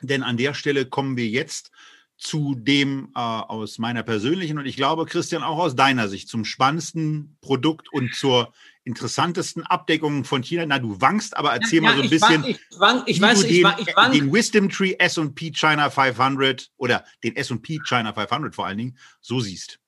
Denn 0.00 0.22
an 0.22 0.36
der 0.36 0.54
Stelle 0.54 0.86
kommen 0.86 1.16
wir 1.16 1.28
jetzt 1.28 1.70
zu 2.16 2.54
dem 2.54 3.10
äh, 3.14 3.18
aus 3.18 3.78
meiner 3.78 4.02
persönlichen 4.02 4.58
und 4.58 4.66
ich 4.66 4.76
glaube, 4.76 5.04
Christian, 5.04 5.42
auch 5.42 5.58
aus 5.58 5.74
deiner 5.74 6.08
Sicht 6.08 6.28
zum 6.28 6.44
spannendsten 6.44 7.36
Produkt 7.40 7.92
und 7.92 8.14
zur 8.14 8.52
interessantesten 8.84 9.64
Abdeckung 9.64 10.24
von 10.24 10.42
China. 10.42 10.64
Na, 10.66 10.78
du 10.78 11.00
wankst, 11.00 11.36
aber 11.36 11.52
erzähl 11.52 11.82
ja, 11.82 11.90
mal 11.90 11.96
so 11.96 12.02
ein 12.02 12.10
bisschen. 12.10 12.42
Wank, 12.42 12.46
ich, 12.46 12.78
wank, 12.78 13.02
ich 13.06 13.20
weiß, 13.20 13.40
den, 13.40 13.50
ich, 13.50 13.88
ich 13.88 13.96
wank. 13.96 14.12
den 14.12 14.32
Wisdom 14.32 14.68
Tree 14.68 14.94
S&P 14.98 15.50
China 15.52 15.90
500 15.90 16.70
oder 16.76 17.04
den 17.24 17.34
S&P 17.34 17.78
China 17.78 18.12
500 18.12 18.54
vor 18.54 18.66
allen 18.66 18.78
Dingen 18.78 18.98
so 19.20 19.40
siehst. 19.40 19.80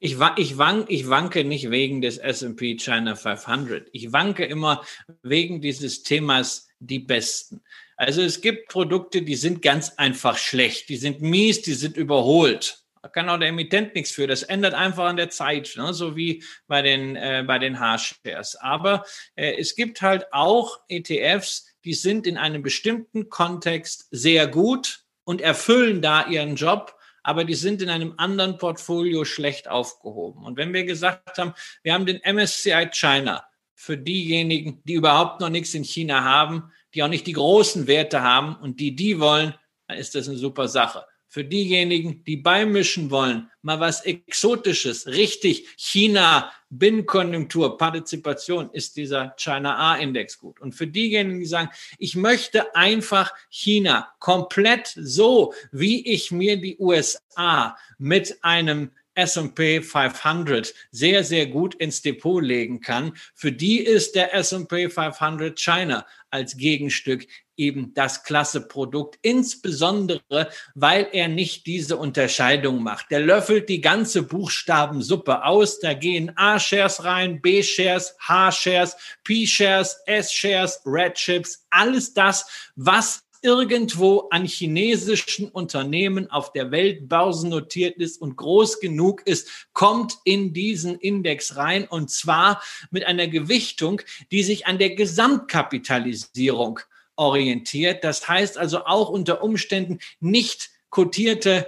Ich, 0.00 0.16
ich, 0.36 0.58
wank, 0.58 0.90
ich 0.90 1.08
wanke 1.08 1.44
nicht 1.44 1.70
wegen 1.70 2.00
des 2.00 2.18
S&P 2.18 2.76
China 2.76 3.16
500. 3.16 3.88
Ich 3.92 4.12
wanke 4.12 4.44
immer 4.44 4.84
wegen 5.22 5.60
dieses 5.60 6.04
Themas 6.04 6.68
die 6.78 7.00
Besten. 7.00 7.62
Also 7.96 8.22
es 8.22 8.40
gibt 8.40 8.68
Produkte, 8.68 9.22
die 9.22 9.34
sind 9.34 9.60
ganz 9.60 9.90
einfach 9.96 10.38
schlecht, 10.38 10.88
die 10.88 10.96
sind 10.96 11.20
mies, 11.20 11.62
die 11.62 11.74
sind 11.74 11.96
überholt. 11.96 12.84
Da 13.02 13.08
kann 13.08 13.28
auch 13.28 13.38
der 13.38 13.48
Emittent 13.48 13.94
nichts 13.94 14.12
für. 14.12 14.28
Das 14.28 14.44
ändert 14.44 14.74
einfach 14.74 15.06
an 15.06 15.16
der 15.16 15.30
Zeit, 15.30 15.74
ne? 15.76 15.92
so 15.92 16.16
wie 16.16 16.44
bei 16.68 16.82
den, 16.82 17.16
äh, 17.16 17.42
bei 17.44 17.58
den 17.58 17.80
H-Shares. 17.80 18.56
Aber 18.56 19.04
äh, 19.34 19.56
es 19.58 19.74
gibt 19.74 20.00
halt 20.02 20.32
auch 20.32 20.78
ETFs, 20.88 21.74
die 21.84 21.94
sind 21.94 22.26
in 22.26 22.36
einem 22.36 22.62
bestimmten 22.62 23.28
Kontext 23.28 24.06
sehr 24.10 24.46
gut 24.46 25.04
und 25.24 25.40
erfüllen 25.40 26.02
da 26.02 26.26
ihren 26.26 26.54
Job 26.54 26.97
aber 27.22 27.44
die 27.44 27.54
sind 27.54 27.82
in 27.82 27.90
einem 27.90 28.14
anderen 28.16 28.58
Portfolio 28.58 29.24
schlecht 29.24 29.68
aufgehoben. 29.68 30.44
Und 30.44 30.56
wenn 30.56 30.72
wir 30.72 30.84
gesagt 30.84 31.38
haben, 31.38 31.54
wir 31.82 31.94
haben 31.94 32.06
den 32.06 32.20
MSCI 32.24 32.88
China 32.92 33.44
für 33.74 33.96
diejenigen, 33.96 34.82
die 34.84 34.94
überhaupt 34.94 35.40
noch 35.40 35.50
nichts 35.50 35.74
in 35.74 35.84
China 35.84 36.24
haben, 36.24 36.72
die 36.94 37.02
auch 37.02 37.08
nicht 37.08 37.26
die 37.26 37.32
großen 37.32 37.86
Werte 37.86 38.22
haben 38.22 38.56
und 38.56 38.80
die 38.80 38.96
die 38.96 39.20
wollen, 39.20 39.54
dann 39.86 39.98
ist 39.98 40.14
das 40.14 40.28
eine 40.28 40.38
super 40.38 40.68
Sache 40.68 41.04
für 41.28 41.44
diejenigen, 41.44 42.24
die 42.24 42.38
beimischen 42.38 43.10
wollen, 43.10 43.50
mal 43.62 43.78
was 43.80 44.04
Exotisches, 44.04 45.06
richtig 45.06 45.68
China, 45.76 46.50
Binnenkonjunktur, 46.70 47.76
Partizipation, 47.76 48.70
ist 48.72 48.96
dieser 48.96 49.34
China 49.36 49.76
A-Index 49.92 50.38
gut. 50.38 50.58
Und 50.60 50.74
für 50.74 50.86
diejenigen, 50.86 51.40
die 51.40 51.46
sagen, 51.46 51.70
ich 51.98 52.16
möchte 52.16 52.74
einfach 52.74 53.32
China 53.50 54.12
komplett 54.18 54.92
so, 54.96 55.52
wie 55.70 56.06
ich 56.06 56.30
mir 56.30 56.60
die 56.60 56.78
USA 56.78 57.76
mit 57.98 58.42
einem 58.42 58.90
S&P 59.18 59.82
500 59.82 60.72
sehr, 60.92 61.24
sehr 61.24 61.46
gut 61.46 61.74
ins 61.74 62.02
Depot 62.02 62.42
legen 62.42 62.80
kann. 62.80 63.12
Für 63.34 63.50
die 63.50 63.80
ist 63.80 64.14
der 64.14 64.32
S&P 64.34 64.88
500 64.88 65.58
China 65.58 66.06
als 66.30 66.56
Gegenstück 66.56 67.26
eben 67.56 67.92
das 67.92 68.22
klasse 68.22 68.66
Produkt, 68.68 69.18
insbesondere 69.22 70.48
weil 70.74 71.08
er 71.12 71.28
nicht 71.28 71.66
diese 71.66 71.96
Unterscheidung 71.96 72.82
macht. 72.82 73.10
Der 73.10 73.20
löffelt 73.20 73.68
die 73.68 73.80
ganze 73.80 74.22
Buchstabensuppe 74.22 75.44
aus, 75.44 75.80
da 75.80 75.94
gehen 75.94 76.32
A-Shares 76.36 77.04
rein, 77.04 77.40
B-Shares, 77.42 78.14
H-Shares, 78.20 78.96
P-Shares, 79.24 79.98
S-Shares, 80.06 80.80
Red 80.86 81.14
Chips, 81.14 81.66
alles 81.70 82.14
das, 82.14 82.70
was 82.76 83.24
irgendwo 83.42 84.28
an 84.30 84.46
chinesischen 84.46 85.48
Unternehmen 85.48 86.30
auf 86.30 86.52
der 86.52 86.70
Welt 86.70 87.08
börsennotiert 87.08 87.96
ist 87.96 88.20
und 88.20 88.36
groß 88.36 88.80
genug 88.80 89.26
ist, 89.26 89.68
kommt 89.72 90.18
in 90.24 90.52
diesen 90.52 90.98
Index 90.98 91.56
rein 91.56 91.86
und 91.86 92.10
zwar 92.10 92.62
mit 92.90 93.04
einer 93.04 93.28
Gewichtung, 93.28 94.02
die 94.30 94.42
sich 94.42 94.66
an 94.66 94.78
der 94.78 94.94
Gesamtkapitalisierung 94.94 96.80
orientiert. 97.16 98.04
Das 98.04 98.28
heißt 98.28 98.58
also 98.58 98.84
auch 98.84 99.08
unter 99.08 99.42
Umständen 99.42 99.98
nicht 100.20 100.70
kotierte 100.90 101.66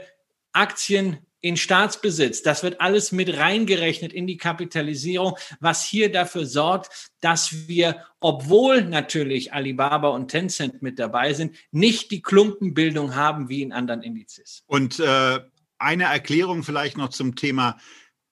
Aktien 0.52 1.18
in 1.40 1.56
Staatsbesitz. 1.56 2.42
Das 2.42 2.62
wird 2.62 2.80
alles 2.80 3.12
mit 3.12 3.36
reingerechnet 3.36 4.12
in 4.12 4.26
die 4.26 4.36
Kapitalisierung, 4.36 5.36
was 5.58 5.84
hier 5.84 6.12
dafür 6.12 6.46
sorgt, 6.46 7.10
dass 7.20 7.68
wir, 7.68 8.04
obwohl 8.20 8.82
natürlich 8.82 9.52
Alibaba 9.52 10.08
und 10.08 10.28
Tencent 10.28 10.82
mit 10.82 10.98
dabei 10.98 11.32
sind, 11.32 11.56
nicht 11.70 12.10
die 12.10 12.22
Klumpenbildung 12.22 13.14
haben 13.14 13.48
wie 13.48 13.62
in 13.62 13.72
anderen 13.72 14.02
Indizes. 14.02 14.62
Und 14.66 15.00
äh, 15.00 15.40
eine 15.78 16.04
Erklärung 16.04 16.62
vielleicht 16.62 16.98
noch 16.98 17.08
zum 17.08 17.36
Thema 17.36 17.78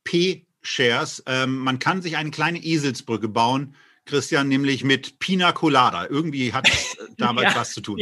P-Shares. 0.04 1.22
Ähm, 1.26 1.58
man 1.58 1.78
kann 1.78 2.02
sich 2.02 2.16
eine 2.16 2.30
kleine 2.30 2.62
Eselsbrücke 2.62 3.28
bauen 3.28 3.74
Christian, 4.08 4.48
nämlich 4.48 4.82
mit 4.82 5.18
Pina 5.20 5.52
Colada. 5.52 6.06
Irgendwie 6.08 6.52
hat 6.52 6.68
es 6.68 6.96
damit 7.18 7.44
ja, 7.44 7.54
was 7.54 7.72
zu 7.72 7.80
tun. 7.80 8.00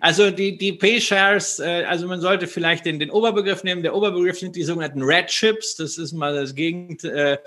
Also 0.00 0.30
die, 0.30 0.56
die 0.56 0.72
P-Shares, 0.72 1.58
äh, 1.58 1.84
also 1.84 2.06
man 2.06 2.20
sollte 2.20 2.46
vielleicht 2.46 2.86
den, 2.86 3.00
den 3.00 3.10
Oberbegriff 3.10 3.64
nehmen. 3.64 3.82
Der 3.82 3.94
Oberbegriff 3.94 4.38
sind 4.38 4.54
die 4.54 4.62
sogenannten 4.62 5.02
Red 5.02 5.26
Chips. 5.26 5.76
Das 5.76 5.98
ist 5.98 6.12
mal 6.12 6.34
das 6.34 6.54
Gegenteil 6.54 7.40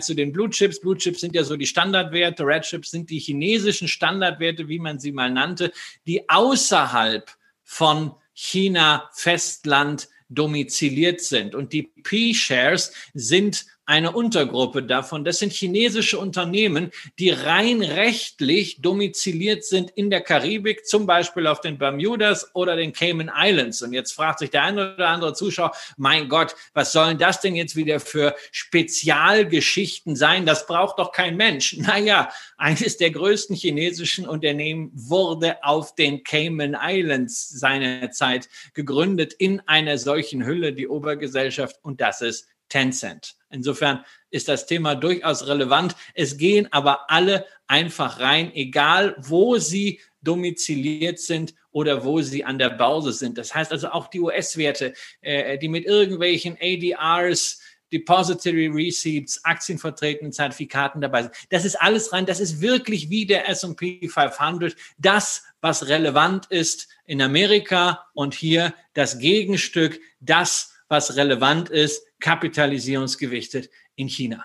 zu 0.00 0.14
den 0.14 0.32
Blue 0.32 0.50
Chips. 0.50 0.80
Blue 0.80 0.96
Chips 0.96 1.20
sind 1.20 1.34
ja 1.34 1.42
so 1.42 1.56
die 1.56 1.66
Standardwerte. 1.66 2.46
Red 2.46 2.62
Chips 2.62 2.90
sind 2.90 3.10
die 3.10 3.18
chinesischen 3.18 3.88
Standardwerte, 3.88 4.68
wie 4.68 4.78
man 4.78 4.98
sie 4.98 5.12
mal 5.12 5.30
nannte, 5.30 5.72
die 6.06 6.28
außerhalb 6.28 7.30
von 7.64 8.12
China 8.34 9.10
Festland 9.14 10.08
domiziliert 10.28 11.20
sind. 11.20 11.54
Und 11.54 11.72
die 11.72 11.82
P-Shares 11.82 12.92
sind 13.14 13.66
eine 13.86 14.12
Untergruppe 14.12 14.82
davon. 14.82 15.24
Das 15.24 15.38
sind 15.38 15.52
chinesische 15.52 16.18
Unternehmen, 16.18 16.90
die 17.18 17.30
rein 17.30 17.82
rechtlich 17.82 18.80
domiziliert 18.80 19.64
sind 19.64 19.90
in 19.90 20.10
der 20.10 20.22
Karibik, 20.22 20.86
zum 20.86 21.06
Beispiel 21.06 21.46
auf 21.46 21.60
den 21.60 21.78
Bermudas 21.78 22.54
oder 22.54 22.76
den 22.76 22.92
Cayman 22.92 23.30
Islands. 23.34 23.82
Und 23.82 23.92
jetzt 23.92 24.12
fragt 24.12 24.38
sich 24.38 24.50
der 24.50 24.62
eine 24.62 24.94
oder 24.94 25.08
andere 25.08 25.34
Zuschauer, 25.34 25.72
mein 25.96 26.28
Gott, 26.28 26.54
was 26.72 26.92
sollen 26.92 27.18
das 27.18 27.40
denn 27.40 27.54
jetzt 27.54 27.76
wieder 27.76 28.00
für 28.00 28.34
Spezialgeschichten 28.52 30.16
sein? 30.16 30.46
Das 30.46 30.66
braucht 30.66 30.98
doch 30.98 31.12
kein 31.12 31.36
Mensch. 31.36 31.76
Naja, 31.84 32.30
eines 32.56 32.96
der 32.96 33.10
größten 33.10 33.54
chinesischen 33.54 34.26
Unternehmen 34.26 34.90
wurde 34.94 35.62
auf 35.62 35.94
den 35.94 36.24
Cayman 36.24 36.74
Islands 36.80 37.50
seinerzeit 37.50 38.48
gegründet 38.72 39.34
in 39.34 39.60
einer 39.66 39.98
solchen 39.98 40.46
Hülle, 40.46 40.72
die 40.72 40.88
Obergesellschaft, 40.88 41.78
und 41.82 42.00
das 42.00 42.22
ist 42.22 42.48
Tencent. 42.68 43.36
Insofern 43.50 44.04
ist 44.30 44.48
das 44.48 44.66
Thema 44.66 44.94
durchaus 44.96 45.46
relevant. 45.46 45.94
Es 46.14 46.36
gehen 46.36 46.68
aber 46.72 47.10
alle 47.10 47.46
einfach 47.66 48.18
rein, 48.18 48.52
egal 48.54 49.16
wo 49.18 49.58
sie 49.58 50.00
domiziliert 50.22 51.20
sind 51.20 51.54
oder 51.70 52.04
wo 52.04 52.20
sie 52.20 52.44
an 52.44 52.58
der 52.58 52.70
Börse 52.70 53.12
sind. 53.12 53.38
Das 53.38 53.54
heißt 53.54 53.72
also 53.72 53.90
auch 53.90 54.08
die 54.08 54.20
US-Werte, 54.20 54.94
äh, 55.20 55.58
die 55.58 55.68
mit 55.68 55.84
irgendwelchen 55.84 56.56
ADRs, 56.60 57.60
Depository 57.92 58.66
Receipts, 58.66 59.44
aktienvertretenen 59.44 60.32
Zertifikaten 60.32 61.00
dabei 61.00 61.22
sind. 61.22 61.34
Das 61.50 61.64
ist 61.64 61.80
alles 61.80 62.12
rein. 62.12 62.26
Das 62.26 62.40
ist 62.40 62.60
wirklich 62.60 63.08
wie 63.08 63.24
der 63.24 63.48
S&P 63.48 64.08
500. 64.08 64.74
Das, 64.98 65.44
was 65.60 65.86
relevant 65.86 66.46
ist 66.46 66.88
in 67.04 67.22
Amerika 67.22 68.06
und 68.14 68.34
hier 68.34 68.74
das 68.94 69.18
Gegenstück, 69.20 70.00
das, 70.18 70.73
was 70.88 71.16
relevant 71.16 71.70
ist, 71.70 72.02
kapitalisierungsgewichtet 72.20 73.70
in 73.96 74.08
China. 74.08 74.44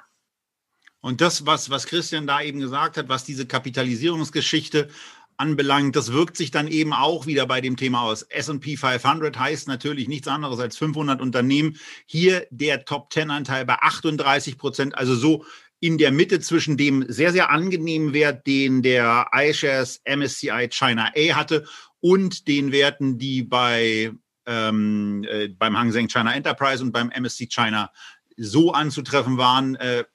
Und 1.02 1.22
das, 1.22 1.46
was, 1.46 1.70
was 1.70 1.88
Christian 1.88 2.28
da 2.28 2.42
eben 2.42 2.60
gesagt 2.60 2.98
hat, 2.98 3.08
was 3.08 3.24
diese 3.24 3.46
Kapitalisierungsgeschichte 3.46 4.90
anbelangt, 5.38 5.96
das 5.96 6.12
wirkt 6.12 6.36
sich 6.36 6.52
dann 6.52 6.68
eben 6.68 6.94
auch 6.94 7.26
wieder 7.26 7.46
bei 7.46 7.62
dem 7.62 7.78
Thema 7.78 8.02
aus. 8.02 8.24
S&P 8.24 8.76
500 8.76 9.40
heißt 9.40 9.68
natürlich 9.70 10.10
nichts 10.10 10.28
anderes 10.28 10.60
als 10.60 10.78
500 10.78 11.22
Unternehmen. 11.22 11.78
Hier 12.06 12.46
der 12.50 12.84
Top-10-Anteil 12.84 13.66
bei 13.66 13.76
38 13.76 14.58
Prozent, 14.58 14.98
also 14.98 15.16
so 15.16 15.46
in 15.80 15.98
der 15.98 16.12
Mitte 16.12 16.42
zwischen 16.42 16.76
dem 16.76 17.06
sehr, 17.08 17.32
sehr 17.32 17.50
angenehmen 17.50 18.14
Wert, 18.14 18.46
den 18.48 18.82
der 18.82 19.28
iShares 19.34 20.02
MSCI 20.06 20.68
China 20.70 21.14
A 21.16 21.36
hatte 21.36 21.66
und 22.02 22.50
den 22.50 22.74
Werten, 22.74 23.18
die 23.18 23.44
bei 23.44 24.12
ähm, 24.50 25.24
äh, 25.30 25.48
beim 25.48 25.78
Hang 25.78 25.92
Seng 25.92 26.08
China 26.08 26.34
Enterprise 26.34 26.84
und 26.84 26.92
beim 26.92 27.12
MSC 27.12 27.46
China 27.48 27.92
so 28.36 28.74
anzutreffen 28.74 29.38
waren. 29.38 29.76
Äh, 29.76 30.06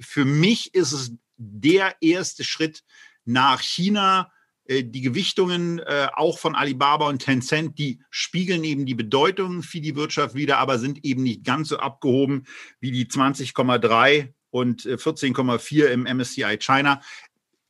für 0.00 0.24
mich 0.24 0.74
ist 0.74 0.92
es 0.92 1.12
der 1.36 1.94
erste 2.00 2.42
Schritt 2.42 2.82
nach 3.24 3.60
China. 3.60 4.32
Äh, 4.64 4.82
die 4.82 5.00
Gewichtungen 5.00 5.78
äh, 5.78 6.08
auch 6.12 6.40
von 6.40 6.56
Alibaba 6.56 7.08
und 7.08 7.20
Tencent, 7.20 7.78
die 7.78 8.00
spiegeln 8.10 8.64
eben 8.64 8.84
die 8.84 8.96
Bedeutung 8.96 9.62
für 9.62 9.80
die 9.80 9.94
Wirtschaft 9.94 10.34
wieder, 10.34 10.58
aber 10.58 10.80
sind 10.80 11.04
eben 11.04 11.22
nicht 11.22 11.44
ganz 11.44 11.68
so 11.68 11.78
abgehoben 11.78 12.46
wie 12.80 12.90
die 12.90 13.06
20,3 13.06 14.32
und 14.50 14.82
14,4 14.82 15.84
äh, 15.84 15.92
im 15.92 16.02
MSCI 16.02 16.58
China. 16.58 17.00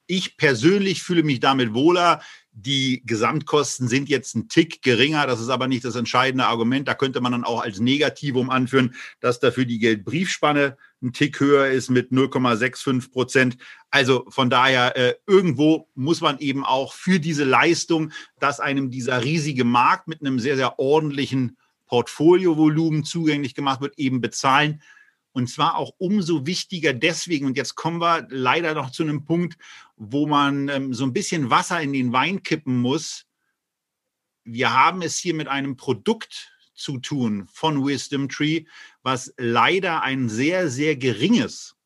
Ich 0.06 0.38
persönlich 0.38 1.02
fühle 1.02 1.22
mich 1.22 1.40
damit 1.40 1.74
wohler. 1.74 2.22
Die 2.60 3.02
Gesamtkosten 3.06 3.86
sind 3.86 4.08
jetzt 4.08 4.34
ein 4.34 4.48
Tick 4.48 4.82
geringer. 4.82 5.28
Das 5.28 5.40
ist 5.40 5.48
aber 5.48 5.68
nicht 5.68 5.84
das 5.84 5.94
entscheidende 5.94 6.46
Argument. 6.46 6.88
Da 6.88 6.94
könnte 6.94 7.20
man 7.20 7.30
dann 7.30 7.44
auch 7.44 7.62
als 7.62 7.78
Negativum 7.78 8.50
anführen, 8.50 8.96
dass 9.20 9.38
dafür 9.38 9.64
die 9.64 9.78
Geldbriefspanne 9.78 10.76
ein 11.00 11.12
Tick 11.12 11.38
höher 11.38 11.68
ist 11.68 11.88
mit 11.88 12.10
0,65 12.10 13.12
Prozent. 13.12 13.58
Also 13.92 14.26
von 14.28 14.50
daher, 14.50 14.96
äh, 14.96 15.14
irgendwo 15.28 15.88
muss 15.94 16.20
man 16.20 16.40
eben 16.40 16.64
auch 16.64 16.94
für 16.94 17.20
diese 17.20 17.44
Leistung, 17.44 18.10
dass 18.40 18.58
einem 18.58 18.90
dieser 18.90 19.22
riesige 19.22 19.62
Markt 19.62 20.08
mit 20.08 20.20
einem 20.20 20.40
sehr, 20.40 20.56
sehr 20.56 20.80
ordentlichen 20.80 21.56
Portfoliovolumen 21.86 23.04
zugänglich 23.04 23.54
gemacht 23.54 23.80
wird, 23.80 23.96
eben 23.98 24.20
bezahlen. 24.20 24.82
Und 25.38 25.46
zwar 25.46 25.76
auch 25.76 25.92
umso 25.98 26.46
wichtiger 26.46 26.92
deswegen, 26.92 27.46
und 27.46 27.56
jetzt 27.56 27.76
kommen 27.76 28.00
wir 28.00 28.26
leider 28.28 28.74
noch 28.74 28.90
zu 28.90 29.04
einem 29.04 29.24
Punkt, 29.24 29.56
wo 29.94 30.26
man 30.26 30.68
ähm, 30.68 30.92
so 30.92 31.04
ein 31.04 31.12
bisschen 31.12 31.48
Wasser 31.48 31.80
in 31.80 31.92
den 31.92 32.12
Wein 32.12 32.42
kippen 32.42 32.80
muss. 32.80 33.24
Wir 34.42 34.72
haben 34.72 35.00
es 35.00 35.16
hier 35.16 35.34
mit 35.34 35.46
einem 35.46 35.76
Produkt 35.76 36.52
zu 36.74 36.98
tun 36.98 37.46
von 37.52 37.86
Wisdom 37.86 38.28
Tree, 38.28 38.64
was 39.04 39.32
leider 39.36 40.02
ein 40.02 40.28
sehr, 40.28 40.70
sehr 40.70 40.96
geringes 40.96 41.76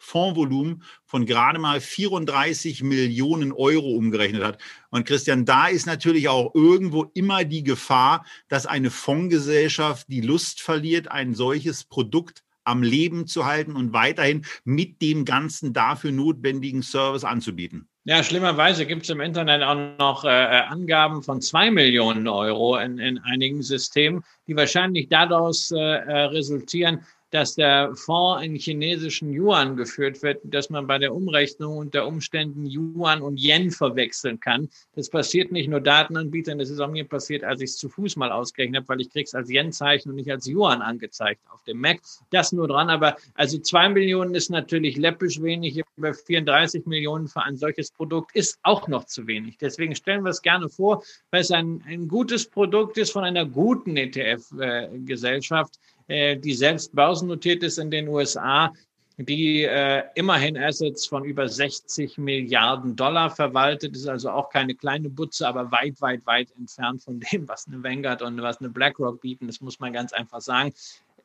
Fondsvolumen 0.00 0.82
von 1.04 1.26
gerade 1.26 1.60
mal 1.60 1.80
34 1.80 2.82
Millionen 2.82 3.52
Euro 3.52 3.92
umgerechnet 3.92 4.42
hat. 4.42 4.60
Und 4.90 5.06
Christian, 5.06 5.44
da 5.44 5.68
ist 5.68 5.86
natürlich 5.86 6.28
auch 6.28 6.56
irgendwo 6.56 7.04
immer 7.14 7.44
die 7.44 7.62
Gefahr, 7.62 8.26
dass 8.48 8.66
eine 8.66 8.90
Fondsgesellschaft 8.90 10.08
die 10.08 10.22
Lust 10.22 10.60
verliert, 10.60 11.06
ein 11.06 11.34
solches 11.34 11.84
Produkt 11.84 12.42
am 12.66 12.82
Leben 12.82 13.26
zu 13.26 13.46
halten 13.46 13.76
und 13.76 13.92
weiterhin 13.92 14.44
mit 14.64 15.00
dem 15.02 15.24
ganzen 15.24 15.72
dafür 15.72 16.12
notwendigen 16.12 16.82
Service 16.82 17.24
anzubieten. 17.24 17.88
Ja, 18.08 18.22
schlimmerweise 18.22 18.86
gibt 18.86 19.02
es 19.02 19.10
im 19.10 19.20
Internet 19.20 19.64
auch 19.64 19.98
noch 19.98 20.24
äh, 20.24 20.28
äh, 20.28 20.60
Angaben 20.68 21.24
von 21.24 21.40
zwei 21.40 21.72
Millionen 21.72 22.28
Euro 22.28 22.76
in, 22.76 23.00
in 23.00 23.18
einigen 23.18 23.62
Systemen, 23.62 24.22
die 24.46 24.54
wahrscheinlich 24.54 25.08
daraus 25.08 25.72
äh, 25.72 25.76
äh 25.76 26.22
resultieren, 26.26 27.00
dass 27.30 27.54
der 27.54 27.94
Fonds 27.94 28.44
in 28.44 28.54
chinesischen 28.54 29.32
Yuan 29.32 29.76
geführt 29.76 30.22
wird, 30.22 30.40
dass 30.44 30.70
man 30.70 30.86
bei 30.86 30.98
der 30.98 31.14
Umrechnung 31.14 31.78
unter 31.78 32.06
Umständen 32.06 32.66
Yuan 32.66 33.20
und 33.20 33.38
Yen 33.38 33.70
verwechseln 33.70 34.38
kann. 34.40 34.68
Das 34.94 35.10
passiert 35.10 35.52
nicht 35.52 35.68
nur 35.68 35.80
Datenanbietern, 35.80 36.58
das 36.58 36.70
ist 36.70 36.80
auch 36.80 36.90
mir 36.90 37.04
passiert, 37.04 37.44
als 37.44 37.60
ich 37.60 37.70
es 37.70 37.76
zu 37.76 37.88
Fuß 37.88 38.16
mal 38.16 38.30
ausgerechnet 38.30 38.82
habe, 38.82 38.88
weil 38.88 39.00
ich 39.00 39.10
krieg's 39.10 39.34
als 39.34 39.50
Yen-Zeichen 39.50 40.10
und 40.10 40.16
nicht 40.16 40.30
als 40.30 40.46
Yuan 40.46 40.82
angezeigt 40.82 41.40
auf 41.52 41.62
dem 41.64 41.80
Mac. 41.80 42.00
Das 42.30 42.52
nur 42.52 42.68
dran, 42.68 42.90
aber 42.90 43.16
also 43.34 43.58
zwei 43.58 43.88
Millionen 43.88 44.34
ist 44.34 44.50
natürlich 44.50 44.96
läppisch 44.96 45.42
wenig, 45.42 45.82
über 45.96 46.14
34 46.14 46.86
Millionen 46.86 47.28
für 47.28 47.42
ein 47.42 47.56
solches 47.56 47.90
Produkt 47.90 48.34
ist 48.34 48.58
auch 48.62 48.88
noch 48.88 49.04
zu 49.04 49.26
wenig. 49.26 49.58
Deswegen 49.58 49.94
stellen 49.94 50.22
wir 50.22 50.30
es 50.30 50.42
gerne 50.42 50.68
vor, 50.68 51.02
weil 51.30 51.40
es 51.40 51.50
ein, 51.50 51.82
ein 51.86 52.08
gutes 52.08 52.48
Produkt 52.48 52.98
ist 52.98 53.12
von 53.12 53.24
einer 53.24 53.46
guten 53.46 53.96
ETF-Gesellschaft. 53.96 55.78
Äh, 56.08 56.36
die 56.36 56.54
selbst 56.54 56.94
börsennotiert 56.94 57.62
ist 57.62 57.78
in 57.78 57.90
den 57.90 58.08
USA, 58.08 58.72
die 59.18 59.62
äh, 59.62 60.02
immerhin 60.14 60.58
Assets 60.58 61.06
von 61.06 61.24
über 61.24 61.48
60 61.48 62.18
Milliarden 62.18 62.94
Dollar 62.94 63.30
verwaltet, 63.30 63.96
ist 63.96 64.06
also 64.06 64.30
auch 64.30 64.50
keine 64.50 64.74
kleine 64.74 65.08
Butze, 65.08 65.48
aber 65.48 65.70
weit, 65.72 66.00
weit, 66.00 66.26
weit 66.26 66.48
entfernt 66.58 67.02
von 67.02 67.20
dem, 67.20 67.48
was 67.48 67.66
eine 67.66 67.82
Vanguard 67.82 68.22
und 68.22 68.40
was 68.42 68.58
eine 68.58 68.68
BlackRock 68.68 69.20
bieten. 69.20 69.46
Das 69.46 69.60
muss 69.60 69.80
man 69.80 69.92
ganz 69.92 70.12
einfach 70.12 70.40
sagen. 70.40 70.72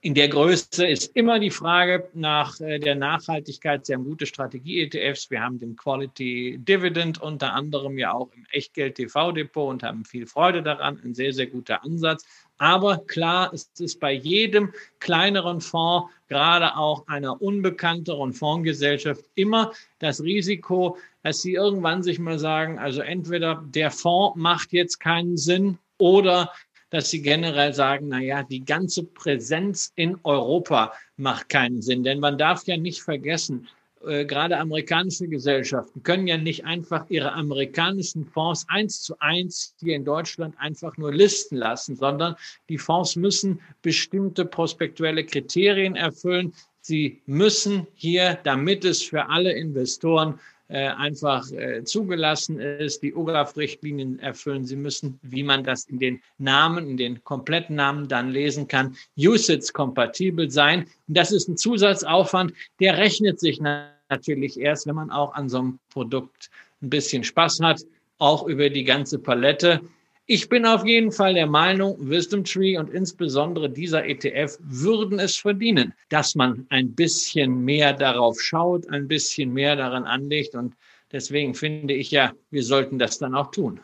In 0.03 0.15
der 0.15 0.29
Größe 0.29 0.87
ist 0.87 1.15
immer 1.15 1.37
die 1.37 1.51
Frage 1.51 2.09
nach 2.15 2.59
äh, 2.59 2.79
der 2.79 2.95
Nachhaltigkeit. 2.95 3.85
Sie 3.85 3.93
haben 3.93 4.03
gute 4.03 4.25
Strategie-ETFs. 4.25 5.29
Wir 5.29 5.41
haben 5.41 5.59
den 5.59 5.75
Quality 5.75 6.57
Dividend 6.57 7.21
unter 7.21 7.53
anderem 7.53 7.99
ja 7.99 8.11
auch 8.11 8.31
im 8.35 8.47
Echtgeld-TV-Depot 8.51 9.69
und 9.69 9.83
haben 9.83 10.03
viel 10.03 10.25
Freude 10.25 10.63
daran. 10.63 10.99
Ein 11.03 11.13
sehr, 11.13 11.33
sehr 11.33 11.45
guter 11.45 11.83
Ansatz. 11.83 12.25
Aber 12.57 12.97
klar, 13.05 13.53
es 13.53 13.69
ist 13.77 13.99
bei 13.99 14.11
jedem 14.11 14.73
kleineren 14.99 15.61
Fonds, 15.61 16.11
gerade 16.27 16.77
auch 16.77 17.07
einer 17.07 17.39
unbekannteren 17.39 18.33
Fondsgesellschaft, 18.33 19.23
immer 19.35 19.71
das 19.99 20.23
Risiko, 20.23 20.97
dass 21.21 21.43
sie 21.43 21.53
irgendwann 21.53 22.01
sich 22.01 22.17
mal 22.17 22.39
sagen, 22.39 22.79
also 22.79 23.01
entweder 23.01 23.63
der 23.67 23.91
Fonds 23.91 24.35
macht 24.35 24.73
jetzt 24.73 24.99
keinen 24.99 25.37
Sinn 25.37 25.77
oder 25.99 26.51
dass 26.91 27.09
sie 27.09 27.21
generell 27.21 27.73
sagen, 27.73 28.09
na 28.09 28.19
ja, 28.19 28.43
die 28.43 28.63
ganze 28.63 29.03
Präsenz 29.03 29.91
in 29.95 30.17
Europa 30.23 30.93
macht 31.17 31.49
keinen 31.49 31.81
Sinn, 31.81 32.03
denn 32.03 32.19
man 32.19 32.37
darf 32.37 32.67
ja 32.67 32.77
nicht 32.77 33.01
vergessen, 33.01 33.67
äh, 34.05 34.25
gerade 34.25 34.57
amerikanische 34.57 35.27
Gesellschaften 35.27 36.03
können 36.03 36.27
ja 36.27 36.37
nicht 36.37 36.65
einfach 36.65 37.05
ihre 37.09 37.33
amerikanischen 37.33 38.25
Fonds 38.25 38.65
eins 38.67 39.01
zu 39.01 39.15
eins 39.19 39.75
hier 39.79 39.95
in 39.95 40.05
Deutschland 40.05 40.55
einfach 40.57 40.97
nur 40.97 41.13
listen 41.13 41.55
lassen, 41.55 41.95
sondern 41.95 42.35
die 42.69 42.77
Fonds 42.77 43.15
müssen 43.15 43.61
bestimmte 43.81 44.45
prospektuelle 44.45 45.25
Kriterien 45.25 45.95
erfüllen. 45.95 46.53
Sie 46.81 47.21
müssen 47.25 47.85
hier, 47.93 48.39
damit 48.43 48.85
es 48.85 49.03
für 49.03 49.29
alle 49.29 49.51
Investoren 49.51 50.39
einfach 50.77 51.51
äh, 51.51 51.83
zugelassen 51.83 52.59
ist, 52.59 53.03
die 53.03 53.13
OGAF-Richtlinien 53.13 54.19
erfüllen. 54.19 54.65
Sie 54.65 54.75
müssen, 54.75 55.19
wie 55.21 55.43
man 55.43 55.63
das 55.63 55.85
in 55.85 55.99
den 55.99 56.21
Namen, 56.37 56.89
in 56.89 56.97
den 56.97 57.23
kompletten 57.23 57.75
Namen 57.75 58.07
dann 58.07 58.29
lesen 58.29 58.67
kann, 58.67 58.95
USITS-kompatibel 59.17 60.49
sein. 60.49 60.87
Und 61.07 61.17
das 61.17 61.31
ist 61.31 61.49
ein 61.49 61.57
Zusatzaufwand, 61.57 62.53
der 62.79 62.97
rechnet 62.97 63.39
sich 63.39 63.59
natürlich 63.59 64.59
erst, 64.59 64.87
wenn 64.87 64.95
man 64.95 65.11
auch 65.11 65.33
an 65.33 65.49
so 65.49 65.59
einem 65.59 65.79
Produkt 65.89 66.49
ein 66.81 66.89
bisschen 66.89 67.23
Spaß 67.23 67.59
hat, 67.61 67.81
auch 68.17 68.47
über 68.47 68.69
die 68.69 68.83
ganze 68.83 69.19
Palette. 69.19 69.81
Ich 70.27 70.47
bin 70.47 70.65
auf 70.65 70.85
jeden 70.85 71.11
Fall 71.11 71.33
der 71.33 71.47
Meinung, 71.47 71.97
Wisdom 71.99 72.43
Tree 72.43 72.77
und 72.77 72.89
insbesondere 72.89 73.69
dieser 73.69 74.05
ETF 74.05 74.57
würden 74.61 75.19
es 75.19 75.35
verdienen, 75.35 75.93
dass 76.09 76.35
man 76.35 76.65
ein 76.69 76.93
bisschen 76.93 77.65
mehr 77.65 77.93
darauf 77.93 78.39
schaut, 78.39 78.87
ein 78.89 79.07
bisschen 79.07 79.51
mehr 79.51 79.75
daran 79.75 80.05
anlegt. 80.05 80.55
Und 80.55 80.75
deswegen 81.11 81.53
finde 81.55 81.95
ich 81.95 82.11
ja, 82.11 82.33
wir 82.49 82.63
sollten 82.63 82.99
das 82.99 83.17
dann 83.17 83.35
auch 83.35 83.51
tun. 83.51 83.81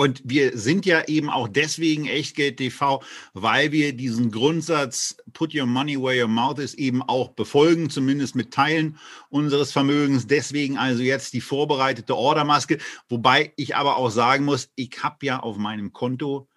Und 0.00 0.22
wir 0.24 0.56
sind 0.56 0.86
ja 0.86 1.06
eben 1.08 1.28
auch 1.28 1.46
deswegen 1.46 2.06
Echtgeld 2.06 2.56
TV, 2.56 3.02
weil 3.34 3.70
wir 3.70 3.92
diesen 3.92 4.30
Grundsatz 4.30 5.14
Put 5.34 5.54
your 5.54 5.66
money 5.66 6.00
where 6.00 6.18
your 6.18 6.26
mouth 6.26 6.58
is 6.58 6.72
eben 6.72 7.02
auch 7.02 7.32
befolgen, 7.32 7.90
zumindest 7.90 8.34
mit 8.34 8.50
Teilen 8.50 8.96
unseres 9.28 9.72
Vermögens. 9.72 10.26
Deswegen 10.26 10.78
also 10.78 11.02
jetzt 11.02 11.34
die 11.34 11.42
vorbereitete 11.42 12.16
Ordermaske. 12.16 12.78
Wobei 13.10 13.52
ich 13.56 13.76
aber 13.76 13.98
auch 13.98 14.08
sagen 14.08 14.46
muss, 14.46 14.70
ich 14.74 15.02
habe 15.02 15.26
ja 15.26 15.40
auf 15.40 15.58
meinem 15.58 15.92
Konto 15.92 16.48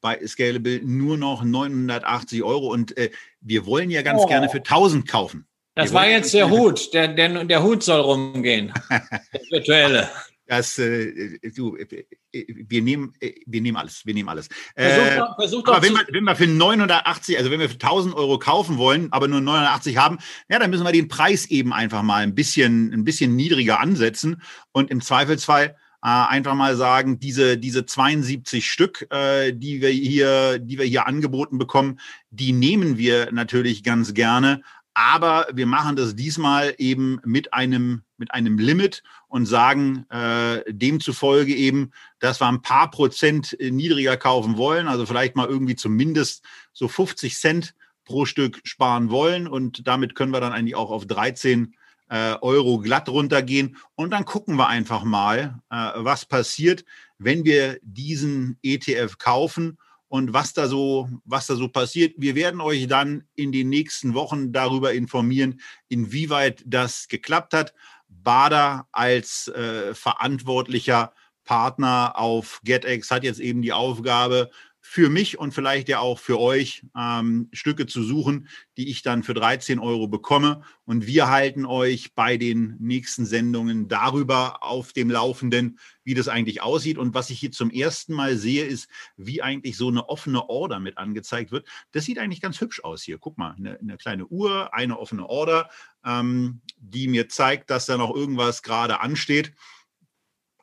bei 0.00 0.18
Scalable 0.26 0.80
nur 0.82 1.18
noch 1.18 1.44
980 1.44 2.42
Euro 2.42 2.72
und 2.72 2.96
äh, 2.96 3.10
wir 3.42 3.66
wollen 3.66 3.90
ja 3.90 4.00
ganz 4.00 4.22
oh. 4.22 4.26
gerne 4.26 4.48
für 4.48 4.60
1000 4.60 5.06
kaufen. 5.06 5.46
Das 5.74 5.90
wir 5.90 5.96
war 5.96 6.08
jetzt 6.08 6.32
der 6.32 6.48
Hut. 6.48 6.94
Der, 6.94 7.08
der, 7.08 7.44
der 7.44 7.62
Hut 7.62 7.82
soll 7.82 8.00
rumgehen. 8.00 8.72
der 8.90 9.42
virtuelle 9.50 10.08
dass 10.50 10.78
äh, 10.78 11.38
du, 11.54 11.76
äh, 11.76 12.04
wir 12.32 12.82
nehmen, 12.82 13.14
äh, 13.20 13.34
wir 13.46 13.60
nehmen 13.60 13.76
alles, 13.76 14.04
wir 14.04 14.14
nehmen 14.14 14.28
alles. 14.28 14.48
Versuch 14.74 15.16
doch, 15.16 15.36
versuch 15.36 15.62
doch 15.62 15.74
aber 15.76 15.86
wenn 15.86 15.92
wir, 15.92 16.06
wenn 16.10 16.24
wir 16.24 16.34
für 16.34 16.48
980, 16.48 17.38
also 17.38 17.52
wenn 17.52 17.60
wir 17.60 17.68
für 17.68 17.74
1000 17.74 18.16
Euro 18.16 18.40
kaufen 18.40 18.76
wollen, 18.76 19.12
aber 19.12 19.28
nur 19.28 19.40
980 19.40 19.96
haben, 19.96 20.18
ja, 20.48 20.58
dann 20.58 20.70
müssen 20.70 20.84
wir 20.84 20.90
den 20.90 21.06
Preis 21.06 21.46
eben 21.46 21.72
einfach 21.72 22.02
mal 22.02 22.24
ein 22.24 22.34
bisschen, 22.34 22.92
ein 22.92 23.04
bisschen 23.04 23.36
niedriger 23.36 23.78
ansetzen 23.78 24.42
und 24.72 24.90
im 24.90 25.00
Zweifelsfall 25.00 25.76
äh, 26.02 26.08
einfach 26.08 26.54
mal 26.54 26.74
sagen, 26.74 27.20
diese, 27.20 27.56
diese 27.56 27.86
72 27.86 28.68
Stück, 28.68 29.06
äh, 29.12 29.52
die 29.52 29.80
wir 29.80 29.90
hier, 29.90 30.58
die 30.58 30.78
wir 30.78 30.84
hier 30.84 31.06
angeboten 31.06 31.58
bekommen, 31.58 32.00
die 32.30 32.50
nehmen 32.50 32.98
wir 32.98 33.30
natürlich 33.30 33.84
ganz 33.84 34.14
gerne. 34.14 34.62
Aber 34.94 35.46
wir 35.52 35.66
machen 35.66 35.94
das 35.94 36.16
diesmal 36.16 36.74
eben 36.78 37.20
mit 37.24 37.54
einem, 37.54 38.02
mit 38.16 38.34
einem 38.34 38.58
Limit 38.58 39.04
und 39.30 39.46
sagen 39.46 40.04
äh, 40.10 40.62
demzufolge 40.68 41.54
eben, 41.54 41.92
dass 42.18 42.40
wir 42.40 42.48
ein 42.48 42.62
paar 42.62 42.90
Prozent 42.90 43.56
niedriger 43.58 44.16
kaufen 44.16 44.58
wollen, 44.58 44.88
also 44.88 45.06
vielleicht 45.06 45.36
mal 45.36 45.48
irgendwie 45.48 45.76
zumindest 45.76 46.44
so 46.72 46.88
50 46.88 47.36
Cent 47.36 47.74
pro 48.04 48.26
Stück 48.26 48.60
sparen 48.64 49.10
wollen. 49.10 49.46
Und 49.46 49.86
damit 49.86 50.14
können 50.14 50.32
wir 50.32 50.40
dann 50.40 50.52
eigentlich 50.52 50.74
auch 50.74 50.90
auf 50.90 51.06
13 51.06 51.74
äh, 52.08 52.34
Euro 52.40 52.78
glatt 52.78 53.08
runtergehen. 53.08 53.76
Und 53.94 54.10
dann 54.10 54.24
gucken 54.24 54.56
wir 54.56 54.68
einfach 54.68 55.04
mal, 55.04 55.60
äh, 55.70 55.92
was 55.94 56.26
passiert, 56.26 56.84
wenn 57.18 57.44
wir 57.44 57.78
diesen 57.82 58.58
ETF 58.62 59.18
kaufen 59.18 59.78
und 60.08 60.32
was 60.32 60.52
da 60.52 60.66
so, 60.66 61.08
was 61.24 61.46
da 61.46 61.54
so 61.54 61.68
passiert. 61.68 62.14
Wir 62.18 62.34
werden 62.34 62.60
euch 62.60 62.88
dann 62.88 63.22
in 63.36 63.52
den 63.52 63.68
nächsten 63.68 64.14
Wochen 64.14 64.52
darüber 64.52 64.92
informieren, 64.92 65.60
inwieweit 65.88 66.64
das 66.66 67.06
geklappt 67.06 67.54
hat. 67.54 67.72
Bader 68.10 68.88
als 68.92 69.48
äh, 69.48 69.94
verantwortlicher 69.94 71.12
Partner 71.44 72.12
auf 72.16 72.60
GetEx 72.64 73.10
hat 73.10 73.24
jetzt 73.24 73.40
eben 73.40 73.62
die 73.62 73.72
Aufgabe, 73.72 74.50
für 74.90 75.08
mich 75.08 75.38
und 75.38 75.54
vielleicht 75.54 75.88
ja 75.88 76.00
auch 76.00 76.18
für 76.18 76.40
euch 76.40 76.82
ähm, 76.98 77.48
Stücke 77.52 77.86
zu 77.86 78.02
suchen, 78.02 78.48
die 78.76 78.90
ich 78.90 79.02
dann 79.02 79.22
für 79.22 79.34
13 79.34 79.78
Euro 79.78 80.08
bekomme. 80.08 80.62
Und 80.84 81.06
wir 81.06 81.28
halten 81.28 81.64
euch 81.64 82.16
bei 82.16 82.36
den 82.36 82.74
nächsten 82.80 83.24
Sendungen 83.24 83.86
darüber 83.86 84.64
auf 84.64 84.92
dem 84.92 85.08
Laufenden, 85.08 85.78
wie 86.02 86.14
das 86.14 86.26
eigentlich 86.26 86.62
aussieht. 86.62 86.98
Und 86.98 87.14
was 87.14 87.30
ich 87.30 87.38
hier 87.38 87.52
zum 87.52 87.70
ersten 87.70 88.14
Mal 88.14 88.36
sehe, 88.36 88.64
ist, 88.64 88.88
wie 89.16 89.42
eigentlich 89.42 89.76
so 89.76 89.86
eine 89.86 90.08
offene 90.08 90.48
Order 90.48 90.80
mit 90.80 90.98
angezeigt 90.98 91.52
wird. 91.52 91.68
Das 91.92 92.04
sieht 92.04 92.18
eigentlich 92.18 92.40
ganz 92.40 92.60
hübsch 92.60 92.82
aus 92.82 93.04
hier. 93.04 93.18
Guck 93.18 93.38
mal, 93.38 93.54
eine, 93.56 93.78
eine 93.78 93.96
kleine 93.96 94.26
Uhr, 94.26 94.74
eine 94.74 94.98
offene 94.98 95.24
Order, 95.28 95.70
ähm, 96.04 96.62
die 96.78 97.06
mir 97.06 97.28
zeigt, 97.28 97.70
dass 97.70 97.86
da 97.86 97.96
noch 97.96 98.12
irgendwas 98.12 98.64
gerade 98.64 98.98
ansteht. 98.98 99.52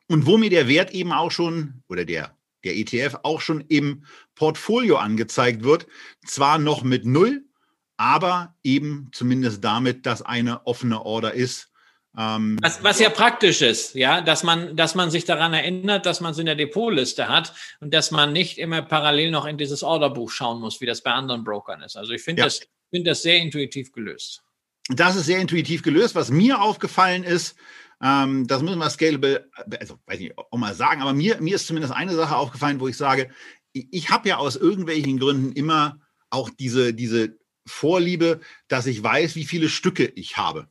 Und 0.06 0.26
wo 0.26 0.36
mir 0.36 0.50
der 0.50 0.68
Wert 0.68 0.90
eben 0.90 1.12
auch 1.12 1.30
schon, 1.30 1.82
oder 1.88 2.04
der 2.04 2.37
der 2.64 2.76
ETF 2.76 3.20
auch 3.22 3.40
schon 3.40 3.60
im 3.68 4.04
Portfolio 4.34 4.96
angezeigt 4.96 5.62
wird. 5.62 5.86
Zwar 6.26 6.58
noch 6.58 6.82
mit 6.82 7.04
Null, 7.04 7.44
aber 7.96 8.54
eben 8.62 9.10
zumindest 9.12 9.62
damit, 9.64 10.06
dass 10.06 10.22
eine 10.22 10.66
offene 10.66 11.04
Order 11.04 11.34
ist. 11.34 11.70
Ähm, 12.16 12.58
was, 12.62 12.82
was 12.82 12.98
ja 13.00 13.10
praktisch 13.10 13.60
ist, 13.60 13.94
ja, 13.94 14.20
dass 14.20 14.42
man, 14.42 14.76
dass 14.76 14.94
man 14.94 15.10
sich 15.10 15.24
daran 15.24 15.52
erinnert, 15.52 16.06
dass 16.06 16.20
man 16.20 16.32
es 16.32 16.38
in 16.38 16.46
der 16.46 16.54
Depotliste 16.54 17.28
hat 17.28 17.52
und 17.80 17.92
dass 17.92 18.10
man 18.10 18.32
nicht 18.32 18.58
immer 18.58 18.82
parallel 18.82 19.30
noch 19.30 19.46
in 19.46 19.58
dieses 19.58 19.82
Orderbuch 19.82 20.30
schauen 20.30 20.60
muss, 20.60 20.80
wie 20.80 20.86
das 20.86 21.02
bei 21.02 21.12
anderen 21.12 21.44
Brokern 21.44 21.82
ist. 21.82 21.96
Also 21.96 22.12
ich 22.12 22.22
finde 22.22 22.40
ja. 22.40 22.46
das, 22.46 22.62
find 22.90 23.06
das 23.06 23.22
sehr 23.22 23.38
intuitiv 23.38 23.92
gelöst. 23.92 24.42
Das 24.88 25.16
ist 25.16 25.26
sehr 25.26 25.38
intuitiv 25.38 25.82
gelöst. 25.82 26.14
Was 26.14 26.30
mir 26.30 26.62
aufgefallen 26.62 27.22
ist, 27.22 27.56
ähm, 28.02 28.46
das 28.46 28.62
müssen 28.62 28.78
wir 28.78 28.90
scalable, 28.90 29.50
also 29.80 29.98
weiß 30.06 30.20
nicht, 30.20 30.38
auch 30.38 30.58
mal 30.58 30.74
sagen, 30.74 31.02
aber 31.02 31.12
mir, 31.12 31.40
mir 31.40 31.56
ist 31.56 31.66
zumindest 31.66 31.94
eine 31.94 32.14
Sache 32.14 32.36
aufgefallen, 32.36 32.80
wo 32.80 32.88
ich 32.88 32.96
sage, 32.96 33.30
ich, 33.72 33.88
ich 33.90 34.10
habe 34.10 34.28
ja 34.28 34.36
aus 34.36 34.56
irgendwelchen 34.56 35.18
Gründen 35.18 35.52
immer 35.52 36.00
auch 36.30 36.50
diese, 36.50 36.94
diese 36.94 37.38
Vorliebe, 37.66 38.40
dass 38.68 38.86
ich 38.86 39.02
weiß, 39.02 39.34
wie 39.34 39.44
viele 39.44 39.68
Stücke 39.68 40.04
ich 40.04 40.36
habe. 40.36 40.68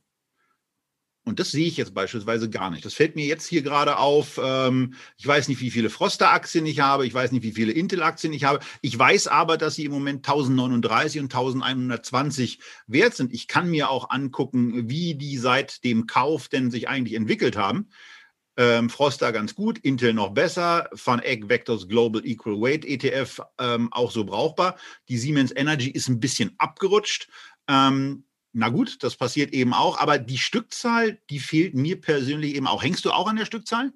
Und 1.28 1.38
das 1.38 1.50
sehe 1.50 1.66
ich 1.66 1.76
jetzt 1.76 1.94
beispielsweise 1.94 2.50
gar 2.50 2.70
nicht. 2.70 2.84
Das 2.84 2.94
fällt 2.94 3.14
mir 3.14 3.26
jetzt 3.26 3.46
hier 3.46 3.62
gerade 3.62 3.98
auf. 3.98 4.40
Ähm, 4.42 4.94
ich 5.16 5.26
weiß 5.26 5.48
nicht, 5.48 5.60
wie 5.60 5.70
viele 5.70 5.90
Froster-Aktien 5.90 6.66
ich 6.66 6.80
habe. 6.80 7.06
Ich 7.06 7.14
weiß 7.14 7.32
nicht, 7.32 7.42
wie 7.42 7.52
viele 7.52 7.72
Intel-Aktien 7.72 8.32
ich 8.32 8.44
habe. 8.44 8.60
Ich 8.80 8.98
weiß 8.98 9.28
aber, 9.28 9.56
dass 9.58 9.74
sie 9.74 9.84
im 9.84 9.92
Moment 9.92 10.26
1039 10.26 11.20
und 11.20 11.26
1120 11.26 12.60
wert 12.86 13.14
sind. 13.14 13.32
Ich 13.32 13.46
kann 13.46 13.70
mir 13.70 13.90
auch 13.90 14.10
angucken, 14.10 14.88
wie 14.88 15.14
die 15.14 15.36
seit 15.38 15.84
dem 15.84 16.06
Kauf 16.06 16.48
denn 16.48 16.70
sich 16.70 16.88
eigentlich 16.88 17.14
entwickelt 17.14 17.56
haben. 17.56 17.90
Ähm, 18.56 18.90
Froster 18.90 19.30
ganz 19.30 19.54
gut, 19.54 19.78
Intel 19.78 20.12
noch 20.12 20.30
besser, 20.30 20.90
Van 20.90 21.20
Eck 21.20 21.48
Vectors 21.48 21.86
Global 21.86 22.26
Equal 22.26 22.60
Weight 22.60 22.84
ETF 22.84 23.40
ähm, 23.60 23.92
auch 23.92 24.10
so 24.10 24.24
brauchbar. 24.24 24.76
Die 25.08 25.16
Siemens 25.16 25.52
Energy 25.54 25.90
ist 25.90 26.08
ein 26.08 26.18
bisschen 26.18 26.56
abgerutscht. 26.58 27.28
Na 28.52 28.68
gut, 28.68 29.02
das 29.02 29.16
passiert 29.16 29.52
eben 29.52 29.74
auch, 29.74 29.98
aber 29.98 30.18
die 30.18 30.38
Stückzahl, 30.38 31.18
die 31.30 31.38
fehlt 31.38 31.74
mir 31.74 32.00
persönlich 32.00 32.54
eben 32.54 32.66
auch. 32.66 32.82
Hängst 32.82 33.04
du 33.04 33.12
auch 33.12 33.28
an 33.28 33.36
der 33.36 33.44
Stückzahl? 33.44 33.92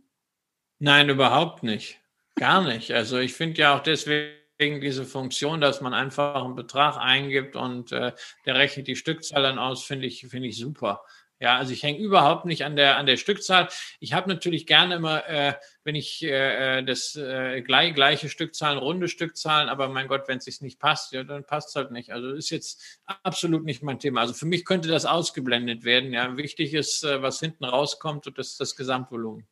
Nein, 0.78 1.08
überhaupt 1.08 1.62
nicht. 1.62 2.00
Gar 2.36 2.62
nicht. 2.62 2.92
Also 2.92 3.18
ich 3.18 3.34
finde 3.34 3.60
ja 3.60 3.76
auch 3.76 3.82
deswegen 3.82 4.80
diese 4.80 5.04
Funktion, 5.04 5.60
dass 5.60 5.80
man 5.80 5.94
einfach 5.94 6.44
einen 6.44 6.54
Betrag 6.54 6.96
eingibt 6.96 7.56
und 7.56 7.92
äh, 7.92 8.12
der 8.46 8.54
rechnet 8.54 8.86
die 8.86 8.96
Stückzahl 8.96 9.42
dann 9.42 9.58
aus, 9.58 9.84
finde 9.84 10.06
ich, 10.06 10.26
finde 10.28 10.48
ich 10.48 10.58
super. 10.58 11.02
Ja, 11.42 11.56
also 11.56 11.72
ich 11.72 11.82
hänge 11.82 11.98
überhaupt 11.98 12.44
nicht 12.44 12.64
an 12.64 12.76
der, 12.76 12.98
an 12.98 13.06
der 13.06 13.16
Stückzahl. 13.16 13.68
Ich 13.98 14.12
habe 14.12 14.28
natürlich 14.28 14.64
gerne 14.64 14.94
immer, 14.94 15.28
äh, 15.28 15.54
wenn 15.82 15.96
ich 15.96 16.22
äh, 16.22 16.78
äh, 16.78 16.84
das 16.84 17.16
äh, 17.16 17.62
gleich, 17.62 17.96
gleiche 17.96 18.28
Stückzahlen, 18.28 18.78
runde 18.78 19.08
Stückzahlen, 19.08 19.68
aber 19.68 19.88
mein 19.88 20.06
Gott, 20.06 20.28
wenn 20.28 20.38
es 20.38 20.44
sich 20.44 20.60
nicht 20.60 20.78
passt, 20.78 21.12
ja, 21.12 21.24
dann 21.24 21.44
passt 21.44 21.70
es 21.70 21.74
halt 21.74 21.90
nicht. 21.90 22.12
Also 22.12 22.30
ist 22.30 22.50
jetzt 22.50 23.00
absolut 23.24 23.64
nicht 23.64 23.82
mein 23.82 23.98
Thema. 23.98 24.20
Also 24.20 24.34
für 24.34 24.46
mich 24.46 24.64
könnte 24.64 24.86
das 24.86 25.04
ausgeblendet 25.04 25.82
werden. 25.82 26.12
Ja, 26.12 26.36
wichtig 26.36 26.74
ist, 26.74 27.02
äh, 27.02 27.22
was 27.22 27.40
hinten 27.40 27.64
rauskommt 27.64 28.28
und 28.28 28.38
das, 28.38 28.56
das 28.56 28.76
Gesamtvolumen. 28.76 29.44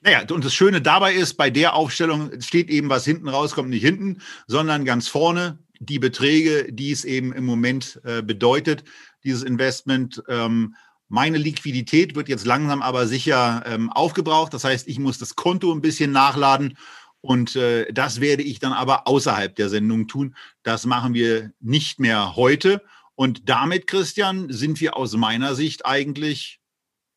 Naja, 0.00 0.24
und 0.30 0.46
das 0.46 0.54
Schöne 0.54 0.80
dabei 0.80 1.12
ist, 1.12 1.34
bei 1.34 1.50
der 1.50 1.74
Aufstellung 1.74 2.40
steht 2.40 2.70
eben, 2.70 2.88
was 2.88 3.04
hinten 3.04 3.28
rauskommt, 3.28 3.68
nicht 3.68 3.84
hinten, 3.84 4.22
sondern 4.46 4.86
ganz 4.86 5.08
vorne 5.08 5.58
die 5.78 5.98
Beträge, 5.98 6.72
die 6.72 6.90
es 6.90 7.04
eben 7.04 7.34
im 7.34 7.44
Moment 7.44 8.00
äh, 8.04 8.22
bedeutet, 8.22 8.84
dieses 9.24 9.42
Investment. 9.42 10.22
Ähm, 10.26 10.74
meine 11.08 11.38
Liquidität 11.38 12.14
wird 12.14 12.28
jetzt 12.28 12.46
langsam 12.46 12.82
aber 12.82 13.06
sicher 13.06 13.62
ähm, 13.66 13.90
aufgebraucht. 13.90 14.54
Das 14.54 14.64
heißt, 14.64 14.88
ich 14.88 14.98
muss 14.98 15.18
das 15.18 15.36
Konto 15.36 15.72
ein 15.72 15.80
bisschen 15.80 16.12
nachladen. 16.12 16.76
Und 17.20 17.56
äh, 17.56 17.90
das 17.92 18.20
werde 18.20 18.42
ich 18.42 18.58
dann 18.58 18.72
aber 18.72 19.06
außerhalb 19.06 19.54
der 19.54 19.68
Sendung 19.68 20.08
tun. 20.08 20.34
Das 20.62 20.86
machen 20.86 21.14
wir 21.14 21.52
nicht 21.60 22.00
mehr 22.00 22.36
heute. 22.36 22.82
Und 23.14 23.48
damit, 23.48 23.86
Christian, 23.86 24.52
sind 24.52 24.80
wir 24.80 24.96
aus 24.96 25.14
meiner 25.14 25.54
Sicht 25.54 25.86
eigentlich 25.86 26.60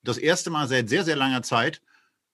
das 0.04 0.18
erste 0.18 0.50
Mal 0.50 0.68
seit 0.68 0.90
sehr, 0.90 1.04
sehr 1.04 1.16
langer 1.16 1.44
Zeit 1.44 1.82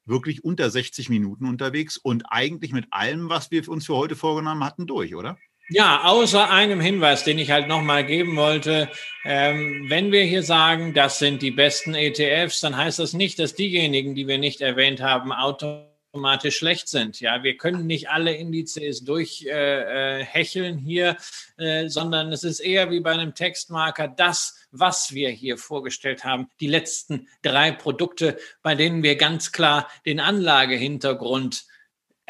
wirklich 0.06 0.44
unter 0.44 0.70
60 0.70 1.10
Minuten 1.10 1.46
unterwegs 1.46 1.98
und 1.98 2.24
eigentlich 2.28 2.74
mit 2.74 2.88
allem, 2.92 3.30
was 3.30 3.52
wir 3.52 3.68
uns 3.70 3.86
für 3.86 3.96
heute 3.96 4.16
vorgenommen 4.16 4.64
hatten, 4.64 4.86
durch, 4.86 5.16
oder? 5.16 5.38
Ja, 5.70 6.04
außer 6.04 6.50
einem 6.50 6.82
Hinweis, 6.82 7.24
den 7.24 7.40
ich 7.40 7.50
halt 7.50 7.70
nochmal 7.70 8.06
geben 8.06 8.36
wollte. 8.36 8.90
Ähm, 9.24 9.86
wenn 9.88 10.12
wir 10.12 10.24
hier 10.24 10.44
sagen, 10.44 10.94
das 10.94 11.20
sind 11.20 11.42
die 11.42 11.52
besten 11.52 11.96
ETFs, 11.96 12.60
dann 12.60 12.76
heißt 12.76 13.00
das 13.00 13.14
nicht, 13.14 13.40
dass 13.40 13.56
diejenigen, 13.56 14.14
die 14.14 14.28
wir 14.28 14.38
nicht 14.38 14.60
erwähnt 14.60 15.02
haben, 15.02 15.32
automatisch 15.32 16.58
schlecht 16.58 16.90
sind. 16.90 17.22
Ja, 17.22 17.44
wir 17.44 17.56
können 17.56 17.88
nicht 17.88 18.10
alle 18.10 18.36
Indizes 18.36 19.06
durchhecheln 19.06 20.76
äh, 20.76 20.80
äh 20.80 20.84
hier, 20.84 21.18
äh, 21.58 21.88
sondern 21.88 22.34
es 22.34 22.44
ist 22.44 22.60
eher 22.60 22.92
wie 22.92 23.00
bei 23.00 23.14
einem 23.14 23.34
Textmarker 23.34 24.10
das, 24.10 24.68
was 24.72 25.14
wir 25.14 25.30
hier 25.30 25.58
vorgestellt 25.58 26.26
haben, 26.26 26.50
die 26.60 26.68
letzten 26.68 27.30
drei 27.42 27.72
Produkte, 27.72 28.38
bei 28.64 28.76
denen 28.76 29.02
wir 29.02 29.16
ganz 29.16 29.54
klar 29.54 29.90
den 30.06 30.20
Anlagehintergrund 30.20 31.64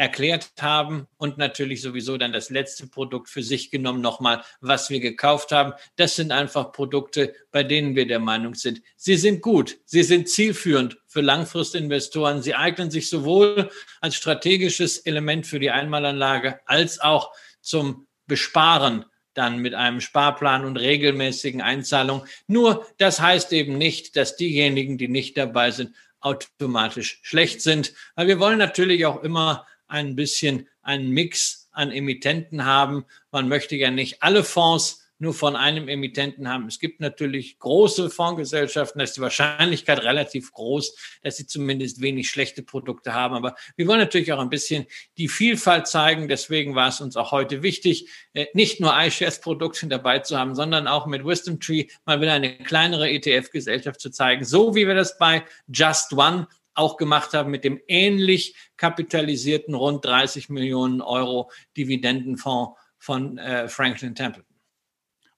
erklärt 0.03 0.51
haben 0.59 1.07
und 1.15 1.37
natürlich 1.37 1.81
sowieso 1.81 2.17
dann 2.17 2.33
das 2.33 2.49
letzte 2.49 2.87
Produkt 2.87 3.29
für 3.29 3.41
sich 3.41 3.71
genommen 3.71 4.01
nochmal, 4.01 4.43
was 4.59 4.89
wir 4.89 4.99
gekauft 4.99 5.53
haben. 5.53 5.71
Das 5.95 6.17
sind 6.17 6.33
einfach 6.33 6.73
Produkte, 6.73 7.33
bei 7.51 7.63
denen 7.63 7.95
wir 7.95 8.05
der 8.05 8.19
Meinung 8.19 8.53
sind, 8.53 8.81
sie 8.97 9.15
sind 9.15 9.41
gut, 9.41 9.77
sie 9.85 10.03
sind 10.03 10.27
zielführend 10.27 10.97
für 11.07 11.21
Langfristinvestoren, 11.21 12.41
sie 12.41 12.53
eignen 12.53 12.91
sich 12.91 13.09
sowohl 13.09 13.69
als 14.01 14.15
strategisches 14.15 14.97
Element 14.97 15.47
für 15.47 15.61
die 15.61 15.71
Einmalanlage 15.71 16.59
als 16.65 16.99
auch 16.99 17.31
zum 17.61 18.05
Besparen 18.27 19.05
dann 19.33 19.59
mit 19.59 19.73
einem 19.73 20.01
Sparplan 20.01 20.65
und 20.65 20.75
regelmäßigen 20.75 21.61
Einzahlungen. 21.61 22.27
Nur 22.47 22.85
das 22.97 23.21
heißt 23.21 23.53
eben 23.53 23.77
nicht, 23.77 24.17
dass 24.17 24.35
diejenigen, 24.35 24.97
die 24.97 25.07
nicht 25.07 25.37
dabei 25.37 25.71
sind, 25.71 25.95
automatisch 26.19 27.19
schlecht 27.21 27.61
sind, 27.61 27.93
weil 28.15 28.27
wir 28.27 28.39
wollen 28.39 28.57
natürlich 28.57 29.05
auch 29.05 29.23
immer 29.23 29.65
ein 29.88 30.15
bisschen 30.15 30.67
einen 30.81 31.09
Mix 31.11 31.69
an 31.71 31.91
Emittenten 31.91 32.65
haben. 32.65 33.05
Man 33.31 33.47
möchte 33.47 33.75
ja 33.75 33.91
nicht 33.91 34.21
alle 34.21 34.43
Fonds 34.43 35.03
nur 35.23 35.34
von 35.34 35.55
einem 35.55 35.88
Emittenten 35.88 36.47
haben. 36.47 36.67
Es 36.67 36.79
gibt 36.79 36.99
natürlich 36.99 37.57
große 37.57 38.09
Fondsgesellschaften, 38.09 38.99
da 38.99 39.03
ist 39.03 39.17
die 39.17 39.21
Wahrscheinlichkeit 39.21 40.03
relativ 40.03 40.51
groß, 40.51 40.95
dass 41.23 41.38
sie 41.38 41.47
zumindest 41.47 42.01
wenig 42.01 42.29
schlechte 42.29 42.61
Produkte 42.61 43.13
haben. 43.13 43.34
Aber 43.34 43.55
wir 43.75 43.88
wollen 43.88 43.99
natürlich 43.99 44.34
auch 44.34 44.39
ein 44.39 44.49
bisschen 44.49 44.86
die 45.17 45.29
Vielfalt 45.29 45.88
zeigen. 45.88 46.27
Deswegen 46.27 46.75
war 46.75 46.89
es 46.89 47.01
uns 47.01 47.15
auch 47.15 47.31
heute 47.31 47.63
wichtig, 47.63 48.09
äh, 48.34 48.47
nicht 48.53 48.79
nur 48.79 48.93
iShares-Produkte 48.95 49.88
dabei 49.88 50.19
zu 50.19 50.38
haben, 50.38 50.55
sondern 50.55 50.88
auch 50.88 51.07
mit 51.07 51.25
Wisdom 51.25 51.59
Tree 51.59 51.88
mal 52.05 52.21
wieder 52.21 52.34
eine 52.34 52.57
kleinere 52.57 53.09
ETF-Gesellschaft 53.09 53.99
zu 53.99 54.11
zeigen, 54.11 54.43
so 54.43 54.75
wie 54.75 54.88
wir 54.88 54.95
das 54.95 55.17
bei 55.17 55.43
Just 55.67 56.13
One 56.13 56.47
auch 56.76 56.97
gemacht 56.97 57.34
haben 57.34 57.51
mit 57.51 57.63
dem 57.63 57.80
ähnlich 57.88 58.55
kapitalisierten 58.78 59.76
rund 59.76 60.03
30 60.05 60.49
Millionen 60.49 61.01
Euro 61.01 61.51
Dividendenfonds 61.78 62.80
von 62.97 63.38
äh, 63.38 63.67
Franklin 63.67 64.15
Templeton. 64.15 64.55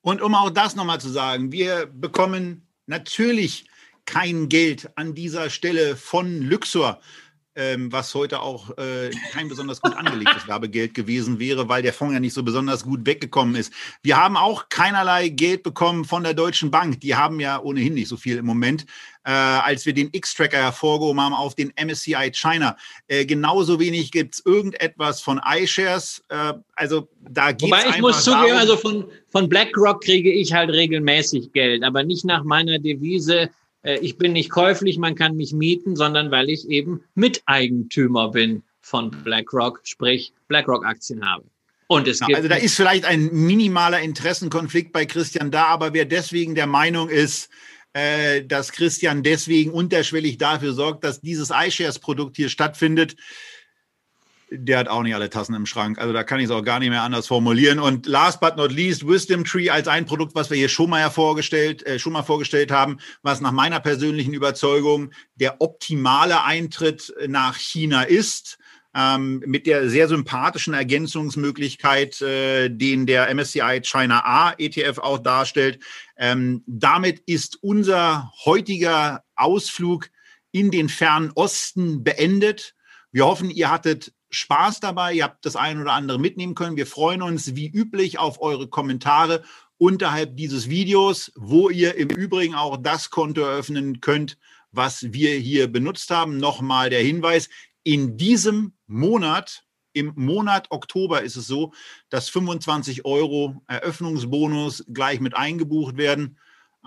Und 0.01 0.21
um 0.21 0.35
auch 0.35 0.49
das 0.49 0.75
nochmal 0.75 1.01
zu 1.01 1.09
sagen, 1.09 1.51
wir 1.51 1.87
bekommen 1.87 2.67
natürlich 2.85 3.67
kein 4.05 4.49
Geld 4.49 4.91
an 4.95 5.15
dieser 5.15 5.49
Stelle 5.49 5.95
von 5.95 6.41
Luxor 6.41 7.01
ähm, 7.55 7.91
was 7.91 8.13
heute 8.13 8.41
auch 8.41 8.77
äh, 8.77 9.09
kein 9.31 9.47
besonders 9.47 9.81
gut 9.81 9.95
angelegtes 9.95 10.45
Werbegeld 10.47 10.93
gewesen 10.93 11.39
wäre, 11.39 11.69
weil 11.69 11.81
der 11.81 11.93
Fonds 11.93 12.13
ja 12.13 12.19
nicht 12.19 12.33
so 12.33 12.43
besonders 12.43 12.83
gut 12.83 13.05
weggekommen 13.05 13.55
ist. 13.55 13.73
Wir 14.03 14.17
haben 14.17 14.37
auch 14.37 14.69
keinerlei 14.69 15.29
Geld 15.29 15.63
bekommen 15.63 16.05
von 16.05 16.23
der 16.23 16.33
Deutschen 16.33 16.69
Bank. 16.69 16.99
Die 17.01 17.15
haben 17.15 17.39
ja 17.39 17.59
ohnehin 17.61 17.93
nicht 17.93 18.09
so 18.09 18.17
viel 18.17 18.37
im 18.37 18.45
Moment. 18.45 18.85
Äh, 19.27 19.31
als 19.31 19.87
wir 19.87 19.93
den 19.93 20.09
X-Tracker 20.11 20.57
hervorgehoben 20.57 21.19
haben 21.19 21.33
auf 21.33 21.55
den 21.55 21.73
MSCI 21.83 22.31
China. 22.31 22.77
Äh, 23.07 23.25
genauso 23.25 23.79
wenig 23.79 24.11
gibt 24.11 24.35
es 24.35 24.45
irgendetwas 24.45 25.19
von 25.19 25.41
iShares. 25.43 26.23
Äh, 26.29 26.53
also 26.75 27.07
da 27.27 27.51
geht 27.51 27.71
Wobei 27.71 27.89
ich 27.89 27.99
muss 28.01 28.23
zugeben, 28.23 28.55
also 28.55 28.77
von, 28.77 29.05
von 29.29 29.49
BlackRock 29.49 30.03
kriege 30.03 30.31
ich 30.31 30.53
halt 30.53 30.69
regelmäßig 30.69 31.53
Geld, 31.53 31.83
aber 31.83 32.03
nicht 32.03 32.23
nach 32.23 32.43
meiner 32.43 32.77
Devise, 32.77 33.49
äh, 33.81 33.97
ich 33.97 34.19
bin 34.19 34.33
nicht 34.33 34.51
käuflich, 34.51 34.99
man 34.99 35.15
kann 35.15 35.35
mich 35.35 35.53
mieten, 35.53 35.95
sondern 35.95 36.29
weil 36.29 36.47
ich 36.49 36.69
eben 36.69 37.01
Miteigentümer 37.15 38.29
bin 38.29 38.61
von 38.81 39.09
BlackRock, 39.09 39.81
sprich 39.85 40.33
BlackRock-Aktien 40.49 41.25
habe. 41.25 41.45
Und 41.87 42.07
es 42.07 42.19
ja, 42.19 42.27
gibt 42.27 42.37
also 42.37 42.49
da 42.49 42.55
ist 42.55 42.75
vielleicht 42.75 43.05
ein 43.05 43.31
minimaler 43.31 44.01
Interessenkonflikt 44.01 44.91
bei 44.91 45.05
Christian 45.05 45.51
da, 45.51 45.65
aber 45.65 45.93
wer 45.93 46.05
deswegen 46.05 46.55
der 46.55 46.67
Meinung 46.67 47.09
ist, 47.09 47.49
dass 48.47 48.73
Christian 48.73 49.23
deswegen 49.23 49.71
unterschwellig 49.71 50.37
dafür 50.37 50.73
sorgt, 50.73 51.03
dass 51.05 51.21
dieses 51.21 51.49
iShares-Produkt 51.49 52.35
hier 52.35 52.49
stattfindet, 52.49 53.15
der 54.51 54.79
hat 54.79 54.87
auch 54.87 55.01
nicht 55.01 55.15
alle 55.15 55.29
Tassen 55.29 55.55
im 55.55 55.65
Schrank. 55.65 55.97
Also 55.97 56.13
da 56.13 56.23
kann 56.23 56.39
ich 56.39 56.45
es 56.45 56.51
auch 56.51 56.61
gar 56.61 56.79
nicht 56.79 56.89
mehr 56.89 57.01
anders 57.01 57.27
formulieren. 57.27 57.79
Und 57.79 58.05
last 58.05 58.39
but 58.39 58.57
not 58.57 58.71
least, 58.71 59.07
Wisdom 59.07 59.43
Tree 59.43 59.69
als 59.69 59.87
ein 59.87 60.05
Produkt, 60.05 60.35
was 60.35 60.49
wir 60.49 60.57
hier 60.57 60.69
schon 60.69 60.89
mal 60.89 61.09
vorgestellt, 61.09 61.85
äh, 61.85 61.99
schon 61.99 62.13
mal 62.13 62.23
vorgestellt 62.23 62.71
haben, 62.71 62.99
was 63.23 63.41
nach 63.41 63.51
meiner 63.51 63.79
persönlichen 63.79 64.33
Überzeugung 64.33 65.11
der 65.35 65.61
optimale 65.61 66.43
Eintritt 66.43 67.13
nach 67.27 67.57
China 67.57 68.03
ist. 68.03 68.57
Ähm, 68.97 69.43
mit 69.45 69.67
der 69.67 69.89
sehr 69.89 70.07
sympathischen 70.07 70.73
Ergänzungsmöglichkeit, 70.73 72.21
äh, 72.21 72.69
den 72.69 73.05
der 73.05 73.29
MSCI 73.29 73.81
China 73.83 74.23
A 74.23 74.53
ETF 74.57 74.99
auch 74.99 75.19
darstellt. 75.19 75.83
Ähm, 76.17 76.63
damit 76.65 77.19
ist 77.25 77.61
unser 77.61 78.31
heutiger 78.45 79.25
Ausflug 79.35 80.09
in 80.53 80.71
den 80.71 80.87
fernen 80.87 81.31
Osten 81.35 82.05
beendet. 82.05 82.73
Wir 83.11 83.25
hoffen, 83.25 83.49
ihr 83.49 83.69
hattet 83.69 84.13
Spaß 84.29 84.79
dabei. 84.79 85.13
Ihr 85.13 85.25
habt 85.25 85.45
das 85.45 85.55
ein 85.55 85.81
oder 85.81 85.93
andere 85.93 86.19
mitnehmen 86.19 86.55
können. 86.55 86.77
Wir 86.77 86.87
freuen 86.87 87.21
uns 87.21 87.55
wie 87.55 87.67
üblich 87.69 88.19
auf 88.19 88.41
eure 88.41 88.67
Kommentare 88.67 89.43
unterhalb 89.77 90.37
dieses 90.37 90.69
Videos, 90.69 91.31
wo 91.35 91.69
ihr 91.69 91.95
im 91.95 92.09
Übrigen 92.09 92.55
auch 92.55 92.77
das 92.77 93.09
Konto 93.09 93.41
eröffnen 93.41 93.99
könnt, 93.99 94.37
was 94.71 95.11
wir 95.11 95.31
hier 95.31 95.67
benutzt 95.67 96.09
haben. 96.11 96.37
Nochmal 96.37 96.89
der 96.89 97.01
Hinweis, 97.01 97.49
in 97.83 98.17
diesem 98.17 98.73
Monat, 98.87 99.65
im 99.93 100.11
Monat 100.15 100.67
Oktober 100.71 101.21
ist 101.21 101.37
es 101.37 101.47
so, 101.47 101.73
dass 102.09 102.29
25 102.29 103.05
Euro 103.05 103.63
Eröffnungsbonus 103.67 104.83
gleich 104.89 105.19
mit 105.19 105.35
eingebucht 105.35 105.97
werden. 105.97 106.37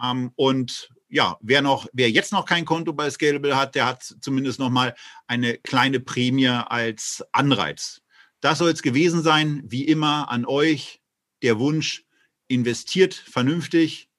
Ähm, 0.03 0.33
und 0.37 0.91
ja, 1.09 1.39
wer 1.41 1.63
noch, 1.63 1.89
wer 1.93 2.11
jetzt 2.11 2.33
noch 2.33 2.45
kein 2.45 2.67
Konto 2.67 2.93
bei 2.93 3.09
Scalable 3.11 3.57
hat, 3.57 3.75
der 3.75 3.87
hat 3.87 4.03
zumindest 4.21 4.59
noch 4.59 4.71
mal 4.71 4.95
eine 5.27 5.57
kleine 5.57 6.01
Prämie 6.01 6.49
als 6.49 7.25
Anreiz. 7.33 8.03
Das 8.41 8.59
soll 8.59 8.71
es 8.71 8.83
gewesen 8.83 9.23
sein. 9.23 9.63
Wie 9.65 9.85
immer 9.85 10.31
an 10.31 10.45
euch 10.45 11.01
der 11.43 11.59
Wunsch, 11.59 12.05
investiert 12.47 13.15
vernünftig, 13.15 14.11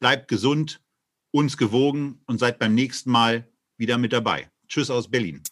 bleibt 0.00 0.28
gesund, 0.28 0.80
uns 1.30 1.56
gewogen 1.56 2.22
und 2.26 2.38
seid 2.38 2.58
beim 2.58 2.74
nächsten 2.74 3.10
Mal 3.10 3.48
wieder 3.76 3.98
mit 3.98 4.12
dabei. 4.12 4.50
Tschüss 4.68 4.90
aus 4.90 5.10
Berlin. 5.10 5.42